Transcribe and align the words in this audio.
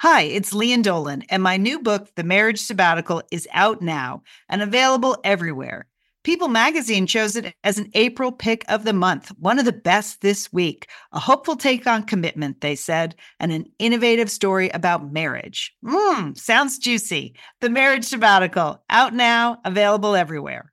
Hi, 0.00 0.22
it's 0.22 0.54
Lian 0.54 0.82
Dolan, 0.82 1.24
and 1.28 1.42
my 1.42 1.56
new 1.56 1.80
book, 1.80 2.14
The 2.14 2.22
Marriage 2.22 2.60
Sabbatical, 2.60 3.20
is 3.32 3.48
out 3.52 3.82
now 3.82 4.22
and 4.48 4.62
available 4.62 5.16
everywhere. 5.24 5.88
People 6.22 6.46
magazine 6.46 7.08
chose 7.08 7.34
it 7.34 7.52
as 7.64 7.78
an 7.78 7.90
April 7.94 8.30
pick 8.30 8.64
of 8.68 8.84
the 8.84 8.92
month, 8.92 9.32
one 9.40 9.58
of 9.58 9.64
the 9.64 9.72
best 9.72 10.20
this 10.20 10.52
week. 10.52 10.86
A 11.10 11.18
hopeful 11.18 11.56
take 11.56 11.88
on 11.88 12.04
commitment, 12.04 12.60
they 12.60 12.76
said, 12.76 13.16
and 13.40 13.50
an 13.50 13.64
innovative 13.80 14.30
story 14.30 14.68
about 14.68 15.12
marriage. 15.12 15.74
Mmm, 15.84 16.38
sounds 16.38 16.78
juicy. 16.78 17.34
The 17.60 17.68
Marriage 17.68 18.04
Sabbatical, 18.04 18.80
out 18.88 19.14
now, 19.14 19.58
available 19.64 20.14
everywhere. 20.14 20.72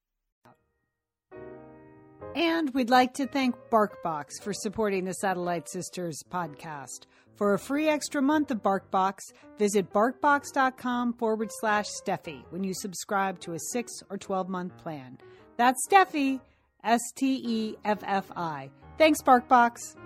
And 2.35 2.69
we'd 2.75 2.91
like 2.91 3.15
to 3.15 3.25
thank 3.25 3.55
BarkBox 3.71 4.39
for 4.43 4.53
supporting 4.53 5.05
the 5.05 5.13
Satellite 5.15 5.67
Sisters 5.67 6.21
podcast. 6.21 7.05
For 7.35 7.53
a 7.53 7.59
free 7.59 7.89
extra 7.89 8.21
month 8.21 8.49
of 8.49 8.63
BarkBox, 8.63 9.33
visit 9.59 9.91
barkbox.com 9.91 11.13
forward 11.15 11.49
slash 11.59 11.87
Steffi 12.01 12.43
when 12.49 12.63
you 12.63 12.73
subscribe 12.73 13.41
to 13.41 13.51
a 13.51 13.59
6 13.59 13.91
or 14.09 14.17
12 14.17 14.47
month 14.47 14.77
plan. 14.77 15.17
That's 15.57 15.85
Steffi, 15.85 16.39
S 16.81 17.01
T 17.13 17.41
E 17.45 17.75
F 17.83 17.99
F 18.05 18.31
I. 18.37 18.69
Thanks, 18.97 19.21
BarkBox. 19.21 19.97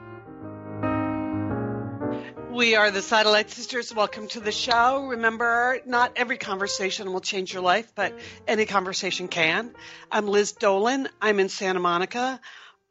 We 2.52 2.76
are 2.76 2.90
the 2.90 3.04
Satellite 3.04 3.52
Sisters. 3.52 3.94
Welcome 3.94 4.28
to 4.30 4.40
the 4.40 4.52
show. 4.52 5.06
Remember, 5.06 5.78
not 5.86 6.14
every 6.16 6.38
conversation 6.38 7.14
will 7.14 7.22
change 7.22 7.54
your 7.54 7.62
life, 7.62 7.92
but 7.94 8.18
any 8.48 8.66
conversation 8.66 9.28
can. 9.28 9.76
I'm 10.12 10.28
Liz 10.28 10.54
Dolan. 10.54 11.10
I'm 11.22 11.40
in 11.40 11.50
Santa 11.50 11.80
Monica. 11.80 12.42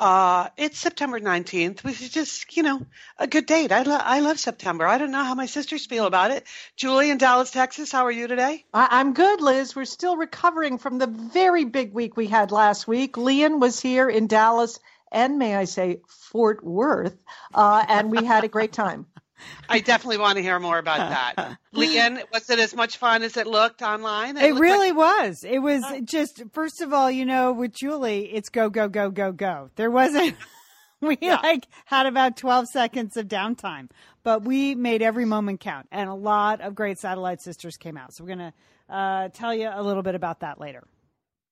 Uh, 0.00 0.48
it's 0.56 0.78
September 0.78 1.18
19th, 1.18 1.82
which 1.82 2.00
is 2.00 2.10
just, 2.10 2.56
you 2.56 2.62
know, 2.62 2.86
a 3.18 3.26
good 3.26 3.46
date. 3.46 3.72
I, 3.72 3.82
lo- 3.82 3.98
I 4.00 4.20
love 4.20 4.38
September. 4.38 4.86
I 4.86 4.96
don't 4.96 5.10
know 5.10 5.24
how 5.24 5.34
my 5.34 5.46
sisters 5.46 5.86
feel 5.86 6.06
about 6.06 6.30
it. 6.30 6.46
Julie 6.76 7.10
in 7.10 7.18
Dallas, 7.18 7.50
Texas, 7.50 7.90
how 7.90 8.04
are 8.04 8.10
you 8.12 8.28
today? 8.28 8.64
I- 8.72 8.88
I'm 8.92 9.12
good, 9.12 9.40
Liz. 9.40 9.74
We're 9.74 9.86
still 9.86 10.16
recovering 10.16 10.78
from 10.78 10.98
the 10.98 11.08
very 11.08 11.64
big 11.64 11.92
week 11.92 12.16
we 12.16 12.28
had 12.28 12.52
last 12.52 12.86
week. 12.86 13.16
Lian 13.16 13.58
was 13.58 13.80
here 13.80 14.08
in 14.08 14.28
Dallas 14.28 14.78
and, 15.10 15.38
may 15.38 15.56
I 15.56 15.64
say, 15.64 16.00
Fort 16.06 16.62
Worth, 16.62 17.16
uh, 17.54 17.84
and 17.88 18.10
we 18.10 18.24
had 18.24 18.44
a 18.44 18.48
great 18.48 18.72
time. 18.72 19.06
I 19.68 19.80
definitely 19.80 20.18
want 20.18 20.36
to 20.36 20.42
hear 20.42 20.58
more 20.58 20.78
about 20.78 20.98
that. 20.98 21.58
Lian, 21.72 22.20
was 22.32 22.48
it 22.50 22.58
as 22.58 22.74
much 22.74 22.96
fun 22.96 23.22
as 23.22 23.36
it 23.36 23.46
looked 23.46 23.82
online? 23.82 24.36
It, 24.36 24.50
looked 24.50 24.60
really 24.60 24.92
like- 24.92 25.20
was. 25.20 25.44
It 25.44 25.58
was 25.60 25.82
just, 26.04 26.42
first 26.52 26.80
of 26.80 26.92
all, 26.92 27.10
you 27.10 27.24
know, 27.24 27.52
with 27.52 27.72
Julie, 27.72 28.32
it's 28.34 28.48
go, 28.48 28.70
go, 28.70 28.88
go, 28.88 29.10
go, 29.10 29.32
go. 29.32 29.70
There 29.76 29.90
wasn't, 29.90 30.34
we 31.00 31.18
Yeah. 31.20 31.40
like 31.42 31.66
had 31.84 32.06
about 32.06 32.36
12 32.36 32.66
seconds 32.68 33.16
of 33.16 33.28
downtime, 33.28 33.90
but 34.24 34.42
we 34.44 34.74
made 34.74 35.02
every 35.02 35.24
moment 35.24 35.60
count 35.60 35.86
and 35.92 36.08
a 36.10 36.14
lot 36.14 36.60
of 36.60 36.74
great 36.74 36.98
satellite 36.98 37.40
sisters 37.40 37.76
came 37.76 37.96
out. 37.96 38.12
So 38.14 38.24
we're 38.24 38.36
going 38.36 38.52
to 38.88 38.94
uh, 38.94 39.28
tell 39.28 39.54
you 39.54 39.70
a 39.72 39.82
little 39.82 40.02
bit 40.02 40.14
about 40.14 40.40
that 40.40 40.60
later. 40.60 40.82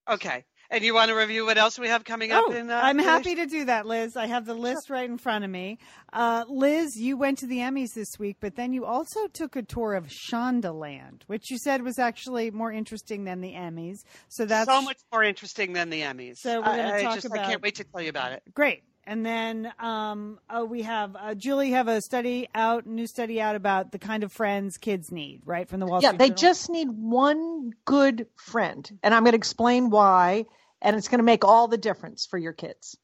Okay. 0.08 0.44
And 0.70 0.82
you 0.82 0.94
want 0.94 1.10
to 1.10 1.14
review 1.14 1.46
what 1.46 1.58
else 1.58 1.78
we 1.78 1.88
have 1.88 2.04
coming 2.04 2.32
up 2.32 2.44
Oh, 2.48 2.52
in 2.52 2.70
uh, 2.70 2.80
I'm 2.82 2.98
happy 2.98 3.34
to 3.36 3.46
do 3.46 3.64
that, 3.66 3.86
Liz. 3.86 4.16
I 4.16 4.26
have 4.26 4.46
the 4.46 4.54
list 4.54 4.90
right 4.90 5.08
in 5.08 5.18
front 5.18 5.44
of 5.44 5.50
me. 5.50 5.78
Uh, 6.12 6.44
Liz, 6.48 6.96
you 6.96 7.16
went 7.16 7.38
to 7.38 7.46
the 7.46 7.58
Emmys 7.58 7.94
this 7.94 8.18
week, 8.18 8.38
but 8.40 8.56
then 8.56 8.72
you 8.72 8.84
also 8.84 9.28
took 9.28 9.56
a 9.56 9.62
tour 9.62 9.94
of 9.94 10.06
Shondaland, 10.06 11.22
which 11.26 11.50
you 11.50 11.58
said 11.58 11.82
was 11.82 11.98
actually 11.98 12.50
more 12.50 12.72
interesting 12.72 13.24
than 13.24 13.40
the 13.40 13.52
Emmys. 13.52 13.98
So 14.28 14.44
that's 14.44 14.70
so 14.70 14.82
much 14.82 14.98
more 15.12 15.22
interesting 15.22 15.72
than 15.72 15.90
the 15.90 16.02
Emmys. 16.02 16.38
So 16.38 16.60
we're 16.60 16.66
I, 16.66 16.98
I 16.98 17.02
talk 17.02 17.14
just, 17.16 17.32
I 17.32 17.44
can't 17.44 17.62
wait 17.62 17.76
to 17.76 17.84
tell 17.84 18.02
you 18.02 18.10
about 18.10 18.32
it. 18.32 18.42
great. 18.54 18.82
And 19.08 19.24
then 19.24 19.72
um, 19.78 20.40
oh, 20.50 20.64
we 20.64 20.82
have 20.82 21.14
uh, 21.14 21.34
Julie 21.34 21.70
have 21.70 21.86
a 21.86 22.00
study 22.00 22.48
out, 22.54 22.86
new 22.86 23.06
study 23.06 23.40
out 23.40 23.54
about 23.54 23.92
the 23.92 23.98
kind 23.98 24.24
of 24.24 24.32
friends 24.32 24.78
kids 24.78 25.12
need, 25.12 25.42
right 25.44 25.68
from 25.68 25.78
the 25.80 25.86
Wall 25.86 26.00
Yeah, 26.02 26.08
Street 26.08 26.14
Yeah, 26.14 26.18
they 26.18 26.28
Journal. 26.30 26.40
just 26.40 26.70
need 26.70 26.88
one 26.90 27.70
good 27.84 28.26
friend, 28.34 28.98
and 29.04 29.14
I'm 29.14 29.22
going 29.22 29.32
to 29.32 29.36
explain 29.38 29.90
why, 29.90 30.46
and 30.82 30.96
it's 30.96 31.06
going 31.06 31.20
to 31.20 31.24
make 31.24 31.44
all 31.44 31.68
the 31.68 31.78
difference 31.78 32.26
for 32.28 32.36
your 32.36 32.52
kids. 32.52 32.96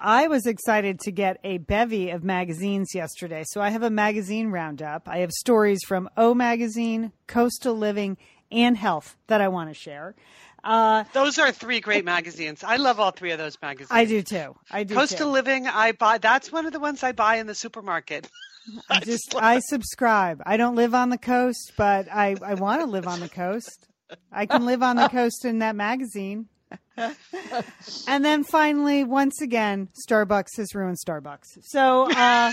I 0.00 0.26
was 0.26 0.46
excited 0.46 0.98
to 1.00 1.12
get 1.12 1.38
a 1.44 1.58
bevy 1.58 2.10
of 2.10 2.22
magazines 2.22 2.88
yesterday. 2.94 3.44
So 3.46 3.62
I 3.62 3.70
have 3.70 3.82
a 3.82 3.88
magazine 3.88 4.48
roundup. 4.50 5.08
I 5.08 5.18
have 5.18 5.30
stories 5.32 5.78
from 5.86 6.10
O 6.18 6.34
Magazine, 6.34 7.12
Coastal 7.28 7.74
Living, 7.74 8.18
and 8.52 8.76
Health 8.76 9.16
that 9.28 9.40
I 9.40 9.48
want 9.48 9.70
to 9.70 9.74
share. 9.74 10.14
Uh, 10.66 11.04
Those 11.12 11.38
are 11.38 11.52
three 11.52 11.78
great 11.80 12.04
magazines. 12.04 12.64
I 12.64 12.76
love 12.76 12.98
all 12.98 13.12
three 13.12 13.30
of 13.30 13.38
those 13.38 13.56
magazines. 13.62 13.88
I 13.92 14.04
do 14.04 14.20
too. 14.22 14.56
I 14.70 14.82
do 14.82 14.94
Coastal 14.94 15.28
too. 15.28 15.32
Living, 15.32 15.68
I 15.68 15.92
buy. 15.92 16.18
That's 16.18 16.50
one 16.50 16.66
of 16.66 16.72
the 16.72 16.80
ones 16.80 17.04
I 17.04 17.12
buy 17.12 17.36
in 17.36 17.46
the 17.46 17.54
supermarket. 17.54 18.28
I 18.90 18.98
just 18.98 19.34
I 19.36 19.60
subscribe. 19.60 20.42
I 20.44 20.56
don't 20.56 20.74
live 20.74 20.92
on 20.92 21.10
the 21.10 21.18
coast, 21.18 21.72
but 21.76 22.08
I 22.12 22.34
I 22.44 22.54
want 22.54 22.80
to 22.80 22.86
live 22.86 23.06
on 23.06 23.20
the 23.20 23.28
coast. 23.28 23.86
I 24.32 24.46
can 24.46 24.66
live 24.66 24.82
on 24.82 24.96
the 24.96 25.08
coast 25.20 25.44
in 25.44 25.60
that 25.60 25.76
magazine. 25.76 26.48
and 28.08 28.24
then 28.24 28.42
finally, 28.42 29.04
once 29.04 29.40
again, 29.40 29.88
Starbucks 30.08 30.56
has 30.56 30.74
ruined 30.74 30.98
Starbucks. 30.98 31.58
So, 31.62 32.10
uh, 32.10 32.52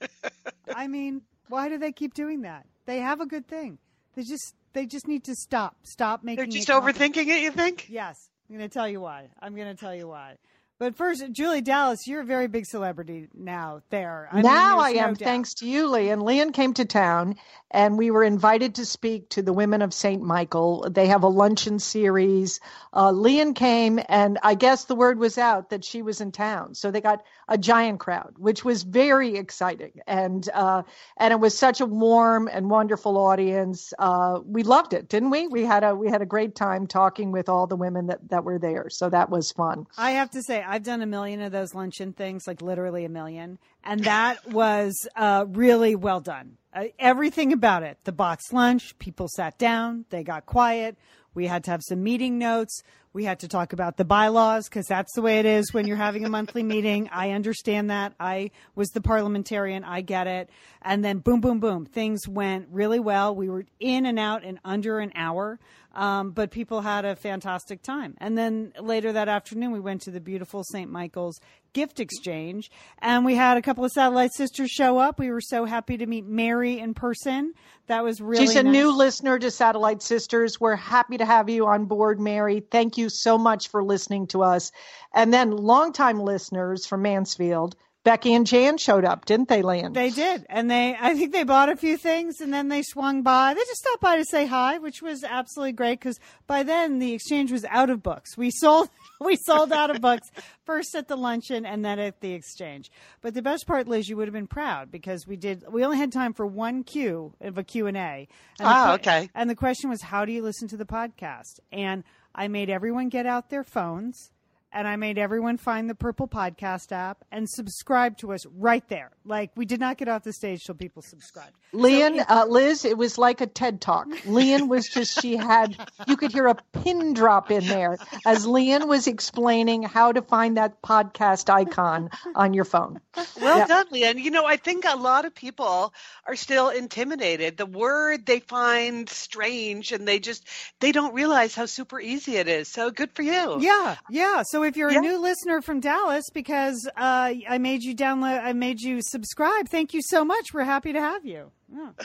I 0.74 0.86
mean, 0.86 1.20
why 1.48 1.68
do 1.68 1.76
they 1.76 1.92
keep 1.92 2.14
doing 2.14 2.42
that? 2.42 2.64
They 2.86 3.00
have 3.00 3.20
a 3.20 3.26
good 3.26 3.46
thing. 3.46 3.78
They 4.14 4.22
just 4.22 4.54
they 4.76 4.86
just 4.86 5.08
need 5.08 5.24
to 5.24 5.34
stop. 5.34 5.74
Stop 5.84 6.22
making. 6.22 6.36
They're 6.36 6.58
just 6.58 6.68
it 6.68 6.72
overthinking 6.72 7.26
it. 7.26 7.42
You 7.42 7.50
think? 7.50 7.86
Yes, 7.88 8.28
I'm 8.48 8.56
going 8.56 8.68
to 8.68 8.72
tell 8.72 8.88
you 8.88 9.00
why. 9.00 9.28
I'm 9.40 9.56
going 9.56 9.74
to 9.74 9.80
tell 9.80 9.94
you 9.94 10.06
why. 10.06 10.36
But 10.78 10.94
first, 10.94 11.24
Julie 11.32 11.62
Dallas, 11.62 12.06
you're 12.06 12.20
a 12.20 12.26
very 12.26 12.48
big 12.48 12.66
celebrity 12.66 13.28
now. 13.34 13.80
There, 13.88 14.28
I 14.30 14.36
mean, 14.36 14.42
now 14.42 14.78
I 14.78 14.92
there's 14.92 15.00
no 15.00 15.06
am, 15.06 15.14
doubt. 15.14 15.24
thanks 15.24 15.54
to 15.54 15.66
you, 15.66 15.88
Lee. 15.88 16.10
And 16.10 16.22
Lian 16.22 16.52
came 16.52 16.74
to 16.74 16.84
town, 16.84 17.36
and 17.70 17.96
we 17.96 18.10
were 18.10 18.22
invited 18.22 18.74
to 18.74 18.84
speak 18.84 19.30
to 19.30 19.40
the 19.40 19.54
women 19.54 19.80
of 19.80 19.94
St. 19.94 20.22
Michael. 20.22 20.86
They 20.90 21.06
have 21.06 21.22
a 21.22 21.28
luncheon 21.28 21.78
series. 21.78 22.60
Uh, 22.92 23.10
Lian 23.10 23.54
came, 23.54 23.98
and 24.10 24.38
I 24.42 24.54
guess 24.54 24.84
the 24.84 24.94
word 24.94 25.18
was 25.18 25.38
out 25.38 25.70
that 25.70 25.82
she 25.82 26.02
was 26.02 26.20
in 26.20 26.30
town, 26.30 26.74
so 26.74 26.90
they 26.90 27.00
got 27.00 27.24
a 27.48 27.56
giant 27.56 28.00
crowd, 28.00 28.34
which 28.38 28.64
was 28.64 28.82
very 28.82 29.36
exciting. 29.36 29.92
And 30.06 30.48
uh, 30.52 30.82
and 31.16 31.32
it 31.32 31.40
was 31.40 31.56
such 31.56 31.80
a 31.80 31.86
warm 31.86 32.48
and 32.52 32.68
wonderful 32.70 33.16
audience. 33.16 33.92
Uh, 33.98 34.40
we 34.44 34.62
loved 34.62 34.92
it, 34.92 35.08
didn't 35.08 35.30
we? 35.30 35.46
We 35.46 35.64
had 35.64 35.84
a 35.84 35.94
we 35.94 36.10
had 36.10 36.22
a 36.22 36.26
great 36.26 36.54
time 36.54 36.86
talking 36.86 37.32
with 37.32 37.48
all 37.48 37.66
the 37.66 37.76
women 37.76 38.06
that 38.06 38.28
that 38.30 38.44
were 38.44 38.58
there, 38.58 38.88
so 38.90 39.08
that 39.10 39.30
was 39.30 39.52
fun. 39.52 39.86
I 39.96 40.12
have 40.12 40.30
to 40.30 40.42
say, 40.42 40.62
I've 40.62 40.82
done 40.82 41.02
a 41.02 41.06
million 41.06 41.40
of 41.40 41.52
those 41.52 41.74
luncheon 41.74 42.12
things, 42.12 42.46
like 42.46 42.62
literally 42.62 43.04
a 43.04 43.08
million, 43.08 43.58
and 43.84 44.04
that 44.04 44.46
was 44.50 45.06
uh, 45.16 45.46
really 45.48 45.94
well 45.94 46.20
done. 46.20 46.56
Uh, 46.74 46.84
everything 46.98 47.52
about 47.52 47.82
it 47.82 47.98
the 48.04 48.12
box 48.12 48.52
lunch, 48.52 48.98
people 48.98 49.28
sat 49.28 49.56
down, 49.58 50.04
they 50.10 50.24
got 50.24 50.46
quiet. 50.46 50.96
We 51.36 51.46
had 51.46 51.64
to 51.64 51.70
have 51.70 51.82
some 51.86 52.02
meeting 52.02 52.38
notes. 52.38 52.82
We 53.12 53.24
had 53.24 53.40
to 53.40 53.48
talk 53.48 53.74
about 53.74 53.98
the 53.98 54.06
bylaws 54.06 54.70
because 54.70 54.86
that's 54.86 55.12
the 55.14 55.20
way 55.20 55.38
it 55.38 55.44
is 55.44 55.72
when 55.72 55.86
you're 55.86 55.98
having 55.98 56.24
a 56.24 56.30
monthly 56.30 56.62
meeting. 56.74 57.10
I 57.12 57.32
understand 57.32 57.90
that. 57.90 58.14
I 58.18 58.50
was 58.74 58.88
the 58.88 59.02
parliamentarian. 59.02 59.84
I 59.84 60.00
get 60.00 60.26
it. 60.26 60.48
And 60.80 61.04
then 61.04 61.18
boom, 61.18 61.42
boom, 61.42 61.60
boom. 61.60 61.84
Things 61.84 62.26
went 62.26 62.68
really 62.72 62.98
well. 62.98 63.36
We 63.36 63.50
were 63.50 63.66
in 63.80 64.06
and 64.06 64.18
out 64.18 64.44
in 64.44 64.58
under 64.64 64.98
an 64.98 65.12
hour. 65.14 65.60
Um, 65.96 66.32
but 66.32 66.50
people 66.50 66.82
had 66.82 67.06
a 67.06 67.16
fantastic 67.16 67.80
time. 67.80 68.16
And 68.18 68.36
then 68.36 68.74
later 68.78 69.12
that 69.14 69.30
afternoon, 69.30 69.72
we 69.72 69.80
went 69.80 70.02
to 70.02 70.10
the 70.10 70.20
beautiful 70.20 70.62
St. 70.62 70.90
Michael's 70.90 71.40
gift 71.72 72.00
exchange, 72.00 72.70
and 72.98 73.24
we 73.24 73.34
had 73.34 73.56
a 73.56 73.62
couple 73.62 73.82
of 73.84 73.90
satellite 73.90 74.32
sisters 74.34 74.70
show 74.70 74.98
up. 74.98 75.18
We 75.18 75.30
were 75.30 75.40
so 75.40 75.64
happy 75.64 75.96
to 75.96 76.06
meet 76.06 76.26
Mary 76.26 76.78
in 76.78 76.92
person. 76.92 77.54
That 77.86 78.04
was 78.04 78.20
really 78.20 78.46
She's 78.46 78.56
a 78.56 78.62
nice. 78.62 78.72
new 78.72 78.94
listener 78.96 79.38
to 79.38 79.50
Satellite 79.50 80.02
Sisters. 80.02 80.60
We're 80.60 80.76
happy 80.76 81.16
to 81.16 81.24
have 81.24 81.48
you 81.48 81.66
on 81.66 81.86
board, 81.86 82.20
Mary. 82.20 82.60
Thank 82.60 82.98
you 82.98 83.08
so 83.08 83.38
much 83.38 83.68
for 83.68 83.82
listening 83.82 84.26
to 84.28 84.42
us. 84.42 84.72
And 85.14 85.32
then 85.32 85.50
longtime 85.50 86.18
listeners 86.20 86.84
from 86.84 87.02
Mansfield, 87.02 87.74
Becky 88.06 88.34
and 88.34 88.46
Jan 88.46 88.78
showed 88.78 89.04
up, 89.04 89.24
didn't 89.24 89.48
they, 89.48 89.62
Lan? 89.62 89.92
They 89.92 90.10
did, 90.10 90.46
and 90.48 90.70
they 90.70 90.96
I 90.98 91.14
think 91.14 91.32
they 91.32 91.42
bought 91.42 91.68
a 91.68 91.74
few 91.74 91.96
things, 91.96 92.40
and 92.40 92.54
then 92.54 92.68
they 92.68 92.82
swung 92.82 93.22
by. 93.22 93.52
They 93.52 93.58
just 93.62 93.80
stopped 93.80 94.00
by 94.00 94.14
to 94.14 94.24
say 94.24 94.46
hi, 94.46 94.78
which 94.78 95.02
was 95.02 95.24
absolutely 95.24 95.72
great 95.72 95.98
because 95.98 96.20
by 96.46 96.62
then 96.62 97.00
the 97.00 97.14
exchange 97.14 97.50
was 97.50 97.64
out 97.64 97.90
of 97.90 98.04
books. 98.04 98.36
We 98.36 98.52
sold 98.52 98.90
we 99.20 99.34
sold 99.34 99.72
out 99.72 99.90
of 99.90 100.00
books 100.00 100.30
first 100.64 100.94
at 100.94 101.08
the 101.08 101.16
luncheon 101.16 101.66
and 101.66 101.84
then 101.84 101.98
at 101.98 102.20
the 102.20 102.32
exchange. 102.32 102.92
But 103.22 103.34
the 103.34 103.42
best 103.42 103.66
part, 103.66 103.88
Liz, 103.88 104.08
you 104.08 104.16
would 104.16 104.28
have 104.28 104.32
been 104.32 104.46
proud 104.46 104.92
because 104.92 105.26
we 105.26 105.34
did. 105.34 105.64
We 105.68 105.84
only 105.84 105.98
had 105.98 106.12
time 106.12 106.32
for 106.32 106.46
one 106.46 106.84
Q 106.84 107.34
of 107.40 107.58
a 107.58 107.64
Q 107.64 107.88
and 107.88 107.96
A. 107.96 108.28
Ah, 108.60 108.94
okay. 108.94 109.30
And 109.34 109.50
the 109.50 109.56
question 109.56 109.90
was, 109.90 110.00
how 110.00 110.24
do 110.24 110.30
you 110.30 110.44
listen 110.44 110.68
to 110.68 110.76
the 110.76 110.86
podcast? 110.86 111.58
And 111.72 112.04
I 112.36 112.46
made 112.46 112.70
everyone 112.70 113.08
get 113.08 113.26
out 113.26 113.50
their 113.50 113.64
phones 113.64 114.30
and 114.76 114.86
I 114.86 114.96
made 114.96 115.16
everyone 115.16 115.56
find 115.56 115.88
the 115.88 115.94
Purple 115.94 116.28
Podcast 116.28 116.92
app 116.92 117.24
and 117.32 117.48
subscribe 117.48 118.18
to 118.18 118.34
us 118.34 118.44
right 118.58 118.86
there. 118.90 119.10
Like 119.24 119.50
we 119.56 119.64
did 119.64 119.80
not 119.80 119.96
get 119.96 120.06
off 120.06 120.22
the 120.22 120.34
stage 120.34 120.64
till 120.64 120.74
people 120.74 121.00
subscribed. 121.00 121.54
Lian, 121.72 122.18
so 122.18 122.24
uh, 122.28 122.44
Liz, 122.46 122.84
it 122.84 122.98
was 122.98 123.16
like 123.16 123.40
a 123.40 123.46
TED 123.46 123.80
talk. 123.80 124.06
Lian 124.26 124.68
was 124.68 124.86
just 124.86 125.22
she 125.22 125.34
had 125.34 125.76
you 126.06 126.18
could 126.18 126.30
hear 126.30 126.46
a 126.46 126.56
pin 126.84 127.14
drop 127.14 127.50
in 127.50 127.66
there 127.66 127.96
as 128.26 128.46
Lian 128.46 128.86
was 128.86 129.06
explaining 129.06 129.82
how 129.82 130.12
to 130.12 130.20
find 130.20 130.58
that 130.58 130.82
podcast 130.82 131.48
icon 131.48 132.10
on 132.34 132.52
your 132.52 132.66
phone. 132.66 133.00
Well 133.40 133.58
yeah. 133.58 133.66
done, 133.66 133.86
Lian. 133.90 134.18
You 134.18 134.30
know, 134.30 134.44
I 134.44 134.58
think 134.58 134.84
a 134.86 134.96
lot 134.96 135.24
of 135.24 135.34
people 135.34 135.94
are 136.26 136.36
still 136.36 136.68
intimidated. 136.68 137.56
The 137.56 137.64
word 137.64 138.26
they 138.26 138.40
find 138.40 139.08
strange 139.08 139.92
and 139.92 140.06
they 140.06 140.18
just 140.18 140.46
they 140.80 140.92
don't 140.92 141.14
realize 141.14 141.54
how 141.54 141.64
super 141.64 141.98
easy 141.98 142.36
it 142.36 142.46
is. 142.46 142.68
So 142.68 142.90
good 142.90 143.10
for 143.12 143.22
you. 143.22 143.58
Yeah, 143.62 143.96
yeah. 144.10 144.42
So 144.44 144.65
if 144.66 144.76
you're 144.76 144.90
yeah. 144.90 144.98
a 144.98 145.02
new 145.02 145.20
listener 145.20 145.62
from 145.62 145.80
Dallas, 145.80 146.24
because 146.32 146.88
uh, 146.96 147.34
I 147.48 147.58
made 147.58 147.82
you 147.82 147.94
download, 147.94 148.42
I 148.42 148.52
made 148.52 148.80
you 148.80 149.00
subscribe. 149.02 149.68
Thank 149.68 149.94
you 149.94 150.02
so 150.02 150.24
much. 150.24 150.52
We're 150.52 150.64
happy 150.64 150.92
to 150.92 151.00
have 151.00 151.24
you. 151.24 151.50
Yeah. 151.72 151.90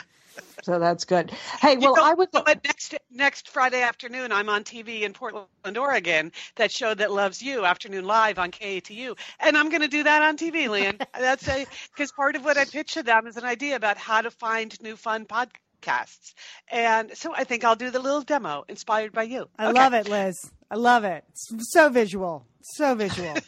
So 0.62 0.78
that's 0.78 1.04
good. 1.04 1.30
Hey, 1.60 1.76
well, 1.76 1.90
you 1.90 1.96
know, 1.96 2.04
I 2.04 2.14
would. 2.14 2.28
But 2.32 2.64
next 2.64 2.94
next 3.10 3.48
Friday 3.48 3.82
afternoon, 3.82 4.32
I'm 4.32 4.48
on 4.48 4.64
TV 4.64 5.02
in 5.02 5.12
Portland, 5.12 5.76
Oregon. 5.76 6.32
That 6.56 6.70
show 6.70 6.94
that 6.94 7.12
loves 7.12 7.42
you, 7.42 7.64
afternoon 7.64 8.04
live 8.04 8.38
on 8.38 8.50
KATU, 8.50 9.18
and 9.40 9.56
I'm 9.56 9.68
going 9.68 9.82
to 9.82 9.88
do 9.88 10.04
that 10.04 10.22
on 10.22 10.36
TV, 10.36 10.68
Lian. 10.68 10.98
That's 11.18 11.46
a 11.48 11.66
because 11.92 12.12
part 12.12 12.36
of 12.36 12.44
what 12.44 12.56
I 12.56 12.64
pitched 12.64 12.94
to 12.94 13.02
them 13.02 13.26
is 13.26 13.36
an 13.36 13.44
idea 13.44 13.76
about 13.76 13.96
how 13.98 14.20
to 14.20 14.30
find 14.30 14.80
new 14.80 14.96
fun 14.96 15.26
podcasts, 15.26 16.34
and 16.70 17.16
so 17.16 17.34
I 17.34 17.44
think 17.44 17.64
I'll 17.64 17.76
do 17.76 17.90
the 17.90 18.00
little 18.00 18.22
demo 18.22 18.64
inspired 18.68 19.12
by 19.12 19.24
you. 19.24 19.48
I 19.58 19.66
okay. 19.66 19.78
love 19.78 19.94
it, 19.94 20.08
Liz. 20.08 20.50
I 20.72 20.76
love 20.76 21.04
it. 21.04 21.22
It's 21.28 21.70
so 21.70 21.90
visual, 21.90 22.46
so 22.62 22.94
visual. 22.94 23.34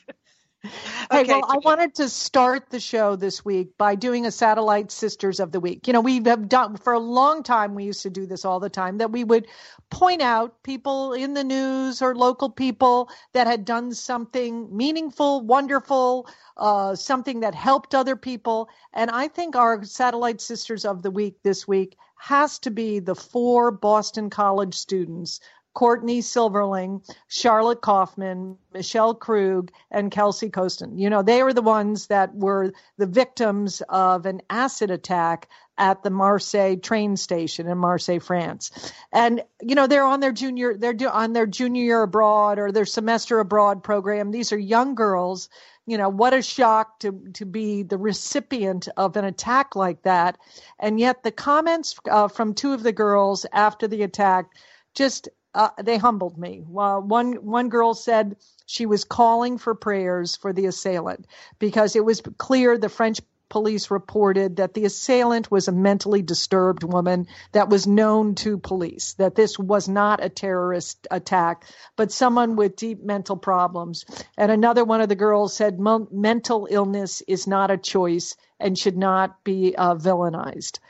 Hey, 1.10 1.20
okay. 1.20 1.32
well, 1.34 1.44
I 1.46 1.58
wanted 1.58 1.94
to 1.96 2.08
start 2.08 2.70
the 2.70 2.80
show 2.80 3.16
this 3.16 3.44
week 3.44 3.76
by 3.76 3.96
doing 3.96 4.24
a 4.24 4.30
satellite 4.30 4.90
sisters 4.90 5.38
of 5.38 5.52
the 5.52 5.60
week. 5.60 5.86
You 5.86 5.92
know, 5.92 6.00
we 6.00 6.22
have 6.24 6.48
done 6.48 6.78
for 6.78 6.94
a 6.94 6.98
long 6.98 7.42
time, 7.42 7.74
we 7.74 7.84
used 7.84 8.00
to 8.04 8.08
do 8.08 8.24
this 8.24 8.46
all 8.46 8.60
the 8.60 8.70
time, 8.70 8.96
that 8.96 9.12
we 9.12 9.24
would 9.24 9.46
point 9.90 10.22
out 10.22 10.62
people 10.62 11.12
in 11.12 11.34
the 11.34 11.44
news 11.44 12.00
or 12.00 12.14
local 12.14 12.48
people 12.48 13.10
that 13.34 13.46
had 13.46 13.66
done 13.66 13.92
something 13.92 14.74
meaningful, 14.74 15.42
wonderful, 15.42 16.26
uh, 16.56 16.94
something 16.94 17.40
that 17.40 17.54
helped 17.54 17.94
other 17.94 18.16
people. 18.16 18.70
And 18.94 19.10
I 19.10 19.28
think 19.28 19.56
our 19.56 19.84
satellite 19.84 20.40
sisters 20.40 20.86
of 20.86 21.02
the 21.02 21.10
week 21.10 21.42
this 21.42 21.68
week 21.68 21.98
has 22.16 22.58
to 22.60 22.70
be 22.70 23.00
the 23.00 23.14
four 23.14 23.70
Boston 23.70 24.30
College 24.30 24.74
students 24.74 25.40
Courtney 25.74 26.20
Siverling, 26.20 27.04
Charlotte 27.26 27.80
Kaufman, 27.80 28.56
Michelle 28.72 29.14
Krug, 29.14 29.70
and 29.90 30.10
Kelsey 30.10 30.48
Kostin. 30.48 30.98
You 30.98 31.10
know, 31.10 31.22
they 31.22 31.42
were 31.42 31.52
the 31.52 31.62
ones 31.62 32.06
that 32.06 32.34
were 32.34 32.72
the 32.96 33.06
victims 33.06 33.82
of 33.88 34.24
an 34.24 34.40
acid 34.48 34.90
attack 34.90 35.48
at 35.76 36.04
the 36.04 36.10
Marseille 36.10 36.76
train 36.76 37.16
station 37.16 37.68
in 37.68 37.76
Marseille, 37.78 38.20
France. 38.20 38.70
And 39.12 39.42
you 39.60 39.74
know, 39.74 39.88
they're 39.88 40.04
on 40.04 40.20
their 40.20 40.32
junior 40.32 40.76
they're 40.76 40.96
on 41.10 41.32
their 41.32 41.46
junior 41.46 41.82
year 41.82 42.02
abroad 42.02 42.58
or 42.58 42.70
their 42.70 42.84
semester 42.84 43.40
abroad 43.40 43.82
program. 43.82 44.30
These 44.30 44.52
are 44.52 44.58
young 44.58 44.94
girls. 44.94 45.48
You 45.86 45.98
know, 45.98 46.08
what 46.08 46.32
a 46.32 46.42
shock 46.42 47.00
to 47.00 47.12
to 47.34 47.44
be 47.44 47.82
the 47.82 47.98
recipient 47.98 48.88
of 48.96 49.16
an 49.16 49.24
attack 49.24 49.74
like 49.74 50.02
that. 50.02 50.38
And 50.78 51.00
yet 51.00 51.24
the 51.24 51.32
comments 51.32 51.96
uh, 52.08 52.28
from 52.28 52.54
two 52.54 52.72
of 52.72 52.84
the 52.84 52.92
girls 52.92 53.44
after 53.52 53.88
the 53.88 54.02
attack 54.02 54.46
just 54.94 55.28
uh, 55.54 55.70
they 55.82 55.98
humbled 55.98 56.36
me. 56.36 56.64
Uh, 56.76 56.98
one 56.98 57.34
one 57.44 57.68
girl 57.68 57.94
said 57.94 58.36
she 58.66 58.86
was 58.86 59.04
calling 59.04 59.58
for 59.58 59.74
prayers 59.74 60.36
for 60.36 60.52
the 60.52 60.66
assailant 60.66 61.26
because 61.58 61.96
it 61.96 62.04
was 62.04 62.22
clear 62.38 62.76
the 62.76 62.88
French 62.88 63.20
police 63.48 63.90
reported 63.90 64.56
that 64.56 64.74
the 64.74 64.84
assailant 64.84 65.50
was 65.50 65.68
a 65.68 65.72
mentally 65.72 66.22
disturbed 66.22 66.82
woman 66.82 67.26
that 67.52 67.68
was 67.68 67.86
known 67.86 68.34
to 68.34 68.58
police, 68.58 69.14
that 69.14 69.36
this 69.36 69.56
was 69.58 69.88
not 69.88 70.24
a 70.24 70.28
terrorist 70.28 71.06
attack, 71.10 71.64
but 71.94 72.10
someone 72.10 72.56
with 72.56 72.74
deep 72.74 73.04
mental 73.04 73.36
problems. 73.36 74.06
And 74.36 74.50
another 74.50 74.84
one 74.84 75.02
of 75.02 75.08
the 75.08 75.14
girls 75.14 75.54
said 75.54 75.78
mental 75.78 76.66
illness 76.68 77.22
is 77.28 77.46
not 77.46 77.70
a 77.70 77.76
choice 77.76 78.34
and 78.58 78.78
should 78.78 78.96
not 78.96 79.44
be 79.44 79.76
uh, 79.76 79.94
villainized. 79.94 80.80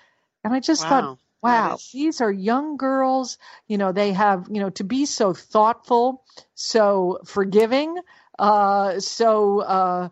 And 0.43 0.55
I 0.55 0.61
just 0.61 0.84
wow. 0.84 0.88
thought, 0.88 1.19
wow, 1.44 1.75
is... 1.75 1.91
these 1.93 2.20
are 2.20 2.32
young 2.32 2.76
girls. 2.76 3.38
You 3.69 3.79
know, 3.79 3.93
they 3.93 4.12
have, 4.12 4.49
you 4.50 4.61
know, 4.61 4.70
to 4.70 4.85
be 4.85 5.06
so 5.06 5.32
thoughtful, 5.32 6.25
so 6.55 7.20
forgiving, 7.25 7.96
uh, 8.38 9.00
so, 9.00 9.61
uh, 9.61 10.08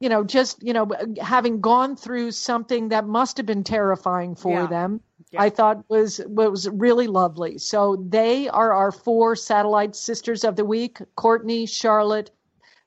you 0.00 0.08
know, 0.08 0.24
just, 0.24 0.62
you 0.62 0.72
know, 0.72 0.90
having 1.20 1.60
gone 1.60 1.94
through 1.94 2.32
something 2.32 2.88
that 2.88 3.06
must 3.06 3.36
have 3.36 3.46
been 3.46 3.62
terrifying 3.62 4.34
for 4.34 4.62
yeah. 4.62 4.66
them. 4.66 5.00
Yeah. 5.30 5.42
I 5.42 5.50
thought 5.50 5.84
was 5.88 6.20
was 6.26 6.68
really 6.68 7.06
lovely. 7.06 7.56
So 7.58 7.96
they 7.96 8.48
are 8.48 8.72
our 8.72 8.92
four 8.92 9.36
satellite 9.36 9.96
sisters 9.96 10.44
of 10.44 10.56
the 10.56 10.64
week: 10.64 10.98
Courtney, 11.16 11.64
Charlotte, 11.66 12.30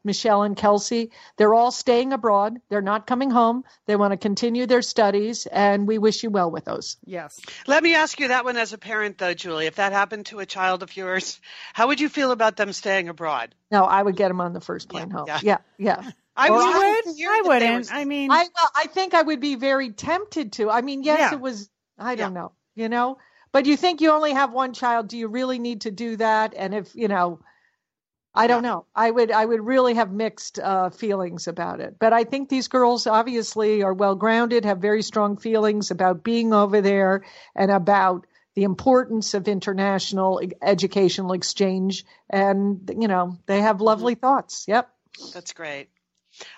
Michelle 0.05 0.43
and 0.43 0.55
Kelsey. 0.55 1.11
They're 1.37 1.53
all 1.53 1.71
staying 1.71 2.13
abroad. 2.13 2.59
They're 2.69 2.81
not 2.81 3.07
coming 3.07 3.31
home. 3.31 3.63
They 3.87 3.95
want 3.95 4.11
to 4.11 4.17
continue 4.17 4.65
their 4.67 4.81
studies, 4.81 5.47
and 5.47 5.87
we 5.87 5.97
wish 5.97 6.23
you 6.23 6.29
well 6.29 6.51
with 6.51 6.65
those. 6.65 6.97
Yes. 7.05 7.39
Let 7.67 7.83
me 7.83 7.95
ask 7.95 8.19
you 8.19 8.29
that 8.29 8.45
one 8.45 8.57
as 8.57 8.71
a 8.71 8.77
parent, 8.77 9.17
though, 9.17 9.33
Julie. 9.33 9.65
If 9.65 9.75
that 9.75 9.91
happened 9.91 10.27
to 10.27 10.39
a 10.39 10.45
child 10.45 10.83
of 10.83 10.95
yours, 10.95 11.41
how 11.73 11.87
would 11.87 11.99
you 11.99 12.07
feel 12.07 12.31
about 12.31 12.55
them 12.55 12.71
staying 12.71 13.09
abroad? 13.09 13.55
No, 13.71 13.83
I 13.83 14.01
would 14.01 14.15
get 14.15 14.29
them 14.29 14.39
on 14.39 14.53
the 14.53 14.61
first 14.61 14.89
plane 14.89 15.09
yeah, 15.09 15.15
home. 15.15 15.25
Yeah, 15.27 15.39
yeah. 15.41 15.57
yeah. 15.77 16.11
I 16.37 16.49
would. 16.49 16.59
I 16.61 17.41
wouldn't. 17.45 17.93
I 17.93 18.05
mean, 18.05 18.29
I 18.29 18.47
well, 18.55 18.71
I 18.75 18.87
think 18.87 19.13
I 19.13 19.21
would 19.21 19.39
be 19.39 19.55
very 19.55 19.91
tempted 19.91 20.53
to. 20.53 20.69
I 20.69 20.81
mean, 20.81 21.03
yes, 21.03 21.19
yeah. 21.19 21.33
it 21.33 21.39
was. 21.39 21.69
I 21.97 22.15
don't 22.15 22.33
know. 22.33 22.51
You 22.75 22.89
know, 22.89 23.19
but 23.53 23.65
you 23.65 23.77
think 23.77 24.01
you 24.01 24.11
only 24.11 24.33
have 24.33 24.51
one 24.51 24.73
child? 24.73 25.07
Do 25.07 25.17
you 25.17 25.29
really 25.29 25.59
need 25.59 25.81
to 25.81 25.91
do 25.91 26.17
that? 26.17 26.53
And 26.57 26.75
if 26.75 26.93
you 26.93 27.07
know 27.07 27.39
I 28.35 28.47
don't 28.47 28.63
know. 28.63 28.85
I 28.95 29.09
would 29.09 29.31
I 29.31 29.45
would 29.45 29.65
really 29.65 29.93
have 29.95 30.11
mixed 30.11 30.59
uh, 30.59 30.89
feelings 30.89 31.47
about 31.47 31.79
it. 31.79 31.95
But 31.99 32.13
I 32.13 32.25
think 32.25 32.49
these 32.49 32.67
girls 32.67 33.07
obviously 33.07 33.81
are 33.81 33.93
well 33.93 34.15
grounded, 34.15 34.65
have 34.65 34.79
very 34.79 35.01
strong 35.01 35.37
feelings 35.37 35.89
about 35.91 36.23
being 36.23 36.53
over 36.53 36.81
there 36.81 37.23
and 37.55 37.71
about 37.71 38.27
the 38.55 38.63
importance 38.63 39.33
of 39.33 39.47
international 39.47 40.41
educational 40.61 41.33
exchange. 41.33 42.05
And 42.29 42.91
you 42.99 43.07
know, 43.07 43.37
they 43.45 43.61
have 43.61 43.81
lovely 43.81 44.15
mm-hmm. 44.15 44.21
thoughts. 44.21 44.65
Yep. 44.67 44.89
That's 45.33 45.53
great. 45.53 45.87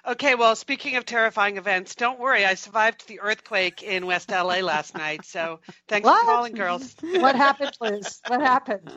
Okay, 0.08 0.36
well, 0.36 0.56
speaking 0.56 0.96
of 0.96 1.06
terrifying 1.06 1.58
events, 1.58 1.96
don't 1.96 2.20
worry. 2.20 2.46
I 2.46 2.56
survived 2.56 3.08
the 3.08 3.20
earthquake 3.20 3.84
in 3.84 4.06
West 4.06 4.32
LA 4.32 4.60
last 4.60 4.96
night. 4.96 5.26
So 5.26 5.60
thanks 5.88 6.06
what? 6.06 6.20
for 6.20 6.26
calling, 6.26 6.54
girls. 6.54 6.96
what 7.02 7.36
happened, 7.36 7.78
Liz? 7.82 8.22
What 8.28 8.42
happened? 8.42 8.92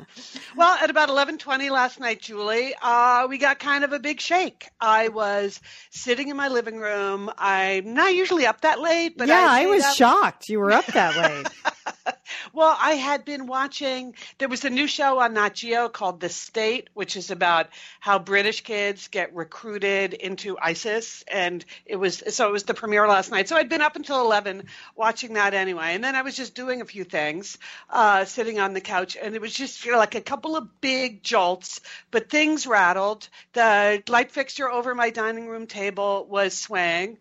Well, 0.56 0.76
at 0.80 0.90
about 0.90 1.08
11:20 1.08 1.70
last 1.70 2.00
night, 2.00 2.20
Julie, 2.20 2.74
uh, 2.80 3.26
we 3.28 3.38
got 3.38 3.58
kind 3.58 3.84
of 3.84 3.92
a 3.92 3.98
big 3.98 4.20
shake. 4.20 4.68
I 4.80 5.08
was 5.08 5.60
sitting 5.90 6.28
in 6.28 6.36
my 6.36 6.48
living 6.48 6.78
room. 6.78 7.30
I'm 7.36 7.94
not 7.94 8.14
usually 8.14 8.46
up 8.46 8.60
that 8.62 8.80
late, 8.80 9.16
but 9.16 9.28
yeah, 9.28 9.46
I, 9.48 9.64
I 9.64 9.66
was 9.66 9.96
shocked 9.96 10.48
you 10.48 10.60
were 10.60 10.72
up 10.72 10.86
that 10.86 11.16
late. 11.16 11.48
well, 12.52 12.76
I 12.78 12.92
had 12.92 13.24
been 13.24 13.46
watching. 13.46 14.14
There 14.38 14.48
was 14.48 14.64
a 14.64 14.70
new 14.70 14.86
show 14.86 15.20
on 15.20 15.34
Nat 15.34 15.54
Geo 15.54 15.88
called 15.88 16.20
The 16.20 16.28
State, 16.28 16.88
which 16.94 17.16
is 17.16 17.30
about 17.30 17.68
how 18.00 18.18
British 18.18 18.62
kids 18.62 19.08
get 19.08 19.34
recruited 19.34 20.14
into 20.14 20.58
ISIS, 20.60 21.24
and 21.28 21.64
it 21.86 21.96
was 21.96 22.22
so 22.28 22.48
it 22.48 22.52
was 22.52 22.64
the 22.64 22.74
premiere 22.74 23.06
last 23.06 23.30
night. 23.30 23.48
So 23.48 23.56
I'd 23.56 23.68
been 23.68 23.80
up 23.80 23.96
until 23.96 24.20
eleven 24.20 24.64
watching 24.96 25.34
that 25.34 25.54
anyway, 25.54 25.94
and 25.94 26.04
then 26.04 26.14
I 26.16 26.22
was 26.22 26.36
just 26.36 26.54
doing 26.54 26.80
a 26.80 26.86
few 26.86 27.04
things, 27.04 27.58
uh, 27.88 28.24
sitting 28.24 28.58
on 28.58 28.72
the 28.74 28.80
couch, 28.80 29.16
and 29.20 29.34
it 29.34 29.40
was 29.40 29.54
just 29.54 29.84
you 29.84 29.92
know, 29.92 29.98
like 29.98 30.14
a 30.14 30.20
couple 30.20 30.56
of 30.56 30.80
big 30.80 31.22
jolts, 31.22 31.80
but 32.10 32.30
things 32.30 32.66
rattled. 32.66 33.28
The 33.52 34.02
light 34.08 34.32
fixture 34.32 34.70
over 34.70 34.94
my 34.94 35.10
dining 35.10 35.48
room 35.48 35.66
table 35.66 36.26
was 36.28 36.56
swaying, 36.56 37.18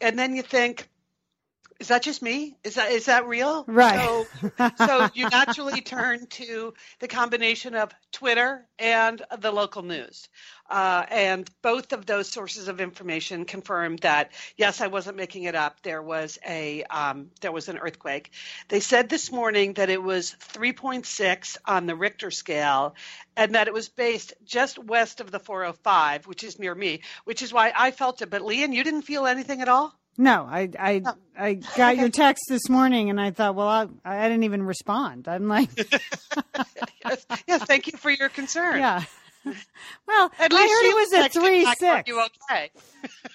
and 0.00 0.18
then 0.18 0.36
you 0.36 0.42
think 0.42 0.88
is 1.82 1.88
that 1.88 2.02
just 2.02 2.22
me? 2.22 2.56
Is 2.62 2.76
that 2.76 2.92
is 2.92 3.06
that 3.06 3.26
real? 3.26 3.64
Right. 3.66 3.98
So, 4.00 4.26
so 4.86 5.08
you 5.14 5.28
naturally 5.28 5.80
turn 5.80 6.26
to 6.26 6.74
the 7.00 7.08
combination 7.08 7.74
of 7.74 7.92
Twitter 8.12 8.64
and 8.78 9.20
the 9.40 9.50
local 9.50 9.82
news, 9.82 10.28
uh, 10.70 11.04
and 11.10 11.50
both 11.60 11.92
of 11.92 12.06
those 12.06 12.28
sources 12.28 12.68
of 12.68 12.80
information 12.80 13.46
confirmed 13.46 13.98
that 14.00 14.30
yes, 14.56 14.80
I 14.80 14.86
wasn't 14.86 15.16
making 15.16 15.42
it 15.42 15.56
up. 15.56 15.82
There 15.82 16.00
was 16.00 16.38
a 16.46 16.84
um, 16.84 17.30
there 17.40 17.50
was 17.50 17.68
an 17.68 17.78
earthquake. 17.78 18.30
They 18.68 18.78
said 18.78 19.08
this 19.08 19.32
morning 19.32 19.72
that 19.72 19.90
it 19.90 20.00
was 20.00 20.36
3.6 20.54 21.56
on 21.66 21.86
the 21.86 21.96
Richter 21.96 22.30
scale, 22.30 22.94
and 23.36 23.56
that 23.56 23.66
it 23.66 23.74
was 23.74 23.88
based 23.88 24.34
just 24.44 24.78
west 24.78 25.20
of 25.20 25.32
the 25.32 25.40
405, 25.40 26.28
which 26.28 26.44
is 26.44 26.60
near 26.60 26.76
me, 26.76 27.02
which 27.24 27.42
is 27.42 27.52
why 27.52 27.72
I 27.76 27.90
felt 27.90 28.22
it. 28.22 28.30
But 28.30 28.42
Lian, 28.42 28.72
you 28.72 28.84
didn't 28.84 29.02
feel 29.02 29.26
anything 29.26 29.62
at 29.62 29.68
all. 29.68 29.98
No, 30.18 30.46
I 30.48 30.68
I 30.78 31.02
oh. 31.04 31.14
I 31.36 31.54
got 31.54 31.92
okay. 31.92 32.00
your 32.00 32.10
text 32.10 32.44
this 32.48 32.68
morning, 32.68 33.08
and 33.08 33.20
I 33.20 33.30
thought, 33.30 33.54
well, 33.54 33.68
I, 33.68 33.88
I 34.04 34.28
didn't 34.28 34.44
even 34.44 34.62
respond. 34.62 35.26
I'm 35.26 35.48
like, 35.48 35.70
yes, 37.04 37.26
yes, 37.48 37.64
thank 37.64 37.86
you 37.86 37.96
for 37.96 38.10
your 38.10 38.28
concern. 38.28 38.78
Yeah. 38.78 39.02
well, 40.06 40.30
At 40.38 40.52
I 40.52 40.56
least 40.56 40.72
heard 40.72 40.82
you 40.82 40.90
it 40.90 40.94
was 40.94 41.12
a 41.12 41.28
three 41.30 41.64
six. 41.74 42.08
You 42.08 42.20
okay? 42.20 42.70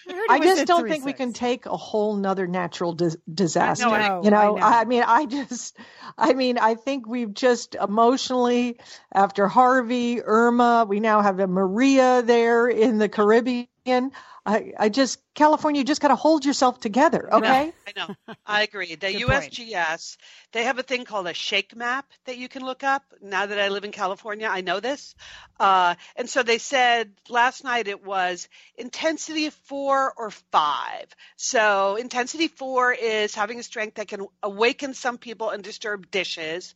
I, 0.09 0.27
I 0.29 0.39
just 0.39 0.65
don't 0.65 0.87
think 0.87 1.03
we 1.03 1.13
can 1.13 1.33
take 1.33 1.65
a 1.65 1.75
whole 1.75 2.15
nother 2.15 2.47
natural 2.47 2.93
dis- 2.93 3.17
disaster. 3.33 3.87
I 3.87 4.07
know, 4.07 4.21
you 4.23 4.31
know, 4.31 4.57
I 4.57 4.59
know. 4.59 4.65
I 4.65 4.85
mean, 4.85 5.03
I 5.05 5.25
just, 5.25 5.77
I 6.17 6.33
mean, 6.33 6.57
I 6.57 6.75
think 6.75 7.07
we've 7.07 7.33
just 7.33 7.75
emotionally, 7.75 8.79
after 9.13 9.47
Harvey, 9.47 10.21
Irma, 10.23 10.85
we 10.87 10.99
now 10.99 11.21
have 11.21 11.39
a 11.39 11.47
Maria 11.47 12.21
there 12.21 12.67
in 12.67 12.99
the 12.99 13.09
Caribbean. 13.09 14.11
I, 14.47 14.71
I 14.79 14.87
just, 14.87 15.19
California, 15.35 15.79
you 15.79 15.85
just 15.85 15.99
got 15.99 16.07
to 16.07 16.15
hold 16.15 16.45
yourself 16.45 16.79
together, 16.79 17.33
okay? 17.33 17.73
I 17.85 17.91
know. 17.97 18.15
I 18.45 18.61
agree. 18.61 18.95
The 18.95 19.11
Good 19.11 19.27
point. 19.27 19.51
USGS, 19.51 20.15
they 20.53 20.63
have 20.63 20.79
a 20.79 20.83
thing 20.83 21.03
called 21.03 21.27
a 21.27 21.33
shake 21.33 21.75
map 21.75 22.05
that 22.25 22.37
you 22.37 22.47
can 22.47 22.63
look 22.63 22.81
up. 22.81 23.03
Now 23.21 23.45
that 23.45 23.59
I 23.59 23.67
live 23.67 23.83
in 23.83 23.91
California, 23.91 24.47
I 24.49 24.61
know 24.61 24.79
this. 24.79 25.15
Uh, 25.59 25.95
and 26.15 26.29
so 26.29 26.43
they 26.43 26.59
said 26.59 27.11
last 27.27 27.65
night 27.65 27.89
it 27.89 28.05
was 28.05 28.47
intensity 28.77 29.49
four 29.49 30.13
or 30.15 30.31
five. 30.31 31.13
So 31.35 31.97
intensity 31.97 32.47
four 32.47 32.93
is 32.93 33.35
having 33.35 33.59
a 33.59 33.63
strength 33.63 33.95
that 33.95 34.07
can 34.07 34.27
awaken 34.41 34.93
some 34.93 35.17
people 35.17 35.49
and 35.49 35.61
disturb 35.61 36.09
dishes. 36.09 36.73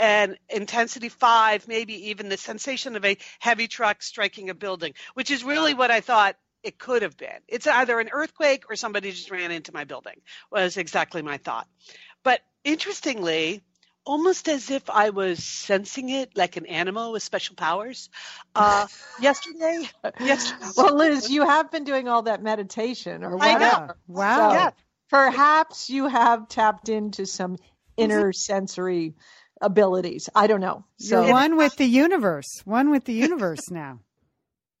And 0.00 0.38
intensity 0.48 1.08
five, 1.08 1.68
maybe 1.68 2.08
even 2.10 2.28
the 2.28 2.36
sensation 2.36 2.96
of 2.96 3.04
a 3.04 3.16
heavy 3.38 3.68
truck 3.68 4.02
striking 4.02 4.50
a 4.50 4.54
building, 4.54 4.94
which 5.14 5.30
is 5.30 5.44
really 5.44 5.74
what 5.74 5.92
I 5.92 6.00
thought 6.00 6.36
it 6.62 6.78
could 6.78 7.02
have 7.02 7.16
been. 7.16 7.40
It's 7.48 7.66
either 7.66 7.98
an 8.00 8.10
earthquake 8.12 8.64
or 8.70 8.76
somebody 8.76 9.10
just 9.10 9.30
ran 9.30 9.50
into 9.50 9.72
my 9.72 9.84
building, 9.84 10.20
was 10.50 10.76
exactly 10.76 11.22
my 11.22 11.38
thought. 11.38 11.68
But 12.24 12.40
interestingly, 12.64 13.62
almost 14.04 14.48
as 14.48 14.70
if 14.70 14.88
I 14.90 15.10
was 15.10 15.42
sensing 15.42 16.08
it 16.08 16.36
like 16.36 16.56
an 16.56 16.66
animal 16.66 17.12
with 17.12 17.22
special 17.22 17.56
powers, 17.56 18.10
uh, 18.54 18.86
yesterday, 19.20 19.88
yesterday, 20.18 20.70
Well, 20.76 20.96
Liz, 20.96 21.30
you 21.30 21.44
have 21.44 21.70
been 21.70 21.84
doing 21.84 22.08
all 22.08 22.22
that 22.22 22.42
meditation 22.42 23.24
or 23.24 23.36
I 23.38 23.54
know. 23.54 23.58
whatever. 23.74 23.96
Wow. 24.08 24.52
So 24.52 24.54
Yeah. 24.54 24.70
perhaps 25.10 25.90
you 25.90 26.06
have 26.08 26.48
tapped 26.48 26.88
into 26.88 27.26
some 27.26 27.56
inner 27.96 28.32
sensory 28.32 29.14
abilities. 29.60 30.28
I 30.34 30.46
don't 30.46 30.60
know. 30.60 30.84
So 30.98 31.22
You're 31.22 31.32
one 31.32 31.56
with 31.56 31.76
the 31.76 31.86
universe. 31.86 32.62
One 32.64 32.90
with 32.90 33.04
the 33.04 33.12
universe 33.14 33.70
now. 33.70 34.00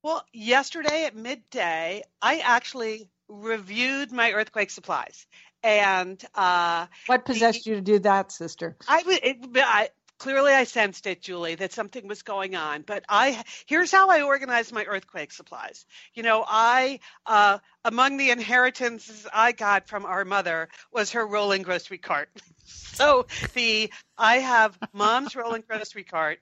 Well, 0.02 0.24
yesterday 0.32 1.04
at 1.04 1.14
midday, 1.14 2.02
I 2.20 2.38
actually 2.38 3.08
reviewed 3.28 4.10
my 4.10 4.32
earthquake 4.32 4.70
supplies, 4.70 5.26
and 5.62 6.22
uh, 6.34 6.86
what 7.06 7.24
possessed 7.24 7.66
you 7.66 7.76
to 7.76 7.80
do 7.80 7.98
that, 8.00 8.32
sister? 8.32 8.76
I, 8.88 9.02
it, 9.06 9.38
I 9.56 9.90
clearly 10.18 10.52
I 10.52 10.64
sensed 10.64 11.06
it, 11.06 11.20
Julie, 11.20 11.56
that 11.56 11.72
something 11.72 12.06
was 12.06 12.22
going 12.22 12.54
on. 12.54 12.82
But 12.82 13.04
I 13.08 13.42
here's 13.66 13.90
how 13.90 14.08
I 14.08 14.22
organized 14.22 14.72
my 14.72 14.84
earthquake 14.84 15.32
supplies. 15.32 15.84
You 16.14 16.22
know, 16.22 16.44
I 16.46 17.00
uh, 17.26 17.58
among 17.84 18.16
the 18.16 18.30
inheritances 18.30 19.26
I 19.32 19.52
got 19.52 19.88
from 19.88 20.06
our 20.06 20.24
mother 20.24 20.68
was 20.92 21.12
her 21.12 21.26
rolling 21.26 21.62
grocery 21.62 21.98
cart. 21.98 22.28
so 22.64 23.26
the 23.54 23.92
I 24.18 24.36
have 24.36 24.78
mom's 24.92 25.34
rolling 25.34 25.62
grocery 25.68 26.04
cart 26.04 26.38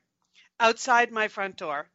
outside 0.59 1.11
my 1.11 1.29
front 1.29 1.57
door, 1.57 1.89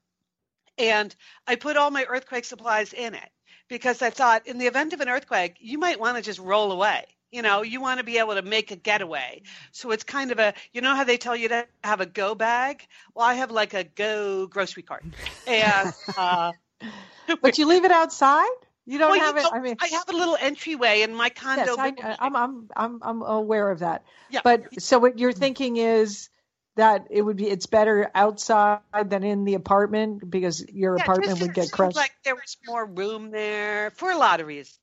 and 0.77 1.15
I 1.47 1.55
put 1.55 1.77
all 1.77 1.91
my 1.91 2.05
earthquake 2.07 2.45
supplies 2.45 2.93
in 2.93 3.13
it 3.13 3.29
because 3.67 4.01
I 4.01 4.09
thought 4.09 4.47
in 4.47 4.57
the 4.57 4.67
event 4.67 4.93
of 4.93 5.01
an 5.01 5.09
earthquake, 5.09 5.57
you 5.59 5.77
might 5.77 5.99
want 5.99 6.17
to 6.17 6.23
just 6.23 6.39
roll 6.39 6.71
away. 6.71 7.05
You 7.31 7.41
know, 7.41 7.63
you 7.63 7.81
want 7.81 7.99
to 7.99 8.05
be 8.05 8.17
able 8.19 8.35
to 8.35 8.41
make 8.41 8.71
a 8.71 8.75
getaway. 8.75 9.41
So 9.71 9.91
it's 9.91 10.03
kind 10.03 10.31
of 10.31 10.39
a, 10.39 10.53
you 10.71 10.81
know 10.81 10.95
how 10.95 11.03
they 11.03 11.17
tell 11.17 11.35
you 11.35 11.49
to 11.49 11.67
have 11.83 11.99
a 11.99 12.05
go 12.05 12.33
bag? 12.33 12.87
Well, 13.13 13.25
I 13.25 13.33
have 13.33 13.51
like 13.51 13.73
a 13.73 13.83
go 13.83 14.47
grocery 14.47 14.83
cart. 14.83 15.03
And, 15.45 15.91
uh, 16.15 16.53
But 17.41 17.57
you 17.57 17.65
leave 17.67 17.85
it 17.85 17.91
outside? 17.91 18.47
You 18.85 18.99
don't 18.99 19.09
well, 19.09 19.17
you 19.17 19.23
have 19.23 19.37
it. 19.37 19.47
I 19.51 19.59
mean, 19.59 19.75
I 19.81 19.87
have 19.87 20.09
a 20.09 20.13
little 20.13 20.37
entryway 20.39 21.01
in 21.01 21.15
my 21.15 21.29
condo. 21.29 21.75
yes, 21.75 21.77
I, 21.77 22.17
I'm, 22.19 22.35
I'm, 22.35 22.69
I'm, 22.75 22.99
I'm 23.01 23.21
aware 23.23 23.71
of 23.71 23.79
that. 23.79 24.05
Yeah. 24.29 24.41
But 24.43 24.79
so 24.79 24.99
what 24.99 25.17
you're 25.17 25.33
thinking 25.33 25.77
is 25.77 26.29
that 26.75 27.07
it 27.09 27.21
would 27.21 27.37
be 27.37 27.49
it's 27.49 27.65
better 27.65 28.09
outside 28.13 28.81
than 29.05 29.23
in 29.23 29.45
the 29.45 29.53
apartment 29.55 30.29
because 30.29 30.65
your 30.69 30.95
Yeah, 30.97 31.03
apartment 31.03 31.39
would 31.39 31.53
get 31.53 31.71
crushed. 31.71 31.95
Like 31.95 32.13
there 32.23 32.35
was 32.35 32.57
more 32.65 32.85
room 32.85 33.31
there 33.31 33.91
for 33.91 34.11
a 34.11 34.17
lot 34.17 34.39
of 34.39 34.47
reasons. 34.47 34.79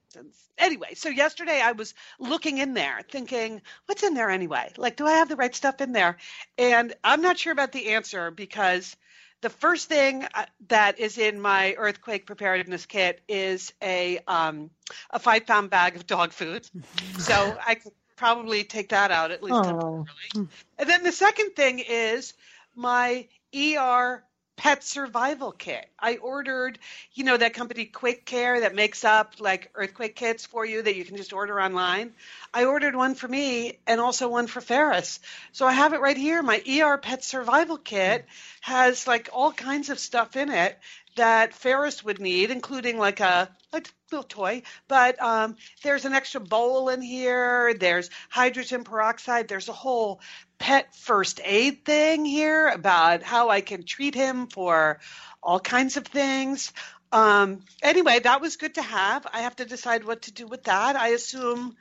Anyway, 0.58 0.94
so 0.94 1.08
yesterday 1.08 1.60
I 1.60 1.72
was 1.72 1.94
looking 2.18 2.58
in 2.58 2.74
there, 2.74 3.00
thinking, 3.10 3.62
what's 3.86 4.02
in 4.02 4.14
there 4.14 4.30
anyway? 4.30 4.72
Like, 4.76 4.96
do 4.96 5.06
I 5.06 5.12
have 5.12 5.28
the 5.28 5.36
right 5.36 5.54
stuff 5.54 5.80
in 5.80 5.92
there? 5.92 6.18
And 6.58 6.94
I'm 7.02 7.22
not 7.22 7.38
sure 7.38 7.52
about 7.52 7.72
the 7.72 7.90
answer 7.92 8.30
because 8.30 8.94
the 9.40 9.48
first 9.50 9.88
thing 9.88 10.24
uh, 10.34 10.46
that 10.68 11.00
is 11.00 11.18
in 11.18 11.40
my 11.40 11.74
earthquake 11.78 12.26
preparedness 12.26 12.86
kit 12.86 13.22
is 13.28 13.72
a 13.82 14.18
um, 14.28 14.70
a 15.10 15.18
five 15.18 15.46
pound 15.46 15.70
bag 15.70 15.96
of 15.96 16.06
dog 16.06 16.32
food. 16.32 16.68
so 17.16 17.56
I 17.66 17.74
could 17.76 17.92
probably 18.22 18.62
take 18.62 18.90
that 18.90 19.10
out 19.10 19.32
at 19.32 19.42
least 19.42 19.64
Oh. 19.64 19.64
temporarily. 19.64 20.48
And 20.78 20.88
then 20.88 21.02
the 21.02 21.10
second 21.10 21.56
thing 21.56 21.80
is 21.80 22.34
my 22.76 23.26
ER 23.52 24.22
pet 24.56 24.84
survival 24.84 25.50
kit. 25.50 25.84
I 25.98 26.18
ordered, 26.18 26.78
you 27.14 27.24
know, 27.24 27.36
that 27.36 27.54
company 27.54 27.84
QuakeKare 27.84 28.60
that 28.60 28.76
makes 28.76 29.04
up 29.04 29.34
like 29.40 29.72
earthquake 29.74 30.14
kits 30.14 30.46
for 30.46 30.64
you 30.64 30.82
that 30.82 30.94
you 30.94 31.04
can 31.04 31.16
just 31.16 31.32
order 31.32 31.60
online. 31.60 32.12
I 32.54 32.66
ordered 32.66 32.94
one 32.94 33.16
for 33.16 33.26
me 33.26 33.80
and 33.88 34.00
also 34.00 34.28
one 34.28 34.46
for 34.46 34.60
Ferris. 34.60 35.18
So 35.50 35.66
I 35.66 35.72
have 35.72 35.92
it 35.92 36.00
right 36.00 36.16
here. 36.16 36.44
My 36.44 36.62
ER 36.64 36.98
pet 36.98 37.24
survival 37.24 37.76
kit 37.76 38.24
has 38.60 39.08
like 39.08 39.30
all 39.32 39.50
kinds 39.50 39.90
of 39.90 39.98
stuff 39.98 40.36
in 40.36 40.48
it 40.48 40.78
that 41.16 41.54
Ferris 41.54 42.04
would 42.04 42.20
need, 42.20 42.50
including 42.50 42.98
like 42.98 43.20
a, 43.20 43.48
a 43.72 43.82
little 44.10 44.24
toy. 44.24 44.62
But 44.88 45.20
um, 45.22 45.56
there's 45.82 46.04
an 46.04 46.12
extra 46.12 46.40
bowl 46.40 46.88
in 46.88 47.02
here. 47.02 47.74
There's 47.74 48.10
hydrogen 48.28 48.84
peroxide. 48.84 49.48
There's 49.48 49.68
a 49.68 49.74
whole 49.74 50.20
pet 50.58 50.94
first 50.94 51.40
aid 51.44 51.84
thing 51.84 52.24
here 52.24 52.68
about 52.68 53.22
how 53.22 53.50
I 53.50 53.60
can 53.60 53.84
treat 53.84 54.14
him 54.14 54.46
for 54.46 55.00
all 55.42 55.60
kinds 55.60 55.96
of 55.96 56.06
things. 56.06 56.72
Um, 57.12 57.60
anyway, 57.82 58.20
that 58.20 58.40
was 58.40 58.56
good 58.56 58.76
to 58.76 58.82
have. 58.82 59.26
I 59.30 59.42
have 59.42 59.56
to 59.56 59.64
decide 59.64 60.04
what 60.04 60.22
to 60.22 60.32
do 60.32 60.46
with 60.46 60.64
that. 60.64 60.96
I 60.96 61.08
assume 61.08 61.76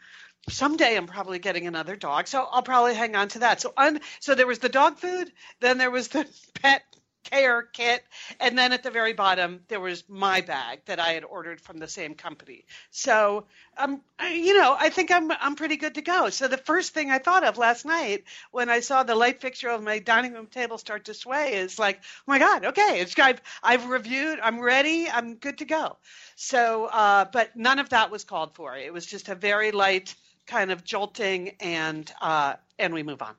someday 0.49 0.97
I'm 0.97 1.07
probably 1.07 1.39
getting 1.39 1.67
another 1.67 1.95
dog, 1.95 2.27
so 2.27 2.45
I'll 2.51 2.63
probably 2.63 2.95
hang 2.95 3.15
on 3.15 3.29
to 3.29 3.39
that. 3.39 3.61
So, 3.61 3.73
un- 3.77 4.01
so 4.19 4.35
there 4.35 4.47
was 4.47 4.59
the 4.59 4.69
dog 4.69 4.97
food, 4.97 5.31
then 5.59 5.77
there 5.77 5.91
was 5.91 6.09
the 6.09 6.27
pet 6.61 6.83
care 7.23 7.63
kit, 7.63 8.03
and 8.39 8.57
then 8.57 8.73
at 8.73 8.83
the 8.83 8.91
very 8.91 9.13
bottom 9.13 9.61
there 9.67 9.79
was 9.79 10.03
my 10.09 10.41
bag 10.41 10.81
that 10.85 10.99
I 10.99 11.09
had 11.13 11.23
ordered 11.23 11.61
from 11.61 11.77
the 11.77 11.87
same 11.87 12.15
company. 12.15 12.65
So, 12.89 13.45
um, 13.77 14.01
I, 14.19 14.33
you 14.33 14.53
know, 14.53 14.75
I 14.77 14.89
think 14.89 15.11
I'm 15.11 15.31
I'm 15.31 15.55
pretty 15.55 15.77
good 15.77 15.95
to 15.95 16.01
go. 16.01 16.29
So 16.29 16.47
the 16.47 16.57
first 16.57 16.93
thing 16.93 17.11
I 17.11 17.19
thought 17.19 17.43
of 17.43 17.57
last 17.57 17.85
night 17.85 18.23
when 18.51 18.69
I 18.69 18.79
saw 18.79 19.03
the 19.03 19.15
light 19.15 19.41
fixture 19.41 19.69
of 19.69 19.83
my 19.83 19.99
dining 19.99 20.33
room 20.33 20.47
table 20.47 20.77
start 20.77 21.05
to 21.05 21.13
sway 21.13 21.53
is 21.53 21.79
like, 21.79 21.97
oh 22.01 22.23
my 22.27 22.39
God, 22.39 22.65
okay, 22.65 22.99
it's 22.99 23.17
I've 23.19 23.41
I've 23.63 23.85
reviewed, 23.87 24.39
I'm 24.41 24.59
ready, 24.59 25.09
I'm 25.09 25.35
good 25.35 25.59
to 25.59 25.65
go. 25.65 25.97
So, 26.35 26.85
uh, 26.85 27.25
but 27.31 27.55
none 27.55 27.79
of 27.79 27.89
that 27.89 28.11
was 28.11 28.23
called 28.23 28.55
for. 28.55 28.75
It 28.75 28.91
was 28.91 29.05
just 29.05 29.29
a 29.29 29.35
very 29.35 29.71
light 29.71 30.15
kind 30.47 30.71
of 30.71 30.83
jolting, 30.83 31.55
and 31.59 32.11
uh, 32.21 32.55
and 32.79 32.93
we 32.93 33.03
move 33.03 33.21
on. 33.21 33.35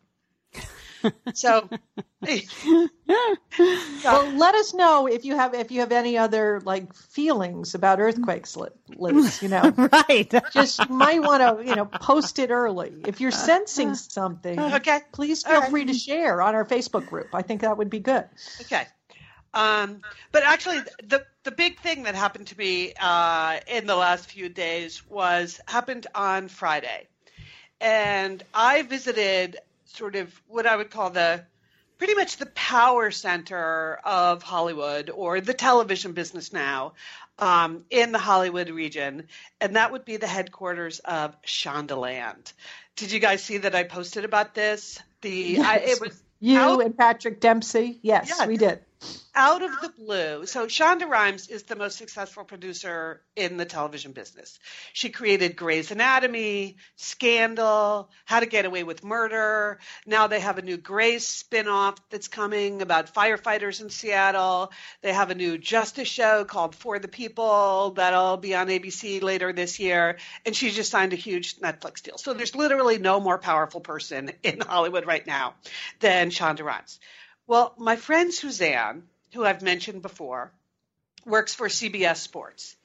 So. 1.35 1.69
Well, 4.05 4.37
let 4.37 4.55
us 4.55 4.75
know 4.75 5.07
if 5.07 5.25
you 5.25 5.37
have 5.37 5.55
if 5.55 5.71
you 5.71 5.81
have 5.81 5.93
any 5.93 6.19
other 6.19 6.61
like 6.65 6.95
feelings 6.95 7.75
about 7.75 8.01
earthquakes, 8.01 8.57
Li- 8.57 8.69
Liz. 8.97 9.43
You 9.43 9.49
know, 9.49 9.75
right. 9.93 10.33
just 10.53 10.79
you 10.81 10.95
might 10.95 11.23
want 11.23 11.43
to 11.43 11.69
you 11.69 11.77
know 11.77 11.85
post 11.85 12.39
it 12.39 12.51
early 12.51 12.93
if 13.07 13.21
you're 13.21 13.31
sensing 13.31 13.95
something. 13.95 14.59
Okay. 14.59 15.01
Please 15.13 15.43
feel 15.43 15.61
right. 15.61 15.71
free 15.71 15.85
to 15.85 15.95
share 15.95 16.41
on 16.41 16.55
our 16.55 16.65
Facebook 16.65 17.07
group. 17.07 17.35
I 17.35 17.43
think 17.43 17.61
that 17.61 17.77
would 17.77 17.91
be 17.91 18.01
good. 18.01 18.25
Okay. 18.63 18.87
Um, 19.55 20.01
but 20.33 20.43
actually, 20.45 20.81
the 21.05 21.25
the 21.45 21.51
big 21.51 21.79
thing 21.81 22.05
that 22.05 22.15
happened 22.15 22.49
to 22.49 22.59
me 22.59 22.95
uh, 22.99 23.61
in 23.67 23.87
the 23.87 23.97
last 23.97 24.31
few 24.31 24.49
days 24.49 25.07
was 25.09 25.61
happened 25.69 26.07
on 26.15 26.49
Friday, 26.49 27.07
and 27.81 28.43
I 28.55 28.83
visited 28.83 29.59
sort 29.95 30.17
of 30.17 30.33
what 30.49 30.67
I 30.67 30.77
would 30.77 30.91
call 30.91 31.11
the 31.11 31.45
pretty 31.99 32.15
much 32.15 32.37
the 32.39 32.47
power 32.47 33.11
center 33.11 33.99
of 34.05 34.43
Hollywood 34.43 35.11
or 35.11 35.41
the 35.41 35.55
television 35.55 36.13
business 36.13 36.53
now 36.53 36.95
um, 37.39 37.85
in 37.91 38.11
the 38.13 38.19
Hollywood 38.19 38.71
region, 38.71 39.29
and 39.61 39.77
that 39.77 39.93
would 39.93 40.05
be 40.05 40.17
the 40.17 40.27
headquarters 40.27 40.99
of 41.01 41.41
Shondaland. 41.43 42.53
Did 42.97 43.13
you 43.13 43.21
guys 43.21 43.43
see 43.43 43.59
that 43.59 43.75
I 43.75 43.85
posted 43.85 44.25
about 44.25 44.55
this? 44.55 44.99
The 45.21 45.59
I, 45.61 45.77
it 45.77 46.01
was 46.01 46.21
You 46.41 46.59
Out- 46.59 46.85
and 46.85 46.97
Patrick 46.97 47.41
Dempsey. 47.41 48.01
Yes, 48.03 48.35
Yeah. 48.39 48.47
we 48.47 48.57
did. 48.57 48.81
Out 49.35 49.63
of 49.63 49.71
the 49.81 49.89
blue. 49.89 50.47
So 50.47 50.67
Shonda 50.67 51.09
Rhimes 51.09 51.49
is 51.49 51.63
the 51.63 51.77
most 51.77 51.97
successful 51.97 52.45
producer 52.45 53.23
in 53.35 53.57
the 53.57 53.65
television 53.65 54.13
business. 54.13 54.59
She 54.93 55.09
created 55.09 55.57
Grey's 55.57 55.91
Anatomy, 55.91 56.77
Scandal, 56.97 58.11
How 58.25 58.41
to 58.41 58.47
Get 58.47 58.67
Away 58.67 58.85
with 58.85 59.05
Murder. 59.05 59.79
Now 60.07 60.27
they 60.27 60.41
have 60.41 60.59
a 60.59 60.63
new 60.63 60.77
Grey's 60.77 61.27
spinoff 61.27 61.97
that's 62.11 62.29
coming 62.29 62.83
about 62.83 63.15
firefighters 63.15 63.81
in 63.81 63.89
Seattle. 63.89 64.71
They 65.01 65.13
have 65.13 65.31
a 65.31 65.35
new 65.35 65.57
Justice 65.57 66.09
show 66.09 66.45
called 66.45 66.75
For 66.75 66.99
the 66.99 67.09
People 67.09 67.93
that'll 67.93 68.37
be 68.37 68.55
on 68.55 68.69
ABC 68.69 69.23
later 69.23 69.53
this 69.53 69.81
year. 69.81 70.19
And 70.45 70.55
she 70.55 70.71
just 70.71 70.91
signed 70.91 71.13
a 71.15 71.17
huge 71.17 71.57
Netflix 71.59 72.03
deal. 72.03 72.19
So 72.19 72.35
there's 72.35 72.55
literally 72.55 72.99
no 72.99 73.19
more 73.19 73.39
powerful 73.39 73.81
person 73.81 74.33
in 74.43 74.61
Hollywood 74.61 75.07
right 75.07 75.27
now 75.27 75.55
than 76.01 76.31
Shonda 76.31 76.65
Rhimes. 76.65 77.01
Well, 77.47 77.75
my 77.77 77.97
friend 77.97 78.33
Suzanne, 78.33 79.03
who 79.35 79.45
I've 79.45 79.63
mentioned 79.63 80.03
before, 80.03 80.53
works 81.25 81.55
for 81.55 81.69
CBS 81.69 82.17
Sports, 82.17 82.77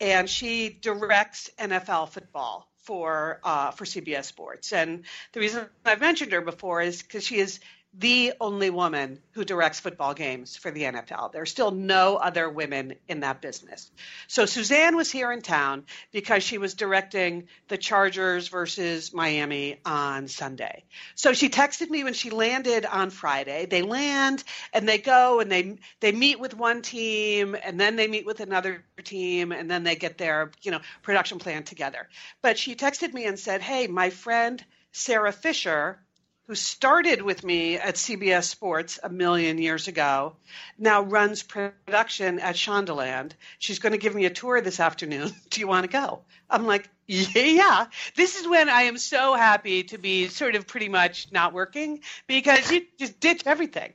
and 0.00 0.28
she 0.28 0.68
directs 0.68 1.50
NFL 1.58 2.10
football 2.10 2.68
for 2.82 3.40
uh, 3.44 3.70
for 3.70 3.84
CBS 3.84 4.24
Sports. 4.24 4.72
And 4.72 5.04
the 5.32 5.40
reason 5.40 5.66
I've 5.84 6.00
mentioned 6.00 6.32
her 6.32 6.40
before 6.40 6.80
is 6.82 7.02
because 7.02 7.24
she 7.24 7.38
is 7.38 7.60
the 7.94 8.32
only 8.40 8.70
woman 8.70 9.20
who 9.32 9.44
directs 9.44 9.78
football 9.78 10.14
games 10.14 10.56
for 10.56 10.70
the 10.70 10.84
NFL. 10.84 11.30
There's 11.30 11.50
still 11.50 11.70
no 11.70 12.16
other 12.16 12.48
women 12.48 12.94
in 13.06 13.20
that 13.20 13.42
business. 13.42 13.90
So 14.28 14.46
Suzanne 14.46 14.96
was 14.96 15.10
here 15.10 15.30
in 15.30 15.42
town 15.42 15.84
because 16.10 16.42
she 16.42 16.56
was 16.56 16.72
directing 16.72 17.48
the 17.68 17.76
Chargers 17.76 18.48
versus 18.48 19.12
Miami 19.12 19.78
on 19.84 20.28
Sunday. 20.28 20.84
So 21.16 21.34
she 21.34 21.50
texted 21.50 21.90
me 21.90 22.02
when 22.02 22.14
she 22.14 22.30
landed 22.30 22.86
on 22.86 23.10
Friday. 23.10 23.66
They 23.66 23.82
land 23.82 24.42
and 24.72 24.88
they 24.88 24.98
go 24.98 25.40
and 25.40 25.52
they 25.52 25.76
they 26.00 26.12
meet 26.12 26.40
with 26.40 26.54
one 26.54 26.80
team 26.80 27.54
and 27.62 27.78
then 27.78 27.96
they 27.96 28.08
meet 28.08 28.24
with 28.24 28.40
another 28.40 28.84
team 29.04 29.52
and 29.52 29.70
then 29.70 29.84
they 29.84 29.96
get 29.96 30.16
their, 30.16 30.50
you 30.62 30.70
know, 30.70 30.80
production 31.02 31.38
plan 31.38 31.62
together. 31.64 32.08
But 32.40 32.56
she 32.56 32.74
texted 32.74 33.12
me 33.12 33.26
and 33.26 33.38
said, 33.38 33.60
"Hey, 33.60 33.86
my 33.86 34.08
friend 34.08 34.64
Sarah 34.92 35.32
Fisher 35.32 36.00
who 36.46 36.54
started 36.54 37.22
with 37.22 37.44
me 37.44 37.76
at 37.76 37.94
CBS 37.94 38.44
Sports 38.44 38.98
a 39.02 39.08
million 39.08 39.58
years 39.58 39.88
ago, 39.88 40.36
now 40.78 41.02
runs 41.02 41.42
production 41.42 42.40
at 42.40 42.56
Shondaland. 42.56 43.32
She's 43.58 43.78
going 43.78 43.92
to 43.92 43.98
give 43.98 44.14
me 44.14 44.24
a 44.24 44.30
tour 44.30 44.60
this 44.60 44.80
afternoon. 44.80 45.32
Do 45.50 45.60
you 45.60 45.68
want 45.68 45.84
to 45.84 45.90
go? 45.90 46.22
I'm 46.50 46.66
like, 46.66 46.88
yeah. 47.06 47.86
This 48.16 48.36
is 48.36 48.48
when 48.48 48.68
I 48.68 48.82
am 48.82 48.98
so 48.98 49.34
happy 49.34 49.84
to 49.84 49.98
be 49.98 50.28
sort 50.28 50.56
of 50.56 50.66
pretty 50.66 50.88
much 50.88 51.28
not 51.30 51.52
working 51.52 52.00
because 52.26 52.70
you 52.70 52.86
just 52.98 53.20
ditch 53.20 53.42
everything. 53.46 53.92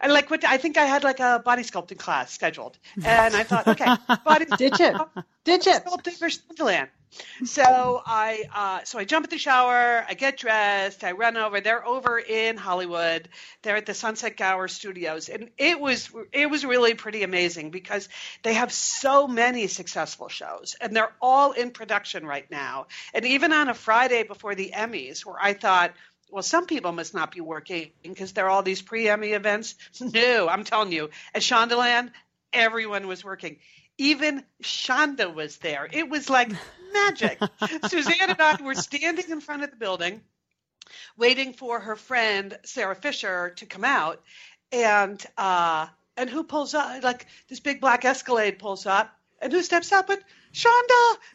And 0.00 0.12
like 0.12 0.30
what 0.30 0.44
I 0.44 0.56
think 0.56 0.78
I 0.78 0.84
had 0.84 1.04
like 1.04 1.20
a 1.20 1.42
body 1.44 1.62
sculpting 1.62 1.98
class 1.98 2.32
scheduled, 2.32 2.78
and 3.04 3.34
I 3.34 3.42
thought, 3.42 3.68
okay, 3.68 3.96
body 4.24 4.46
ditch 4.56 4.80
it, 4.80 4.96
ditch 5.44 5.66
it. 5.66 5.84
Sculpting 5.84 6.12
for 6.12 6.28
Shondaland. 6.28 6.88
So 7.44 8.02
I 8.06 8.44
uh, 8.54 8.84
so 8.84 8.98
I 8.98 9.04
jump 9.04 9.24
in 9.24 9.30
the 9.30 9.38
shower, 9.38 10.04
I 10.08 10.14
get 10.14 10.38
dressed, 10.38 11.04
I 11.04 11.12
run 11.12 11.36
over. 11.36 11.60
They're 11.60 11.84
over 11.84 12.18
in 12.18 12.56
Hollywood. 12.56 13.28
They're 13.62 13.76
at 13.76 13.86
the 13.86 13.94
Sunset 13.94 14.36
Gower 14.36 14.68
Studios, 14.68 15.28
and 15.28 15.50
it 15.58 15.80
was 15.80 16.10
it 16.32 16.50
was 16.50 16.64
really 16.64 16.94
pretty 16.94 17.22
amazing 17.22 17.70
because 17.70 18.08
they 18.42 18.54
have 18.54 18.72
so 18.72 19.26
many 19.26 19.66
successful 19.66 20.28
shows, 20.28 20.76
and 20.80 20.94
they're 20.94 21.12
all 21.20 21.52
in 21.52 21.70
production 21.70 22.26
right 22.26 22.48
now. 22.50 22.86
And 23.14 23.24
even 23.24 23.52
on 23.52 23.68
a 23.68 23.74
Friday 23.74 24.22
before 24.22 24.54
the 24.54 24.72
Emmys, 24.74 25.24
where 25.24 25.36
I 25.40 25.54
thought 25.54 25.92
well, 26.30 26.42
some 26.42 26.66
people 26.66 26.92
must 26.92 27.12
not 27.12 27.32
be 27.32 27.40
working 27.40 27.90
because 28.02 28.32
there 28.32 28.46
are 28.46 28.50
all 28.50 28.62
these 28.62 28.82
pre 28.82 29.08
Emmy 29.08 29.30
events. 29.32 29.74
No, 30.00 30.48
I'm 30.48 30.64
telling 30.64 30.92
you, 30.92 31.10
at 31.34 31.42
Shondaland, 31.42 32.10
everyone 32.52 33.06
was 33.06 33.24
working. 33.24 33.58
Even 33.98 34.44
Shonda 34.62 35.32
was 35.34 35.58
there. 35.58 35.88
It 35.90 36.08
was 36.08 36.30
like 36.30 36.50
magic. 36.92 37.38
Suzanne 37.88 38.30
and 38.30 38.40
I 38.40 38.62
were 38.62 38.74
standing 38.74 39.30
in 39.30 39.40
front 39.40 39.62
of 39.62 39.70
the 39.70 39.76
building, 39.76 40.20
waiting 41.16 41.52
for 41.52 41.80
her 41.80 41.96
friend 41.96 42.56
Sarah 42.64 42.94
Fisher 42.94 43.50
to 43.56 43.66
come 43.66 43.84
out, 43.84 44.22
and 44.72 45.24
uh, 45.36 45.86
and 46.16 46.30
who 46.30 46.44
pulls 46.44 46.74
up? 46.74 47.02
Like 47.02 47.26
this 47.48 47.60
big 47.60 47.80
black 47.80 48.04
Escalade 48.04 48.58
pulls 48.58 48.86
up, 48.86 49.10
and 49.40 49.52
who 49.52 49.62
steps 49.62 49.92
up? 49.92 50.06
But 50.06 50.22
Shonda, 50.52 51.16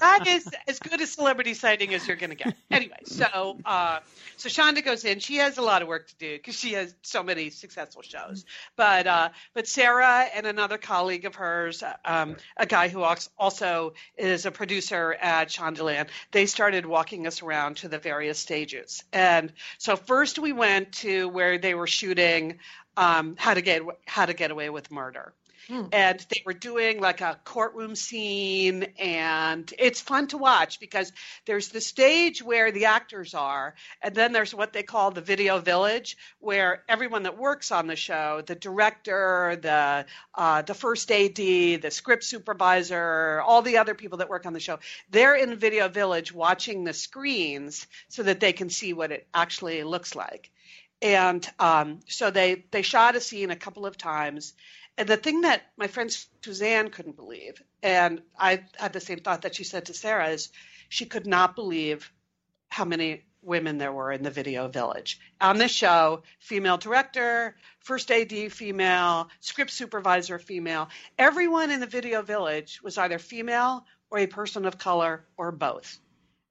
that 0.00 0.26
is 0.26 0.48
as 0.66 0.78
good 0.78 1.00
a 1.00 1.06
celebrity 1.06 1.52
sighting 1.52 1.92
as 1.92 2.06
you're 2.06 2.16
going 2.16 2.30
to 2.30 2.36
get. 2.36 2.56
Anyway, 2.70 2.96
so 3.04 3.58
uh, 3.64 4.00
so 4.36 4.48
Shonda 4.48 4.82
goes 4.82 5.04
in. 5.04 5.18
She 5.18 5.36
has 5.36 5.58
a 5.58 5.62
lot 5.62 5.82
of 5.82 5.88
work 5.88 6.08
to 6.08 6.14
do 6.16 6.36
because 6.36 6.54
she 6.58 6.72
has 6.72 6.94
so 7.02 7.22
many 7.22 7.50
successful 7.50 8.02
shows. 8.02 8.46
But 8.76 9.06
uh, 9.06 9.28
but 9.52 9.68
Sarah 9.68 10.26
and 10.34 10.46
another 10.46 10.78
colleague 10.78 11.26
of 11.26 11.34
hers, 11.34 11.82
um, 12.04 12.36
a 12.56 12.64
guy 12.66 12.88
who 12.88 13.04
also 13.38 13.92
is 14.16 14.46
a 14.46 14.50
producer 14.50 15.14
at 15.20 15.48
Shondaland, 15.48 16.08
they 16.32 16.46
started 16.46 16.86
walking 16.86 17.26
us 17.26 17.42
around 17.42 17.78
to 17.78 17.88
the 17.88 17.98
various 17.98 18.38
stages. 18.38 19.04
And 19.12 19.52
so 19.76 19.96
first 19.96 20.38
we 20.38 20.52
went 20.52 20.92
to 20.92 21.28
where 21.28 21.58
they 21.58 21.74
were 21.74 21.86
shooting 21.86 22.58
um, 22.96 23.36
how 23.38 23.52
to 23.52 23.60
get 23.60 23.82
how 24.06 24.24
to 24.24 24.32
get 24.32 24.50
away 24.50 24.70
with 24.70 24.90
murder 24.90 25.34
Hmm. 25.68 25.86
And 25.90 26.24
they 26.30 26.42
were 26.46 26.52
doing 26.52 27.00
like 27.00 27.20
a 27.20 27.40
courtroom 27.44 27.96
scene, 27.96 28.84
and 28.98 29.72
it's 29.78 30.00
fun 30.00 30.28
to 30.28 30.38
watch 30.38 30.78
because 30.78 31.12
there's 31.44 31.70
the 31.70 31.80
stage 31.80 32.40
where 32.40 32.70
the 32.70 32.84
actors 32.84 33.34
are, 33.34 33.74
and 34.00 34.14
then 34.14 34.32
there's 34.32 34.54
what 34.54 34.72
they 34.72 34.84
call 34.84 35.10
the 35.10 35.20
video 35.20 35.58
village, 35.58 36.16
where 36.38 36.84
everyone 36.88 37.24
that 37.24 37.36
works 37.36 37.72
on 37.72 37.88
the 37.88 37.96
show, 37.96 38.42
the 38.46 38.54
director, 38.54 39.58
the 39.60 40.06
uh, 40.36 40.62
the 40.62 40.74
first 40.74 41.10
AD, 41.10 41.34
the 41.34 41.90
script 41.90 42.22
supervisor, 42.22 43.40
all 43.44 43.62
the 43.62 43.78
other 43.78 43.94
people 43.94 44.18
that 44.18 44.28
work 44.28 44.46
on 44.46 44.52
the 44.52 44.60
show, 44.60 44.78
they're 45.10 45.34
in 45.34 45.56
video 45.56 45.88
village 45.88 46.32
watching 46.32 46.84
the 46.84 46.92
screens 46.92 47.88
so 48.08 48.22
that 48.22 48.38
they 48.38 48.52
can 48.52 48.70
see 48.70 48.92
what 48.92 49.10
it 49.10 49.26
actually 49.34 49.82
looks 49.82 50.14
like 50.14 50.50
and 51.02 51.46
um, 51.58 52.00
so 52.08 52.30
they 52.30 52.64
they 52.70 52.82
shot 52.82 53.16
a 53.16 53.20
scene 53.20 53.50
a 53.50 53.56
couple 53.56 53.84
of 53.86 53.96
times 53.98 54.54
and 54.98 55.08
the 55.08 55.16
thing 55.16 55.42
that 55.42 55.62
my 55.76 55.86
friend 55.86 56.16
Suzanne 56.42 56.90
couldn't 56.90 57.16
believe, 57.16 57.62
and 57.82 58.22
I 58.38 58.64
had 58.76 58.92
the 58.92 59.00
same 59.00 59.20
thought 59.20 59.42
that 59.42 59.54
she 59.54 59.64
said 59.64 59.86
to 59.86 59.94
Sarah, 59.94 60.28
is 60.28 60.50
she 60.88 61.06
could 61.06 61.26
not 61.26 61.54
believe 61.54 62.10
how 62.68 62.84
many 62.84 63.24
women 63.42 63.78
there 63.78 63.92
were 63.92 64.10
in 64.10 64.22
the 64.22 64.30
video 64.30 64.68
village. 64.68 65.20
On 65.40 65.56
this 65.56 65.70
show, 65.70 66.22
female 66.40 66.78
director, 66.78 67.56
first 67.78 68.10
AD 68.10 68.52
female, 68.52 69.28
script 69.40 69.70
supervisor 69.70 70.38
female. 70.38 70.88
Everyone 71.18 71.70
in 71.70 71.80
the 71.80 71.86
video 71.86 72.22
village 72.22 72.80
was 72.82 72.98
either 72.98 73.18
female 73.18 73.86
or 74.10 74.18
a 74.18 74.26
person 74.26 74.66
of 74.66 74.78
color 74.78 75.24
or 75.36 75.52
both. 75.52 75.98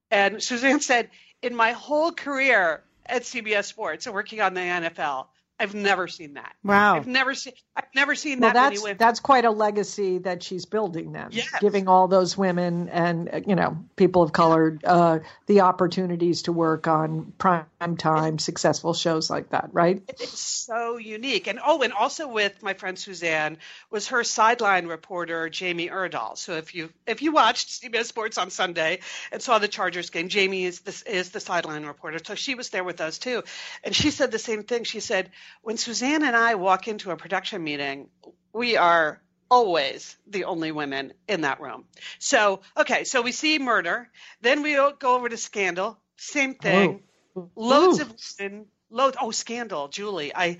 And 0.09 0.41
Suzanne 0.41 0.79
said, 0.79 1.09
in 1.41 1.55
my 1.55 1.73
whole 1.73 2.11
career 2.11 2.83
at 3.05 3.23
CBS 3.23 3.65
Sports 3.65 4.05
and 4.05 4.15
working 4.15 4.39
on 4.41 4.53
the 4.53 4.61
NFL, 4.61 5.27
I've 5.57 5.73
never 5.73 6.07
seen 6.07 6.33
that. 6.33 6.53
Wow. 6.63 6.97
I've 6.97 7.07
never 7.07 7.33
seen 7.33 7.53
I've 7.77 7.83
never 7.93 8.15
seen 8.15 8.39
well, 8.39 8.53
that 8.53 8.73
that's, 8.73 8.97
That's 8.97 9.19
quite 9.19 9.45
a 9.45 9.51
legacy 9.51 10.19
that 10.19 10.43
she's 10.43 10.65
building 10.65 11.13
then. 11.13 11.29
Yes. 11.31 11.49
Giving 11.59 11.87
all 11.87 12.07
those 12.07 12.37
women 12.37 12.89
and 12.89 13.43
you 13.47 13.55
know, 13.55 13.77
people 13.95 14.21
of 14.21 14.33
color 14.33 14.77
uh, 14.83 15.19
the 15.45 15.61
opportunities 15.61 16.43
to 16.43 16.51
work 16.51 16.87
on 16.87 17.33
prime 17.37 17.65
time 17.97 18.39
successful 18.39 18.93
shows 18.93 19.29
like 19.29 19.49
that, 19.49 19.69
right? 19.71 20.01
It's 20.07 20.39
so 20.39 20.97
unique. 20.97 21.47
And 21.47 21.59
oh, 21.65 21.81
and 21.81 21.93
also 21.93 22.27
with 22.27 22.61
my 22.61 22.73
friend 22.73 22.99
Suzanne 22.99 23.57
was 23.89 24.09
her 24.09 24.23
sideline 24.23 24.87
reporter 24.87 25.49
Jamie 25.49 25.89
Erdahl. 25.89 26.37
So 26.37 26.53
if 26.53 26.75
you 26.75 26.89
if 27.07 27.21
you 27.21 27.31
watched 27.31 27.81
CBS 27.81 28.05
Sports 28.05 28.37
on 28.37 28.49
Sunday 28.49 28.99
and 29.31 29.41
saw 29.41 29.59
the 29.59 29.67
Chargers 29.69 30.09
game, 30.09 30.27
Jamie 30.27 30.65
is 30.65 30.81
the, 30.81 31.03
is 31.09 31.29
the 31.29 31.39
sideline 31.39 31.85
reporter. 31.85 32.19
So 32.25 32.35
she 32.35 32.55
was 32.55 32.69
there 32.69 32.83
with 32.83 32.99
us 32.99 33.17
too. 33.17 33.43
And 33.83 33.95
she 33.95 34.11
said 34.11 34.31
the 34.31 34.39
same 34.39 34.63
thing. 34.63 34.83
She 34.83 34.99
said 34.99 35.29
when 35.61 35.77
Suzanne 35.77 36.23
and 36.23 36.35
I 36.35 36.55
walk 36.55 36.87
into 36.87 37.11
a 37.11 37.17
production 37.17 37.63
meeting, 37.63 38.09
we 38.53 38.77
are 38.77 39.21
always 39.49 40.17
the 40.27 40.45
only 40.45 40.71
women 40.71 41.13
in 41.27 41.41
that 41.41 41.61
room. 41.61 41.85
So, 42.19 42.61
okay, 42.77 43.03
so 43.03 43.21
we 43.21 43.31
see 43.31 43.59
murder, 43.59 44.09
then 44.41 44.61
we 44.61 44.73
go 44.73 45.15
over 45.15 45.29
to 45.29 45.37
scandal, 45.37 45.99
same 46.17 46.55
oh. 46.59 46.63
thing. 46.63 47.03
Oh. 47.35 47.49
Loads 47.55 47.99
Ooh. 47.99 48.03
of 48.03 48.15
women 48.39 48.65
loads 48.91 49.17
oh 49.19 49.31
scandal 49.31 49.87
julie 49.87 50.33
i 50.35 50.57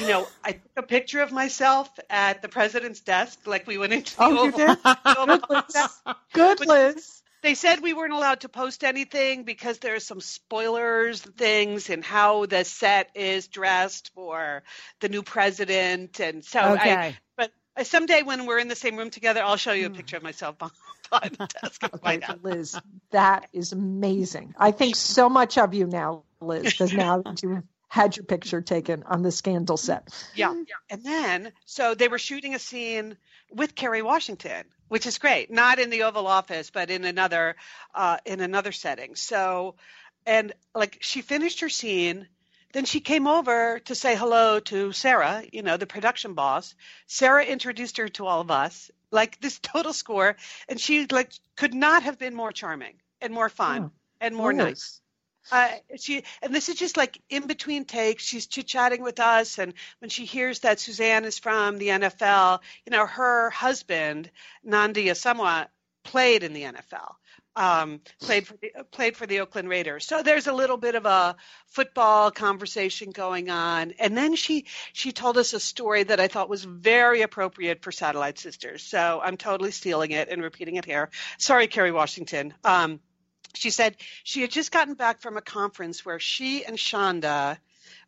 you 0.00 0.08
know 0.08 0.26
i 0.42 0.52
took 0.52 0.62
a 0.76 0.82
picture 0.82 1.20
of 1.20 1.30
myself 1.30 1.90
at 2.08 2.40
the 2.40 2.48
president's 2.48 3.00
desk 3.00 3.38
like 3.46 3.66
we 3.66 3.76
went 3.76 3.92
into 3.92 4.16
the 4.16 4.24
oh, 4.24 4.44
you 4.44 4.52
did? 4.52 4.78
good 5.12 5.40
liz, 5.48 6.00
good 6.32 6.66
liz 6.66 7.22
they 7.46 7.54
said 7.54 7.80
we 7.80 7.94
weren't 7.94 8.12
allowed 8.12 8.40
to 8.40 8.48
post 8.48 8.82
anything 8.82 9.44
because 9.44 9.78
there's 9.78 10.04
some 10.04 10.20
spoilers 10.20 11.20
things 11.20 11.90
and 11.90 12.04
how 12.04 12.44
the 12.46 12.64
set 12.64 13.08
is 13.14 13.46
dressed 13.46 14.10
for 14.14 14.64
the 14.98 15.08
new 15.08 15.22
president 15.22 16.18
and 16.18 16.44
so 16.44 16.60
okay. 16.72 16.92
I, 16.92 17.18
but 17.36 17.52
someday 17.86 18.22
when 18.22 18.46
we're 18.46 18.58
in 18.58 18.66
the 18.66 18.74
same 18.74 18.96
room 18.96 19.10
together 19.10 19.42
i'll 19.42 19.56
show 19.56 19.72
you 19.72 19.86
a 19.86 19.88
hmm. 19.88 19.94
picture 19.94 20.16
of 20.16 20.24
myself 20.24 20.58
behind 21.10 21.36
the 21.38 21.48
desk 21.62 21.84
okay, 21.84 22.20
liz 22.42 22.80
that 23.12 23.46
is 23.52 23.70
amazing 23.70 24.52
i 24.58 24.72
think 24.72 24.96
so 24.96 25.28
much 25.28 25.56
of 25.56 25.72
you 25.72 25.86
now 25.86 26.24
liz 26.40 26.64
because 26.64 26.92
now 26.92 27.22
that 27.22 27.44
you 27.44 27.62
had 27.88 28.16
your 28.16 28.24
picture 28.24 28.60
taken 28.60 29.04
on 29.04 29.22
the 29.22 29.30
scandal 29.30 29.76
set. 29.76 30.08
Yeah. 30.34 30.52
And 30.90 31.04
then, 31.04 31.52
so 31.64 31.94
they 31.94 32.08
were 32.08 32.18
shooting 32.18 32.54
a 32.54 32.58
scene 32.58 33.16
with 33.50 33.74
Kerry 33.74 34.02
Washington, 34.02 34.64
which 34.88 35.06
is 35.06 35.18
great. 35.18 35.50
Not 35.50 35.78
in 35.78 35.90
the 35.90 36.04
Oval 36.04 36.26
Office, 36.26 36.70
but 36.70 36.90
in 36.90 37.04
another 37.04 37.56
uh, 37.94 38.18
in 38.24 38.40
another 38.40 38.72
setting. 38.72 39.14
So, 39.14 39.74
and 40.24 40.52
like 40.74 40.98
she 41.00 41.22
finished 41.22 41.60
her 41.60 41.68
scene, 41.68 42.28
then 42.72 42.84
she 42.84 43.00
came 43.00 43.26
over 43.26 43.80
to 43.80 43.94
say 43.94 44.16
hello 44.16 44.60
to 44.60 44.92
Sarah, 44.92 45.42
you 45.52 45.62
know, 45.62 45.76
the 45.76 45.86
production 45.86 46.34
boss. 46.34 46.74
Sarah 47.06 47.44
introduced 47.44 47.96
her 47.98 48.08
to 48.10 48.26
all 48.26 48.40
of 48.40 48.50
us, 48.50 48.90
like 49.10 49.40
this 49.40 49.58
total 49.60 49.92
score, 49.92 50.36
and 50.68 50.80
she 50.80 51.06
like 51.06 51.32
could 51.56 51.74
not 51.74 52.02
have 52.02 52.18
been 52.18 52.34
more 52.34 52.52
charming 52.52 52.94
and 53.20 53.32
more 53.32 53.48
fun 53.48 53.84
Oh, 53.84 53.90
and 54.20 54.36
more 54.36 54.52
nice. 54.52 55.00
Uh, 55.50 55.68
she 55.96 56.24
and 56.42 56.54
this 56.54 56.68
is 56.68 56.76
just 56.76 56.96
like 56.96 57.20
in 57.28 57.46
between 57.46 57.84
takes. 57.84 58.24
She's 58.24 58.46
chit 58.46 58.66
chatting 58.66 59.02
with 59.02 59.20
us, 59.20 59.58
and 59.58 59.74
when 60.00 60.10
she 60.10 60.24
hears 60.24 60.60
that 60.60 60.80
Suzanne 60.80 61.24
is 61.24 61.38
from 61.38 61.78
the 61.78 61.88
NFL, 61.88 62.60
you 62.84 62.90
know, 62.90 63.06
her 63.06 63.50
husband 63.50 64.30
Nnamdi 64.66 65.06
Asomugha 65.06 65.68
played 66.02 66.42
in 66.42 66.52
the 66.52 66.62
NFL, 66.62 67.14
um, 67.56 68.00
played 68.20 68.46
for 68.46 68.56
the 68.60 68.72
played 68.90 69.16
for 69.16 69.26
the 69.26 69.40
Oakland 69.40 69.68
Raiders. 69.68 70.06
So 70.06 70.22
there's 70.22 70.46
a 70.46 70.52
little 70.52 70.76
bit 70.76 70.94
of 70.94 71.06
a 71.06 71.36
football 71.68 72.30
conversation 72.30 73.10
going 73.10 73.48
on, 73.50 73.92
and 73.98 74.16
then 74.16 74.36
she 74.36 74.66
she 74.92 75.12
told 75.12 75.38
us 75.38 75.52
a 75.52 75.60
story 75.60 76.02
that 76.04 76.20
I 76.20 76.28
thought 76.28 76.48
was 76.48 76.64
very 76.64 77.22
appropriate 77.22 77.82
for 77.82 77.92
Satellite 77.92 78.38
Sisters. 78.38 78.82
So 78.82 79.20
I'm 79.22 79.36
totally 79.36 79.70
stealing 79.70 80.10
it 80.10 80.28
and 80.28 80.42
repeating 80.42 80.76
it 80.76 80.84
here. 80.84 81.10
Sorry, 81.38 81.66
Kerry 81.66 81.92
Washington. 81.92 82.54
Um, 82.64 83.00
she 83.56 83.70
said 83.70 83.96
she 84.24 84.40
had 84.42 84.50
just 84.50 84.70
gotten 84.72 84.94
back 84.94 85.20
from 85.20 85.36
a 85.36 85.42
conference 85.42 86.04
where 86.04 86.18
she 86.18 86.64
and 86.64 86.76
Shonda 86.76 87.58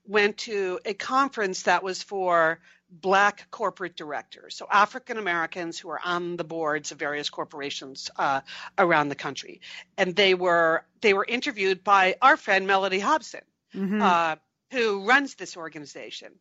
went 0.06 0.38
to 0.38 0.80
a 0.84 0.94
conference 0.94 1.62
that 1.62 1.82
was 1.82 2.02
for 2.02 2.60
black 2.90 3.50
corporate 3.50 3.96
directors, 3.96 4.56
so 4.56 4.66
African 4.70 5.18
Americans 5.18 5.78
who 5.78 5.90
are 5.90 6.00
on 6.02 6.36
the 6.36 6.44
boards 6.44 6.90
of 6.92 6.98
various 6.98 7.28
corporations 7.28 8.10
uh, 8.16 8.40
around 8.78 9.10
the 9.10 9.14
country, 9.14 9.60
and 9.98 10.16
they 10.16 10.34
were 10.34 10.84
they 11.02 11.12
were 11.12 11.26
interviewed 11.28 11.84
by 11.84 12.16
our 12.22 12.36
friend 12.36 12.66
Mellody 12.66 13.00
Hobson, 13.00 13.42
Mhm. 13.74 14.00
uh, 14.00 14.36
who 14.72 15.04
runs 15.06 15.34
this 15.34 15.56
organization. 15.56 16.32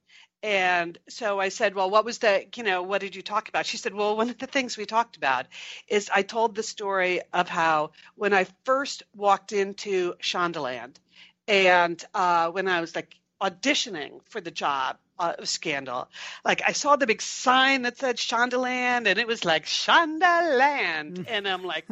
And 0.44 0.98
so 1.10 1.40
I 1.40 1.50
said, 1.50 1.74
Well, 1.74 1.90
what 1.90 2.06
was 2.06 2.20
the, 2.20 2.46
you 2.56 2.64
know, 2.64 2.84
what 2.84 3.02
did 3.02 3.16
you 3.16 3.22
talk 3.22 3.50
about? 3.50 3.66
She 3.66 3.78
said, 3.78 3.94
Well, 3.94 4.16
one 4.16 4.30
of 4.30 4.38
the 4.38 4.48
things 4.48 4.78
we 4.78 4.86
talked 4.86 5.18
about 5.18 5.48
is 5.88 6.10
I 6.14 6.22
told 6.22 6.56
the 6.56 6.64
story 6.64 7.22
of 7.34 7.50
how 7.50 7.92
when 8.16 8.34
I 8.34 8.46
first 8.64 9.04
walked 9.16 9.52
into 9.52 10.14
Shondaland 10.22 10.96
and 11.48 12.04
uh, 12.14 12.50
when 12.52 12.68
I 12.68 12.82
was 12.82 12.96
like 12.96 13.16
auditioning 13.42 14.20
for 14.30 14.42
the 14.42 14.52
job 14.52 14.98
uh, 15.20 15.34
of 15.38 15.50
Scandal, 15.50 16.08
like 16.46 16.62
I 16.66 16.72
saw 16.72 16.96
the 16.96 17.08
big 17.08 17.22
sign 17.22 17.84
that 17.84 17.98
said 17.98 18.18
Shondaland 18.18 19.08
and 19.08 19.20
it 19.20 19.28
was 19.28 19.46
like 19.46 19.66
Shondaland. 19.66 21.26
And 21.28 21.48
I'm 21.48 21.64
like, 21.64 21.86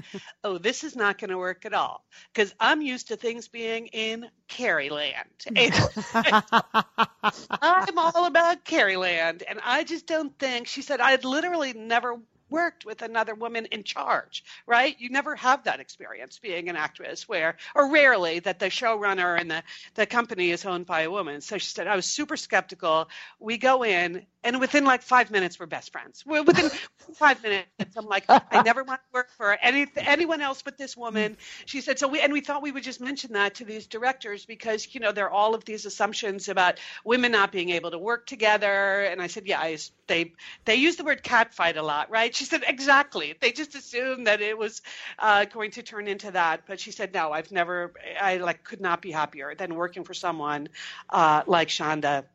oh, 0.43 0.57
this 0.57 0.83
is 0.83 0.95
not 0.95 1.17
going 1.17 1.29
to 1.29 1.37
work 1.37 1.65
at 1.65 1.73
all 1.73 2.03
because 2.33 2.53
I'm 2.59 2.81
used 2.81 3.07
to 3.09 3.15
things 3.15 3.47
being 3.47 3.87
in 3.87 4.27
Kerryland. 4.49 5.23
And 5.55 5.73
I'm 7.61 7.97
all 7.97 8.25
about 8.25 8.65
Kerryland. 8.65 9.43
And 9.47 9.59
I 9.63 9.83
just 9.83 10.07
don't 10.07 10.37
think, 10.37 10.67
she 10.67 10.81
said, 10.81 10.99
I'd 11.01 11.25
literally 11.25 11.73
never 11.73 12.17
worked 12.55 12.85
with 12.85 13.01
another 13.01 13.35
woman 13.35 13.65
in 13.65 13.83
charge, 13.83 14.45
right? 14.65 14.95
You 14.97 15.09
never 15.09 15.35
have 15.35 15.65
that 15.65 15.81
experience 15.81 16.39
being 16.39 16.69
an 16.69 16.77
actress 16.77 17.27
where, 17.27 17.57
or 17.75 17.91
rarely, 17.91 18.39
that 18.39 18.59
the 18.59 18.67
showrunner 18.67 19.37
and 19.37 19.51
the, 19.51 19.61
the 19.95 20.05
company 20.05 20.51
is 20.51 20.65
owned 20.65 20.85
by 20.85 21.01
a 21.01 21.11
woman. 21.11 21.41
So 21.41 21.57
she 21.57 21.67
said, 21.67 21.87
I 21.87 21.97
was 21.97 22.05
super 22.05 22.37
skeptical. 22.37 23.09
We 23.41 23.57
go 23.57 23.83
in, 23.83 24.25
and 24.45 24.61
within 24.61 24.85
like 24.85 25.01
five 25.01 25.31
minutes, 25.31 25.59
we're 25.59 25.65
best 25.65 25.91
friends. 25.91 26.23
We're 26.25 26.43
within 26.43 26.71
five 27.15 27.43
minutes, 27.43 27.67
I'm 27.97 28.05
like, 28.05 28.23
I 28.29 28.61
never 28.63 28.83
want 28.83 29.01
to 29.01 29.07
work 29.13 29.31
for 29.37 29.51
any, 29.51 29.87
anyone 29.97 30.39
else 30.41 30.61
but 30.61 30.77
this 30.77 30.95
woman. 30.95 31.35
She 31.65 31.81
said, 31.81 31.99
so 31.99 32.07
we, 32.07 32.21
and 32.21 32.31
we 32.31 32.41
thought 32.41 32.61
we 32.61 32.71
would 32.71 32.83
just 32.83 33.01
mention 33.01 33.33
that 33.33 33.55
to 33.55 33.65
these 33.65 33.87
directors 33.87 34.45
because, 34.45 34.87
you 34.93 35.01
know, 35.01 35.11
there 35.11 35.25
are 35.25 35.31
all 35.31 35.55
of 35.55 35.65
these 35.65 35.85
assumptions 35.85 36.47
about 36.47 36.79
women 37.03 37.33
not 37.33 37.51
being 37.51 37.71
able 37.71 37.91
to 37.91 37.99
work 37.99 38.25
together. 38.27 39.01
And 39.03 39.21
I 39.21 39.27
said, 39.27 39.45
yeah, 39.45 39.59
I, 39.59 39.77
they, 40.07 40.33
they 40.65 40.75
use 40.75 40.95
the 40.95 41.03
word 41.03 41.23
catfight 41.23 41.75
a 41.77 41.81
lot, 41.81 42.09
right? 42.09 42.33
She 42.35 42.44
said, 42.45 42.63
exactly. 42.67 43.35
They 43.39 43.51
just 43.51 43.75
assumed 43.75 44.27
that 44.27 44.41
it 44.41 44.57
was 44.57 44.81
uh, 45.19 45.45
going 45.45 45.71
to 45.71 45.83
turn 45.83 46.07
into 46.07 46.31
that. 46.31 46.61
But 46.67 46.79
she 46.79 46.91
said, 46.91 47.13
no, 47.13 47.31
I've 47.31 47.51
never, 47.51 47.93
I 48.19 48.37
like 48.37 48.63
could 48.63 48.81
not 48.81 49.01
be 49.01 49.11
happier 49.11 49.55
than 49.55 49.75
working 49.75 50.03
for 50.03 50.13
someone 50.13 50.69
uh, 51.09 51.43
like 51.47 51.67
Shonda 51.67 52.25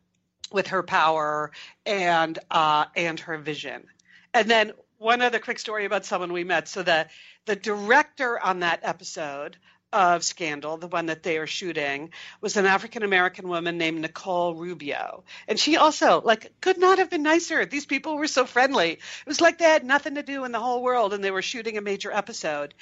with 0.53 0.69
her 0.69 0.83
power 0.83 1.53
and 1.87 2.39
uh, 2.51 2.87
and 2.97 3.21
her 3.21 3.39
vision. 3.39 3.87
And 4.35 4.51
then 4.51 4.73
one 4.99 5.23
other 5.23 5.39
quick 5.39 5.59
story 5.59 5.85
about 5.85 6.05
someone 6.05 6.33
we 6.33 6.45
met. 6.45 6.69
So 6.69 6.83
the 6.83 7.07
the 7.47 7.57
director 7.57 8.39
on 8.39 8.61
that 8.61 8.81
episode 8.83 9.57
of 9.93 10.25
Scandal, 10.25 10.77
the 10.77 10.87
one 10.87 11.07
that 11.07 11.23
they 11.23 11.39
are 11.39 11.47
shooting, 11.47 12.11
was 12.41 12.57
an 12.57 12.67
African 12.67 13.03
American 13.03 13.49
woman 13.49 13.79
named 13.79 14.01
Nicole 14.01 14.55
Rubio. 14.55 15.25
And 15.49 15.59
she 15.59 15.77
also, 15.77 16.21
like, 16.21 16.53
could 16.61 16.79
not 16.79 16.99
have 16.99 17.11
been 17.11 17.23
nicer. 17.23 17.67
These 17.67 17.87
people 17.87 18.17
were 18.17 18.29
so 18.29 18.45
friendly. 18.45 18.93
It 18.93 19.27
was 19.27 19.41
like 19.41 19.59
they 19.59 19.65
had 19.65 19.85
nothing 19.85 20.15
to 20.15 20.23
do 20.23 20.45
in 20.45 20.53
the 20.53 20.61
whole 20.61 20.83
world 20.83 21.13
and 21.13 21.23
they 21.23 21.31
were 21.31 21.43
shooting 21.43 21.77
a 21.77 21.83
major 21.83 22.13
episode. 22.13 22.75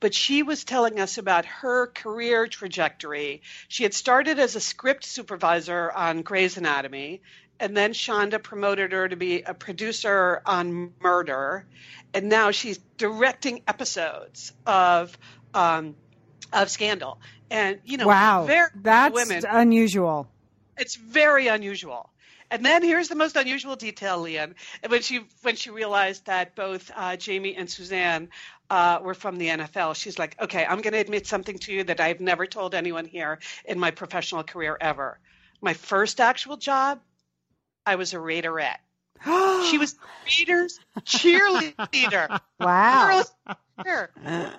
But 0.00 0.14
she 0.14 0.42
was 0.42 0.64
telling 0.64 0.98
us 0.98 1.18
about 1.18 1.46
her 1.46 1.86
career 1.86 2.46
trajectory. 2.46 3.42
She 3.68 3.84
had 3.84 3.94
started 3.94 4.38
as 4.38 4.56
a 4.56 4.60
script 4.60 5.04
supervisor 5.04 5.90
on 5.92 6.22
Grey's 6.22 6.56
Anatomy. 6.56 7.22
And 7.58 7.76
then 7.76 7.92
Shonda 7.92 8.42
promoted 8.42 8.92
her 8.92 9.08
to 9.08 9.16
be 9.16 9.42
a 9.42 9.54
producer 9.54 10.42
on 10.44 10.92
Murder. 11.00 11.64
And 12.12 12.28
now 12.28 12.50
she's 12.50 12.78
directing 12.98 13.62
episodes 13.66 14.52
of 14.66 15.16
um, 15.54 15.94
of 16.52 16.70
Scandal. 16.70 17.18
And 17.50 17.78
you 17.84 17.96
know, 17.96 18.06
wow, 18.06 18.48
that's 18.74 19.14
women. 19.14 19.44
unusual. 19.48 20.28
It's 20.76 20.96
very 20.96 21.46
unusual. 21.46 22.10
And 22.50 22.64
then 22.64 22.82
here's 22.82 23.08
the 23.08 23.14
most 23.14 23.36
unusual 23.36 23.76
detail, 23.76 24.20
Lian. 24.20 24.54
When 24.88 25.02
she 25.02 25.26
when 25.42 25.56
she 25.56 25.70
realized 25.70 26.26
that 26.26 26.54
both 26.54 26.90
uh, 26.94 27.16
Jamie 27.16 27.56
and 27.56 27.68
Suzanne 27.68 28.28
uh, 28.70 29.00
were 29.02 29.14
from 29.14 29.36
the 29.36 29.48
NFL, 29.48 29.96
she's 29.96 30.18
like, 30.18 30.40
"Okay, 30.40 30.64
I'm 30.64 30.80
going 30.80 30.92
to 30.92 31.00
admit 31.00 31.26
something 31.26 31.58
to 31.58 31.72
you 31.72 31.84
that 31.84 32.00
I've 32.00 32.20
never 32.20 32.46
told 32.46 32.74
anyone 32.74 33.04
here 33.04 33.40
in 33.64 33.78
my 33.78 33.90
professional 33.90 34.44
career 34.44 34.76
ever. 34.80 35.18
My 35.60 35.74
first 35.74 36.20
actual 36.20 36.56
job, 36.56 37.00
I 37.84 37.96
was 37.96 38.14
a 38.14 38.18
Raiderette. 38.18 38.78
She 39.70 39.78
was 39.78 39.96
Raiders 40.26 40.78
cheerleader. 41.00 42.40
Wow. 42.60 43.24
Sure. 43.84 44.10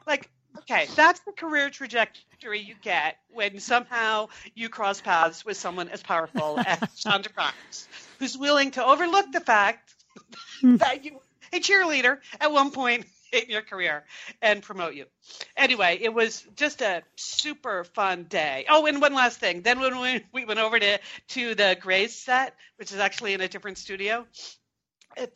Like, 0.05 0.29
okay, 0.59 0.87
that's 0.95 1.19
the 1.21 1.31
career 1.31 1.69
trajectory 1.69 2.59
you 2.59 2.75
get 2.81 3.17
when 3.29 3.59
somehow 3.59 4.27
you 4.55 4.69
cross 4.69 5.01
paths 5.01 5.45
with 5.45 5.57
someone 5.57 5.89
as 5.89 6.01
powerful 6.01 6.59
as 6.65 6.79
Shonda 6.79 7.35
Rhimes, 7.35 7.87
who's 8.19 8.37
willing 8.37 8.71
to 8.71 8.85
overlook 8.85 9.31
the 9.31 9.41
fact 9.41 9.93
hmm. 10.61 10.77
that 10.77 11.05
you 11.05 11.19
a 11.53 11.59
cheerleader 11.59 12.19
at 12.41 12.51
one 12.51 12.71
point 12.71 13.05
in 13.31 13.49
your 13.49 13.61
career 13.61 14.03
and 14.41 14.61
promote 14.61 14.95
you. 14.95 15.05
Anyway, 15.55 15.99
it 16.01 16.13
was 16.13 16.45
just 16.55 16.81
a 16.81 17.03
super 17.15 17.83
fun 17.83 18.23
day. 18.23 18.65
Oh, 18.69 18.85
and 18.85 19.01
one 19.01 19.13
last 19.13 19.39
thing. 19.39 19.61
Then 19.61 19.79
when 19.79 19.99
we, 19.99 20.25
we 20.31 20.45
went 20.45 20.59
over 20.59 20.79
to, 20.79 20.99
to 21.29 21.55
the 21.55 21.77
Grey's 21.79 22.15
set, 22.15 22.55
which 22.77 22.91
is 22.91 22.99
actually 22.99 23.33
in 23.33 23.41
a 23.41 23.47
different 23.47 23.77
studio, 23.77 24.25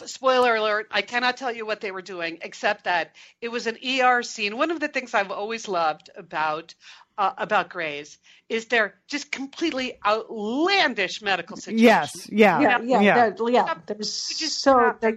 spoiler 0.05 0.55
alert, 0.55 0.87
I 0.91 1.01
cannot 1.01 1.37
tell 1.37 1.51
you 1.51 1.65
what 1.65 1.81
they 1.81 1.91
were 1.91 2.01
doing, 2.01 2.39
except 2.41 2.85
that 2.85 3.15
it 3.41 3.49
was 3.49 3.67
an 3.67 3.77
ER 3.85 4.23
scene. 4.23 4.57
One 4.57 4.71
of 4.71 4.79
the 4.79 4.87
things 4.87 5.13
I've 5.13 5.31
always 5.31 5.67
loved 5.67 6.09
about 6.15 6.73
uh, 7.21 7.33
about 7.37 7.69
Grey's 7.69 8.17
is 8.49 8.65
their 8.65 8.95
just 9.07 9.31
completely 9.31 9.97
outlandish 10.05 11.21
medical 11.21 11.55
situations. 11.55 11.81
Yes, 11.81 12.27
yeah, 12.29 12.59
Yeah, 12.59 12.79
yeah, 12.81 13.01
yeah. 13.01 13.29
they're- 13.29 13.49
yeah. 13.49 13.75
There's 13.85 14.27
just 14.37 14.59
so 14.59 14.77
have 14.77 14.99
they 14.99 15.13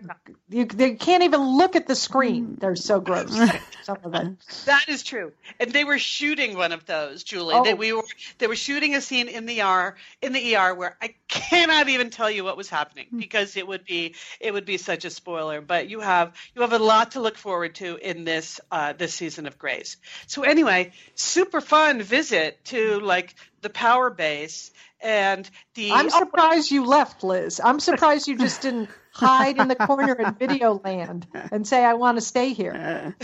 you 0.51 0.67
they 0.67 0.95
can't 0.95 1.25
even 1.25 1.41
look 1.41 1.75
at 1.77 1.87
the 1.89 1.97
screen. 1.97 2.57
They're 2.61 2.77
so 2.77 3.01
gross. 3.01 3.33
Some 3.83 3.99
of 4.05 4.13
them. 4.13 4.39
That 4.67 4.89
is 4.89 5.03
true, 5.03 5.33
and 5.59 5.73
they 5.73 5.85
were 5.85 5.99
shooting 5.99 6.57
one 6.57 6.73
of 6.73 6.87
those, 6.87 7.25
Julie. 7.25 7.55
Oh. 7.57 7.65
That 7.65 7.77
we 7.79 7.93
were 7.93 8.05
they 8.39 8.47
were 8.47 8.57
shooting 8.57 8.95
a 8.95 9.01
scene 9.01 9.29
in 9.29 9.47
the 9.47 9.63
ER 9.63 9.97
in 10.23 10.33
the 10.33 10.57
ER 10.57 10.75
where 10.75 10.97
I 11.03 11.15
cannot 11.29 11.89
even 11.89 12.11
tell 12.11 12.31
you 12.31 12.45
what 12.45 12.57
was 12.57 12.69
happening 12.69 13.07
because 13.17 13.57
it 13.57 13.67
would 13.67 13.85
be 13.85 14.15
it 14.41 14.53
would 14.53 14.65
be 14.67 14.77
such 14.79 15.05
a 15.05 15.11
spoiler. 15.11 15.61
But 15.61 15.89
you 15.89 16.01
have 16.01 16.35
you 16.55 16.63
have 16.63 16.73
a 16.73 16.79
lot 16.79 17.13
to 17.13 17.21
look 17.21 17.37
forward 17.37 17.75
to 17.77 17.97
in 17.97 18.25
this 18.25 18.61
uh, 18.71 18.93
this 18.93 19.15
season 19.15 19.47
of 19.47 19.59
Grey's. 19.59 19.97
So 20.27 20.43
anyway, 20.43 20.93
super 21.15 21.61
fun 21.61 21.94
visit 22.03 22.65
to 22.67 23.01
like 23.01 23.35
the 23.63 23.71
power 23.71 24.11
base 24.11 24.71
and 25.01 25.49
the 25.75 25.93
I'm 25.93 26.11
surprised 26.11 26.71
you 26.71 26.87
left, 26.87 27.23
Liz. 27.23 27.61
I'm 27.63 27.79
surprised 27.79 28.27
you 28.27 28.39
just 28.39 28.63
didn't 28.63 28.89
hide 29.13 29.59
in 29.59 29.69
the 29.69 29.77
corner 29.77 30.15
in 30.15 30.35
video 30.35 30.81
land 30.83 31.27
and 31.53 31.67
say 31.67 31.85
I 31.85 31.95
want 31.95 32.17
to 32.17 32.23
stay 32.23 32.55
here. 32.55 33.15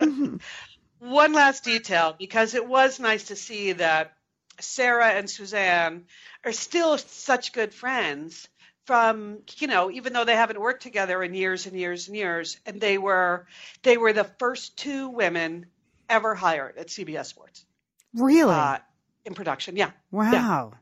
one 0.98 1.32
last 1.32 1.64
detail 1.64 2.14
because 2.18 2.54
it 2.54 2.66
was 2.66 2.98
nice 2.98 3.28
to 3.28 3.36
see 3.36 3.72
that 3.72 4.12
Sarah 4.60 5.10
and 5.10 5.30
Suzanne 5.30 6.04
are 6.44 6.52
still 6.52 6.98
such 6.98 7.52
good 7.52 7.72
friends 7.72 8.48
from 8.84 9.38
you 9.58 9.66
know 9.66 9.90
even 9.90 10.12
though 10.12 10.24
they 10.24 10.36
haven't 10.36 10.60
worked 10.60 10.82
together 10.82 11.22
in 11.22 11.34
years 11.34 11.66
and 11.66 11.76
years 11.76 12.08
and 12.08 12.16
years 12.16 12.58
and 12.66 12.80
they 12.80 12.98
were 12.98 13.46
they 13.82 13.96
were 13.96 14.12
the 14.12 14.24
first 14.38 14.76
two 14.76 15.08
women 15.08 15.66
ever 16.08 16.34
hired 16.34 16.78
at 16.78 16.86
CBS 16.86 17.26
Sports 17.26 17.64
Really? 18.14 18.54
uh, 18.54 18.78
in 19.24 19.34
production 19.34 19.76
yeah 19.76 19.90
wow. 20.10 20.72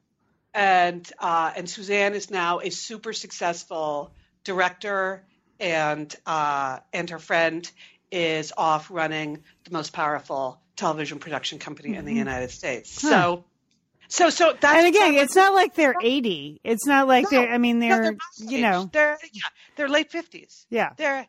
and 0.55 1.11
uh, 1.19 1.53
and 1.57 1.69
Suzanne 1.69 2.15
is 2.15 2.31
now 2.31 2.61
a 2.61 2.71
super 2.71 3.13
successful 3.13 4.13
director, 4.45 5.25
and 5.59 6.15
uh, 6.27 6.79
and 6.93 7.11
her 7.11 7.19
friend 7.19 7.69
is 8.13 8.53
off 8.57 8.91
running 8.91 9.43
the 9.65 9.73
most 9.73 9.93
powerful 9.93 10.61
television 10.77 11.19
production 11.19 11.59
company 11.59 11.97
in 11.97 12.05
the 12.05 12.15
United 12.15 12.51
States. 12.51 12.99
Mm-hmm. 12.99 13.09
Huh. 13.09 13.13
So, 13.13 13.45
so 14.09 14.31
so 14.31 14.57
that's 14.61 14.79
And 14.79 14.87
again, 14.87 15.15
it's 15.15 15.35
not 15.35 15.55
like 15.55 15.75
they're 15.75 15.95
80. 16.01 16.61
It's 16.63 16.87
not 16.87 17.09
like 17.09 17.25
No, 17.25 17.31
they're, 17.31 17.53
I 17.53 17.59
mean, 17.59 17.81
they're, 17.81 18.03
they're 18.03 18.17
you 18.39 18.61
know, 18.61 18.89
they're 18.93 19.19
yeah, 19.33 19.43
they're 19.77 19.89
late 19.89 20.13
fifties. 20.13 20.67
yeah. 20.71 20.91
They're 20.97 21.27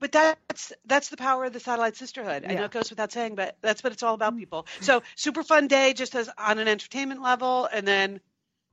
but 0.00 0.12
that's 0.12 0.72
that's 0.86 1.08
the 1.08 1.16
power 1.16 1.44
of 1.44 1.52
the 1.52 1.60
satellite 1.60 1.96
sisterhood. 1.96 2.44
I 2.46 2.52
Yeah. 2.52 2.58
know 2.60 2.64
it 2.64 2.70
goes 2.72 2.90
without 2.90 3.12
saying, 3.12 3.36
but 3.36 3.56
that's 3.62 3.84
what 3.84 3.92
it's 3.92 4.02
all 4.02 4.14
about, 4.14 4.32
mm-hmm. 4.32 4.40
people. 4.40 4.66
So 4.80 5.02
super 5.14 5.42
fun 5.42 5.68
day, 5.68 5.92
just 5.92 6.14
as 6.14 6.28
on 6.36 6.58
an 6.58 6.66
entertainment 6.66 7.22
level, 7.22 7.68
and 7.72 7.86
then 7.86 8.20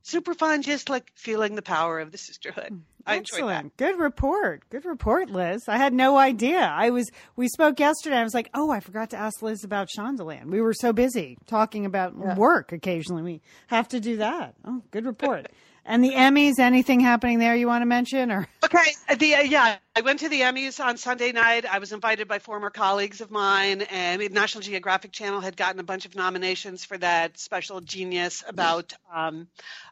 super 0.02 0.34
fun, 0.34 0.62
just 0.62 0.88
like 0.88 1.12
feeling 1.14 1.54
the 1.54 1.62
power 1.62 2.00
of 2.00 2.10
the 2.12 2.18
sisterhood. 2.18 2.70
Mm. 2.72 2.80
I 3.06 3.16
enjoyed 3.16 3.40
that. 3.40 3.46
Excellent. 3.46 3.76
Good 3.78 3.98
report. 3.98 4.62
Good 4.70 4.84
report, 4.84 5.30
Liz. 5.30 5.62
I 5.66 5.78
had 5.78 5.94
no 5.94 6.18
idea. 6.18 6.60
I 6.60 6.90
was, 6.90 7.10
we 7.36 7.48
spoke 7.48 7.80
yesterday. 7.80 8.16
I 8.16 8.22
was 8.22 8.34
like, 8.34 8.50
oh, 8.52 8.70
I 8.70 8.80
forgot 8.80 9.10
to 9.10 9.16
ask 9.16 9.40
Liz 9.40 9.64
about 9.64 9.88
Shondaland. 9.96 10.46
We 10.46 10.60
were 10.60 10.74
so 10.74 10.92
busy 10.92 11.38
talking 11.46 11.86
about 11.86 12.14
work 12.36 12.70
occasionally. 12.72 13.22
We 13.22 13.40
have 13.68 13.88
to 13.88 14.00
do 14.00 14.18
that. 14.18 14.54
Oh, 14.64 14.82
good 14.90 15.06
report. 15.06 15.48
and 15.88 16.04
the 16.04 16.12
Emmys, 16.12 16.58
anything 16.58 17.00
happening 17.00 17.38
there 17.38 17.56
you 17.56 17.66
want 17.66 17.80
to 17.82 17.86
mention 17.86 18.30
or? 18.30 18.46
Okay, 18.62 18.92
the 19.16 19.34
uh, 19.36 19.40
yeah, 19.40 19.78
I 19.96 20.00
went 20.02 20.20
to 20.20 20.28
the 20.28 20.42
Emmys 20.42 20.84
on 20.84 20.98
Sunday 20.98 21.32
night. 21.32 21.64
I 21.64 21.78
was 21.78 21.92
invited 21.92 22.28
by 22.28 22.38
former 22.38 22.68
colleagues 22.68 23.22
of 23.22 23.30
mine, 23.30 23.80
and 23.82 24.22
National 24.30 24.62
Geographic 24.62 25.12
Channel 25.12 25.40
had 25.40 25.56
gotten 25.56 25.80
a 25.80 25.84
bunch 25.84 26.04
of 26.04 26.14
nominations 26.14 26.84
for 26.84 26.98
that 26.98 27.38
special 27.38 27.80
genius 27.80 28.44
about 28.46 28.92
um, 29.12 29.48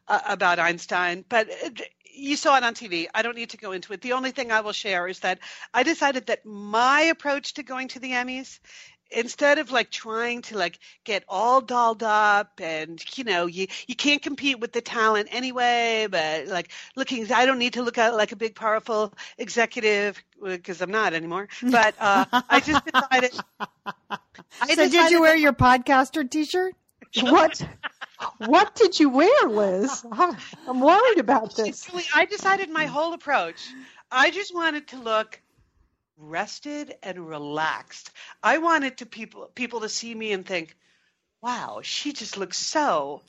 uh, 0.07 0.21
about 0.29 0.59
Einstein. 0.59 1.25
But 1.27 1.49
uh, 1.51 1.71
you 2.15 2.37
saw 2.37 2.57
it 2.57 2.63
on 2.65 2.75
TV. 2.75 3.07
I 3.15 3.23
don't 3.23 3.37
need 3.37 3.51
to 3.51 3.57
go 3.57 3.73
into 3.73 3.93
it. 3.93 4.03
The 4.03 4.13
only 4.13 4.31
thing 4.31 4.53
I 4.53 4.61
will 4.61 4.73
share 4.73 5.09
is 5.09 5.21
that 5.21 5.39
I 5.73 5.83
decided 5.83 6.27
that 6.27 6.45
my 6.45 7.03
approach 7.03 7.55
to 7.55 7.63
going 7.63 7.89
to 7.89 8.01
the 8.01 8.13
Emmys 8.13 8.59
instead 9.11 9.59
of 9.59 9.71
like 9.71 9.91
trying 9.91 10.43
to 10.43 10.57
like 10.59 10.79
get 11.05 11.25
all 11.29 11.61
dolled 11.61 12.03
up 12.03 12.61
and 12.61 13.03
you 13.17 13.25
know 13.25 13.47
you 13.47 13.67
you 13.87 13.95
can't 13.95 14.23
compete 14.23 14.59
with 14.59 14.73
the 14.73 14.81
talent 14.81 15.29
anyway 15.31 16.07
but 16.11 16.47
like 16.49 16.71
looking 16.97 17.31
i 17.33 17.47
don't 17.47 17.59
need 17.59 17.75
to 17.75 17.83
look 17.83 17.99
out 17.99 18.15
like 18.15 18.33
a 18.33 18.37
big 18.37 18.55
powerful 18.55 19.13
executive 19.39 20.23
because 20.43 20.81
i'm 20.81 20.91
not 20.91 21.15
anymore 21.15 21.49
but 21.71 21.95
uh 22.01 22.25
i 22.51 22.61
just 22.61 22.85
decided 22.85 23.31
I 24.61 24.75
so 24.75 24.89
did 24.89 25.11
you 25.11 25.21
wear 25.21 25.35
that- 25.35 25.41
your 25.41 25.53
podcaster 25.53 26.29
t-shirt? 26.29 26.75
What? 27.23 27.67
What 28.39 28.75
did 28.75 28.99
you 28.99 29.09
wear, 29.09 29.49
Liz? 29.49 30.05
I'm 30.13 30.81
worried 30.81 31.19
about 31.19 31.55
this. 31.57 31.83
Julie, 31.87 32.05
I 32.15 32.25
decided 32.27 32.69
my 32.69 32.85
whole 32.87 33.13
approach. 33.15 33.69
I 34.11 34.31
just 34.31 34.55
wanted 34.55 34.89
to 34.89 34.99
look 34.99 35.41
rested 36.17 36.97
and 37.03 37.29
relaxed. 37.29 38.11
I 38.43 38.59
wanted 38.59 38.99
to 38.99 39.07
people 39.07 39.47
people 39.55 39.81
to 39.81 39.89
see 39.89 40.15
me 40.15 40.33
and 40.33 40.47
think, 40.47 40.77
"Wow, 41.43 41.81
she 41.83 42.13
just 42.13 42.37
looks 42.37 42.59
so 42.59 43.23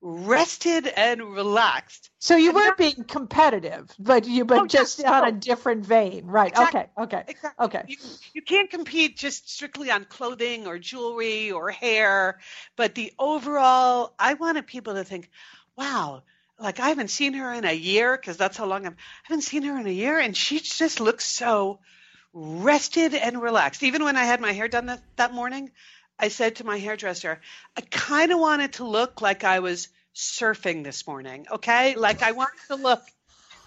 rested 0.00 0.86
and 0.86 1.34
relaxed." 1.34 2.10
So 2.18 2.36
you 2.36 2.52
And 2.52 2.54
weren't 2.54 2.76
being 2.76 3.04
competitive, 3.04 3.94
but 3.98 4.26
you 4.26 4.44
but 4.44 4.62
Oh, 4.62 4.66
just 4.66 5.04
on 5.04 5.24
no. 5.24 5.28
a 5.28 5.32
different 5.32 5.84
vein, 5.86 6.26
right? 6.26 6.52
Exactly. 6.52 6.74
Okay, 6.74 6.86
okay, 6.98 7.24
Exactly. 7.26 7.58
okay. 7.60 7.82
You, 7.86 7.96
you 8.32 8.42
can't 8.42 8.70
compete 8.70 9.16
just 9.16 9.48
strictly 9.50 9.90
on 9.90 10.04
clothing 10.04 10.66
or 10.66 10.78
jewelry 10.78 11.50
or 11.52 11.70
hair, 11.70 12.40
but 12.76 12.94
the 12.94 13.12
overall, 13.18 14.14
I 14.18 14.34
wanted 14.34 14.66
people 14.66 14.94
to 14.94 15.04
think, 15.04 15.30
wow, 15.76 16.22
like 16.58 16.80
I 16.80 16.88
haven't 16.88 17.10
seen 17.10 17.34
her 17.34 17.52
in 17.52 17.64
a 17.64 17.72
year 17.72 18.16
because 18.16 18.36
that's 18.36 18.56
how 18.56 18.66
long 18.66 18.86
I've, 18.86 18.94
I 18.94 18.96
haven't 19.24 19.42
seen 19.42 19.62
her 19.64 19.78
in 19.78 19.86
a 19.86 19.90
year, 19.90 20.18
and 20.18 20.36
she 20.36 20.60
just 20.60 21.00
looks 21.00 21.24
so 21.24 21.80
rested 22.36 23.14
and 23.14 23.40
relaxed. 23.40 23.82
Even 23.82 24.04
when 24.04 24.16
I 24.16 24.24
had 24.24 24.42
my 24.42 24.52
hair 24.52 24.68
done 24.68 24.86
that, 24.86 25.02
that 25.16 25.32
morning, 25.32 25.70
I 26.18 26.28
said 26.28 26.56
to 26.56 26.64
my 26.64 26.78
hairdresser, 26.78 27.40
I 27.76 27.80
kind 27.80 28.30
of 28.30 28.38
wanted 28.38 28.74
to 28.74 28.84
look 28.84 29.22
like 29.22 29.42
I 29.42 29.60
was 29.60 29.88
surfing 30.14 30.84
this 30.84 31.06
morning, 31.06 31.46
okay? 31.50 31.94
Like 31.94 32.22
I 32.22 32.32
wanted 32.32 32.60
to 32.68 32.74
look 32.76 33.02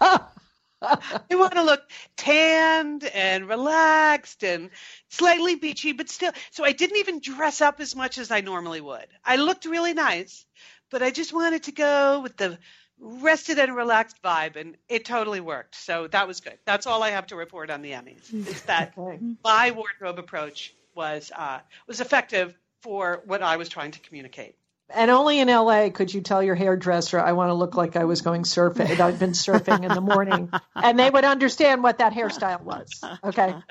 I 0.82 1.18
want 1.32 1.54
to 1.54 1.62
look 1.62 1.82
tanned 2.16 3.04
and 3.04 3.48
relaxed 3.48 4.42
and 4.44 4.70
slightly 5.10 5.56
beachy, 5.56 5.92
but 5.92 6.08
still. 6.08 6.32
So 6.52 6.64
I 6.64 6.72
didn't 6.72 6.98
even 6.98 7.20
dress 7.20 7.60
up 7.60 7.80
as 7.80 7.94
much 7.94 8.18
as 8.18 8.30
I 8.30 8.40
normally 8.40 8.80
would. 8.80 9.06
I 9.24 9.36
looked 9.36 9.66
really 9.66 9.92
nice, 9.92 10.46
but 10.90 11.02
I 11.02 11.10
just 11.10 11.34
wanted 11.34 11.64
to 11.64 11.72
go 11.72 12.20
with 12.20 12.36
the 12.36 12.58
rested 13.00 13.58
and 13.58 13.74
relaxed 13.74 14.22
vibe, 14.22 14.56
and 14.56 14.76
it 14.88 15.04
totally 15.04 15.40
worked. 15.40 15.74
So 15.74 16.06
that 16.08 16.28
was 16.28 16.40
good. 16.40 16.58
That's 16.66 16.86
all 16.86 17.02
I 17.02 17.10
have 17.10 17.26
to 17.28 17.36
report 17.36 17.70
on 17.70 17.82
the 17.82 17.92
Emmys. 17.92 18.32
Is 18.32 18.62
that 18.62 18.92
Okay. 18.98 19.18
my 19.42 19.70
wardrobe 19.72 20.18
approach 20.18 20.74
was 20.94 21.32
uh, 21.34 21.60
was 21.86 22.00
effective 22.00 22.54
for 22.82 23.22
what 23.26 23.42
I 23.42 23.56
was 23.56 23.68
trying 23.68 23.92
to 23.92 24.00
communicate. 24.00 24.56
And 24.92 25.10
only 25.10 25.38
in 25.38 25.46
LA 25.48 25.90
could 25.90 26.12
you 26.12 26.20
tell 26.20 26.42
your 26.42 26.56
hairdresser, 26.56 27.20
I 27.20 27.32
want 27.32 27.50
to 27.50 27.54
look 27.54 27.76
like 27.76 27.94
I 27.94 28.04
was 28.04 28.22
going 28.22 28.42
surfing. 28.42 28.98
I've 28.98 29.20
been 29.20 29.32
surfing 29.32 29.84
in 29.84 29.94
the 29.94 30.00
morning. 30.00 30.50
And 30.74 30.98
they 30.98 31.10
would 31.10 31.24
understand 31.24 31.82
what 31.82 31.98
that 31.98 32.12
hairstyle 32.14 32.62
was. 32.62 33.04
Okay. 33.22 33.54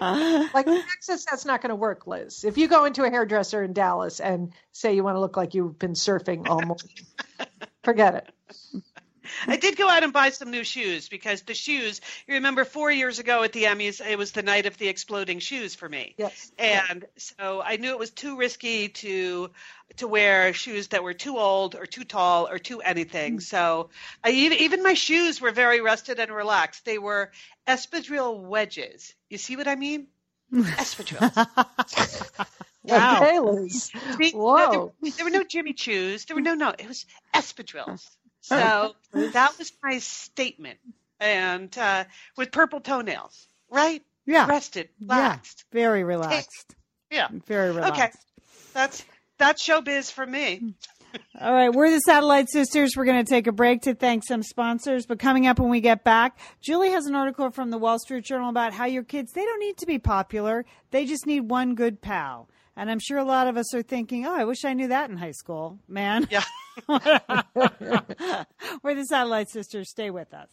Like 0.00 0.66
in 0.66 0.82
Texas, 0.82 1.24
that's 1.30 1.44
not 1.44 1.62
going 1.62 1.70
to 1.70 1.76
work, 1.76 2.08
Liz. 2.08 2.42
If 2.44 2.58
you 2.58 2.66
go 2.66 2.86
into 2.86 3.04
a 3.04 3.10
hairdresser 3.10 3.62
in 3.62 3.72
Dallas 3.72 4.18
and 4.18 4.52
say 4.72 4.94
you 4.96 5.04
want 5.04 5.14
to 5.14 5.20
look 5.20 5.36
like 5.36 5.54
you've 5.54 5.78
been 5.78 5.92
surfing 5.92 6.48
all 6.48 6.60
morning, 6.60 6.88
forget 7.84 8.14
it. 8.16 8.28
I 9.46 9.56
did 9.56 9.76
go 9.76 9.88
out 9.88 10.02
and 10.02 10.12
buy 10.12 10.30
some 10.30 10.50
new 10.50 10.64
shoes 10.64 11.08
because 11.08 11.42
the 11.42 11.54
shoes, 11.54 12.00
you 12.26 12.34
remember 12.34 12.64
four 12.64 12.90
years 12.90 13.18
ago 13.18 13.42
at 13.42 13.52
the 13.52 13.64
Emmys, 13.64 14.04
it 14.04 14.18
was 14.18 14.32
the 14.32 14.42
night 14.42 14.66
of 14.66 14.78
the 14.78 14.88
exploding 14.88 15.38
shoes 15.38 15.74
for 15.74 15.88
me. 15.88 16.14
Yes. 16.18 16.52
And 16.58 17.04
so 17.16 17.62
I 17.64 17.76
knew 17.76 17.90
it 17.90 17.98
was 17.98 18.10
too 18.10 18.36
risky 18.36 18.88
to 18.88 19.50
to 19.98 20.08
wear 20.08 20.52
shoes 20.54 20.88
that 20.88 21.02
were 21.02 21.14
too 21.14 21.36
old 21.38 21.74
or 21.74 21.86
too 21.86 22.04
tall 22.04 22.48
or 22.48 22.58
too 22.58 22.80
anything. 22.80 23.38
Mm. 23.38 23.42
So 23.42 23.90
I 24.24 24.30
even 24.30 24.58
even 24.58 24.82
my 24.82 24.94
shoes 24.94 25.40
were 25.40 25.52
very 25.52 25.80
rested 25.80 26.18
and 26.18 26.32
relaxed. 26.32 26.84
They 26.84 26.98
were 26.98 27.30
espadrille 27.66 28.40
wedges. 28.40 29.14
You 29.28 29.38
see 29.38 29.56
what 29.56 29.68
I 29.68 29.76
mean? 29.76 30.08
Espadrilles. 30.52 32.30
Wow. 32.84 33.68
See, 33.68 34.32
no, 34.32 34.38
Whoa. 34.40 34.92
there, 35.00 35.12
there 35.12 35.24
were 35.24 35.30
no 35.30 35.44
Jimmy 35.44 35.72
Choos. 35.72 36.26
There 36.26 36.34
were 36.34 36.42
no 36.42 36.54
no. 36.54 36.70
It 36.70 36.88
was 36.88 37.06
espadrilles. 37.32 38.04
So 38.42 38.94
that 39.12 39.58
was 39.58 39.72
my 39.82 39.98
statement, 39.98 40.78
and 41.20 41.76
uh, 41.78 42.04
with 42.36 42.52
purple 42.52 42.80
toenails, 42.80 43.46
right? 43.70 44.02
Yeah. 44.26 44.46
Rested, 44.46 44.88
Yeah. 44.98 45.16
relaxed. 45.16 45.64
Very 45.72 46.04
relaxed. 46.04 46.74
Yeah. 47.10 47.28
Very 47.46 47.70
relaxed. 47.70 48.00
Okay. 48.00 48.10
That's 48.74 49.04
that's 49.38 49.66
showbiz 49.66 50.12
for 50.12 50.26
me. 50.26 50.74
All 51.40 51.52
right, 51.52 51.68
we're 51.68 51.90
the 51.90 51.98
Satellite 52.00 52.48
Sisters. 52.48 52.92
We're 52.96 53.04
going 53.04 53.22
to 53.22 53.28
take 53.28 53.46
a 53.46 53.52
break 53.52 53.82
to 53.82 53.94
thank 53.94 54.24
some 54.26 54.42
sponsors. 54.42 55.04
But 55.04 55.18
coming 55.18 55.46
up 55.46 55.58
when 55.60 55.68
we 55.68 55.80
get 55.82 56.04
back, 56.04 56.38
Julie 56.62 56.90
has 56.90 57.04
an 57.04 57.14
article 57.14 57.50
from 57.50 57.68
the 57.70 57.76
Wall 57.76 57.98
Street 57.98 58.24
Journal 58.24 58.48
about 58.48 58.72
how 58.72 58.86
your 58.86 59.02
kids, 59.02 59.32
they 59.32 59.44
don't 59.44 59.60
need 59.60 59.76
to 59.78 59.86
be 59.86 59.98
popular. 59.98 60.64
They 60.90 61.04
just 61.04 61.26
need 61.26 61.50
one 61.50 61.74
good 61.74 62.00
pal. 62.00 62.48
And 62.76 62.90
I'm 62.90 62.98
sure 62.98 63.18
a 63.18 63.24
lot 63.24 63.46
of 63.46 63.58
us 63.58 63.74
are 63.74 63.82
thinking, 63.82 64.24
oh, 64.24 64.34
I 64.34 64.44
wish 64.44 64.64
I 64.64 64.72
knew 64.72 64.88
that 64.88 65.10
in 65.10 65.18
high 65.18 65.32
school, 65.32 65.78
man. 65.86 66.26
Yeah. 66.30 66.44
we're 68.92 69.00
the 69.00 69.06
Satellite 69.06 69.48
Sisters. 69.48 69.88
Stay 69.88 70.10
with 70.10 70.34
us. 70.34 70.48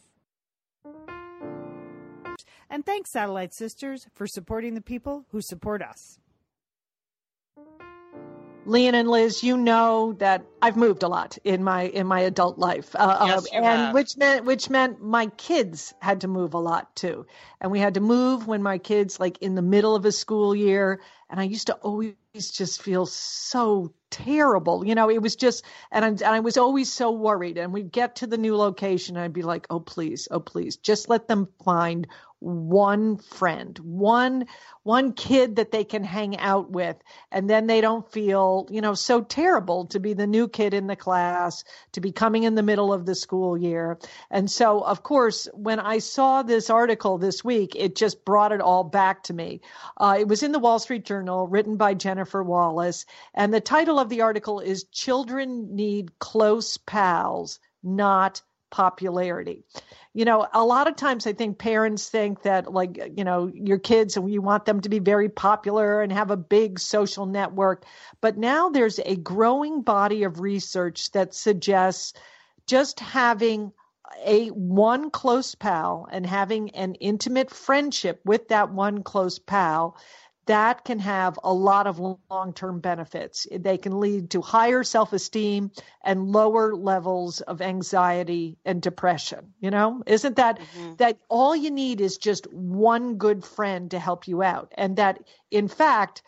And 2.69 2.85
thanks, 2.85 3.11
Satellite 3.11 3.53
Sisters, 3.53 4.07
for 4.13 4.27
supporting 4.27 4.75
the 4.75 4.81
people 4.81 5.25
who 5.31 5.41
support 5.41 5.81
us. 5.81 6.19
Lian 8.65 8.93
and 8.93 9.09
Liz, 9.09 9.43
you 9.43 9.57
know 9.57 10.13
that 10.19 10.45
I've 10.61 10.77
moved 10.77 11.03
a 11.03 11.07
lot 11.07 11.37
in 11.43 11.63
my 11.63 11.83
in 11.83 12.05
my 12.05 12.19
adult 12.21 12.59
life, 12.59 12.95
uh, 12.95 13.25
Yes, 13.27 13.45
uh, 13.47 13.55
and 13.55 13.65
have. 13.65 13.93
which 13.93 14.15
meant 14.15 14.45
which 14.45 14.69
meant 14.69 15.01
my 15.01 15.25
kids 15.25 15.93
had 15.99 16.21
to 16.21 16.27
move 16.27 16.53
a 16.53 16.59
lot 16.59 16.95
too, 16.95 17.25
and 17.59 17.71
we 17.71 17.79
had 17.79 17.95
to 17.95 17.99
move 18.01 18.47
when 18.47 18.61
my 18.61 18.77
kids 18.77 19.19
like 19.19 19.39
in 19.39 19.55
the 19.55 19.61
middle 19.61 19.95
of 19.95 20.05
a 20.05 20.11
school 20.11 20.55
year, 20.55 21.01
and 21.29 21.39
I 21.39 21.43
used 21.43 21.67
to 21.67 21.75
always 21.75 22.15
just 22.33 22.81
feel 22.81 23.05
so 23.05 23.93
terrible. 24.09 24.85
You 24.85 24.95
know, 24.95 25.09
it 25.09 25.21
was 25.21 25.35
just, 25.35 25.63
and 25.91 26.03
I, 26.03 26.07
and 26.09 26.23
I 26.23 26.39
was 26.39 26.57
always 26.57 26.91
so 26.91 27.11
worried. 27.11 27.57
And 27.57 27.71
we'd 27.73 27.91
get 27.91 28.15
to 28.17 28.27
the 28.27 28.37
new 28.37 28.55
location, 28.55 29.15
and 29.15 29.23
I'd 29.25 29.33
be 29.33 29.43
like, 29.43 29.67
oh, 29.69 29.79
please, 29.79 30.27
oh, 30.31 30.39
please, 30.39 30.77
just 30.77 31.09
let 31.09 31.27
them 31.27 31.47
find 31.63 32.07
one 32.39 33.17
friend, 33.17 33.77
one 33.79 34.45
one 34.83 35.13
kid 35.13 35.57
that 35.57 35.71
they 35.71 35.83
can 35.83 36.03
hang 36.03 36.37
out 36.39 36.71
with 36.71 36.95
and 37.31 37.49
then 37.49 37.67
they 37.67 37.81
don't 37.81 38.11
feel, 38.11 38.65
you 38.71 38.81
know, 38.81 38.93
so 38.93 39.21
terrible 39.21 39.85
to 39.85 39.99
be 39.99 40.13
the 40.13 40.25
new 40.25 40.47
kid 40.47 40.73
in 40.73 40.87
the 40.87 40.95
class, 40.95 41.63
to 41.91 42.01
be 42.01 42.11
coming 42.11 42.43
in 42.43 42.55
the 42.55 42.63
middle 42.63 42.91
of 42.91 43.05
the 43.05 43.13
school 43.13 43.57
year. 43.57 43.99
And 44.31 44.49
so, 44.49 44.79
of 44.79 45.03
course, 45.03 45.47
when 45.53 45.79
I 45.79 45.99
saw 45.99 46.41
this 46.41 46.69
article 46.69 47.17
this 47.17 47.43
week, 47.43 47.75
it 47.75 47.95
just 47.95 48.25
brought 48.25 48.51
it 48.51 48.61
all 48.61 48.83
back 48.83 49.23
to 49.23 49.33
me. 49.33 49.61
Uh, 49.97 50.15
it 50.19 50.27
was 50.27 50.41
in 50.41 50.53
the 50.53 50.59
Wall 50.59 50.79
Street 50.79 51.05
Journal, 51.05 51.18
written 51.23 51.77
by 51.77 51.93
Jennifer 51.93 52.43
Wallace, 52.43 53.05
and 53.33 53.53
the 53.53 53.61
title 53.61 53.99
of 53.99 54.09
the 54.09 54.21
article 54.21 54.59
is 54.59 54.85
Children 54.85 55.75
Need 55.75 56.19
Close 56.19 56.77
Pals, 56.77 57.59
Not 57.83 58.41
Popularity 58.71 59.63
you 60.13 60.25
know, 60.25 60.47
a 60.53 60.65
lot 60.65 60.87
of 60.87 60.95
times 60.95 61.27
I 61.27 61.33
think 61.33 61.59
parents 61.59 62.09
think 62.09 62.41
that, 62.41 62.73
like, 62.73 62.99
you 63.15 63.23
know, 63.23 63.51
your 63.53 63.77
kids, 63.77 64.17
and 64.17 64.31
you 64.31 64.41
want 64.41 64.65
them 64.65 64.81
to 64.81 64.89
be 64.89 64.99
very 64.99 65.29
popular 65.29 66.01
and 66.01 66.11
have 66.11 66.31
a 66.31 66.37
big 66.37 66.79
social 66.79 67.25
network. 67.25 67.85
But 68.19 68.37
now 68.37 68.69
there's 68.69 68.99
a 68.99 69.15
growing 69.15 69.81
body 69.81 70.23
of 70.23 70.39
research 70.39 71.11
that 71.11 71.35
suggests 71.35 72.13
just 72.65 72.99
having 72.99 73.71
a 74.25 74.47
one 74.47 75.11
close 75.11 75.53
pal 75.53 76.07
and 76.11 76.25
having 76.25 76.71
an 76.71 76.95
intimate 76.95 77.51
friendship 77.51 78.19
with 78.25 78.47
that 78.47 78.71
one 78.71 79.03
close 79.03 79.37
pal 79.37 79.95
that 80.49 80.83
can 80.83 80.97
have 80.97 81.37
a 81.43 81.53
lot 81.53 81.85
of 81.85 81.99
long 81.99 82.53
term 82.53 82.79
benefits. 82.79 83.45
They 83.51 83.77
can 83.77 83.99
lead 83.99 84.31
to 84.31 84.41
higher 84.41 84.83
self 84.83 85.13
esteem 85.13 85.69
and 86.03 86.31
lower 86.31 86.73
levels 86.73 87.41
of 87.41 87.61
anxiety 87.61 88.57
and 88.65 88.81
depression. 88.81 89.53
You 89.59 89.69
know, 89.69 90.01
isn't 90.07 90.37
that 90.37 90.59
mm-hmm. 90.59 90.95
that 90.95 91.19
all 91.29 91.55
you 91.55 91.69
need 91.69 92.01
is 92.01 92.17
just 92.17 92.51
one 92.51 93.15
good 93.17 93.45
friend 93.45 93.91
to 93.91 93.99
help 93.99 94.27
you 94.27 94.41
out? 94.41 94.73
And 94.75 94.97
that, 94.97 95.19
in 95.51 95.67
fact, 95.67 96.23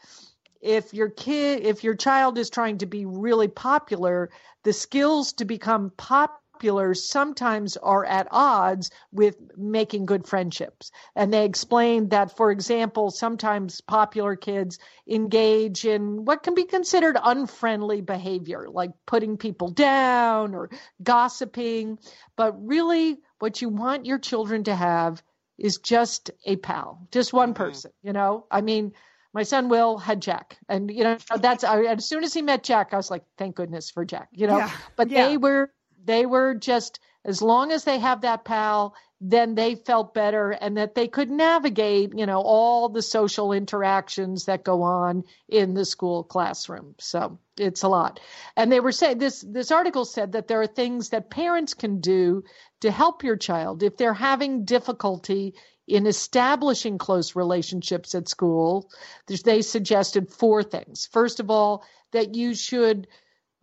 if 0.61 0.93
your 0.93 1.09
kid, 1.09 1.65
if 1.65 1.83
your 1.83 1.95
child 1.95 2.37
is 2.37 2.51
trying 2.51 2.77
to 2.77 2.85
be 2.85 3.05
really 3.05 3.47
popular, 3.47 4.29
the 4.63 4.73
skills 4.73 5.33
to 5.33 5.45
become 5.45 5.91
pop 5.97 6.40
popular 6.61 6.93
sometimes 6.93 7.75
are 7.75 8.05
at 8.05 8.27
odds 8.29 8.91
with 9.11 9.35
making 9.57 10.05
good 10.05 10.27
friendships. 10.27 10.91
And 11.15 11.33
they 11.33 11.43
explain 11.43 12.09
that, 12.09 12.37
for 12.37 12.51
example, 12.51 13.09
sometimes 13.09 13.81
popular 13.81 14.35
kids 14.35 14.77
engage 15.09 15.85
in 15.85 16.23
what 16.23 16.43
can 16.43 16.53
be 16.53 16.65
considered 16.65 17.17
unfriendly 17.19 18.01
behavior, 18.01 18.67
like 18.69 18.91
putting 19.07 19.37
people 19.37 19.69
down 19.69 20.53
or 20.53 20.69
gossiping. 21.01 21.97
But 22.35 22.63
really, 22.63 23.17
what 23.39 23.59
you 23.59 23.69
want 23.69 24.05
your 24.05 24.19
children 24.19 24.65
to 24.65 24.75
have 24.75 25.23
is 25.57 25.79
just 25.79 26.29
a 26.45 26.57
pal, 26.57 27.07
just 27.11 27.33
one 27.33 27.55
mm-hmm. 27.55 27.63
person, 27.63 27.91
you 28.03 28.13
know? 28.13 28.45
I 28.51 28.61
mean, 28.61 28.93
my 29.33 29.43
son 29.43 29.67
Will 29.67 29.97
had 29.97 30.21
Jack, 30.21 30.59
and 30.69 30.91
you 30.91 31.05
know 31.05 31.17
that's 31.39 31.63
I, 31.63 31.83
as 31.85 32.05
soon 32.05 32.23
as 32.23 32.33
he 32.33 32.41
met 32.41 32.63
Jack, 32.63 32.89
I 32.93 32.97
was 32.97 33.09
like, 33.09 33.23
thank 33.37 33.55
goodness 33.55 33.89
for 33.89 34.03
Jack, 34.03 34.27
you 34.33 34.45
know. 34.45 34.57
Yeah, 34.57 34.71
but 34.97 35.09
yeah. 35.09 35.29
they 35.29 35.37
were 35.37 35.71
they 36.03 36.25
were 36.25 36.53
just 36.53 36.99
as 37.23 37.41
long 37.41 37.71
as 37.71 37.83
they 37.83 37.99
have 37.99 38.21
that 38.21 38.45
pal 38.45 38.95
then 39.23 39.53
they 39.53 39.75
felt 39.75 40.15
better 40.15 40.49
and 40.49 40.77
that 40.77 40.95
they 40.95 41.07
could 41.07 41.29
navigate 41.29 42.17
you 42.17 42.25
know 42.25 42.41
all 42.41 42.89
the 42.89 43.03
social 43.03 43.51
interactions 43.53 44.45
that 44.45 44.63
go 44.63 44.81
on 44.81 45.23
in 45.47 45.75
the 45.75 45.85
school 45.85 46.23
classroom. 46.23 46.95
So 46.97 47.37
it's 47.55 47.83
a 47.83 47.87
lot. 47.87 48.19
And 48.57 48.71
they 48.71 48.79
were 48.79 48.91
saying 48.91 49.19
this 49.19 49.45
this 49.47 49.71
article 49.71 50.05
said 50.05 50.31
that 50.31 50.47
there 50.47 50.59
are 50.61 50.67
things 50.67 51.09
that 51.09 51.29
parents 51.29 51.75
can 51.75 52.01
do 52.01 52.43
to 52.79 52.89
help 52.89 53.23
your 53.23 53.37
child 53.37 53.83
if 53.83 53.95
they're 53.95 54.13
having 54.15 54.65
difficulty 54.65 55.53
in 55.87 56.07
establishing 56.07 56.97
close 56.97 57.35
relationships 57.35 58.15
at 58.15 58.27
school. 58.27 58.89
They 59.27 59.61
suggested 59.61 60.31
four 60.31 60.63
things. 60.63 61.07
First 61.11 61.39
of 61.39 61.51
all 61.51 61.83
that 62.11 62.33
you 62.33 62.55
should 62.55 63.07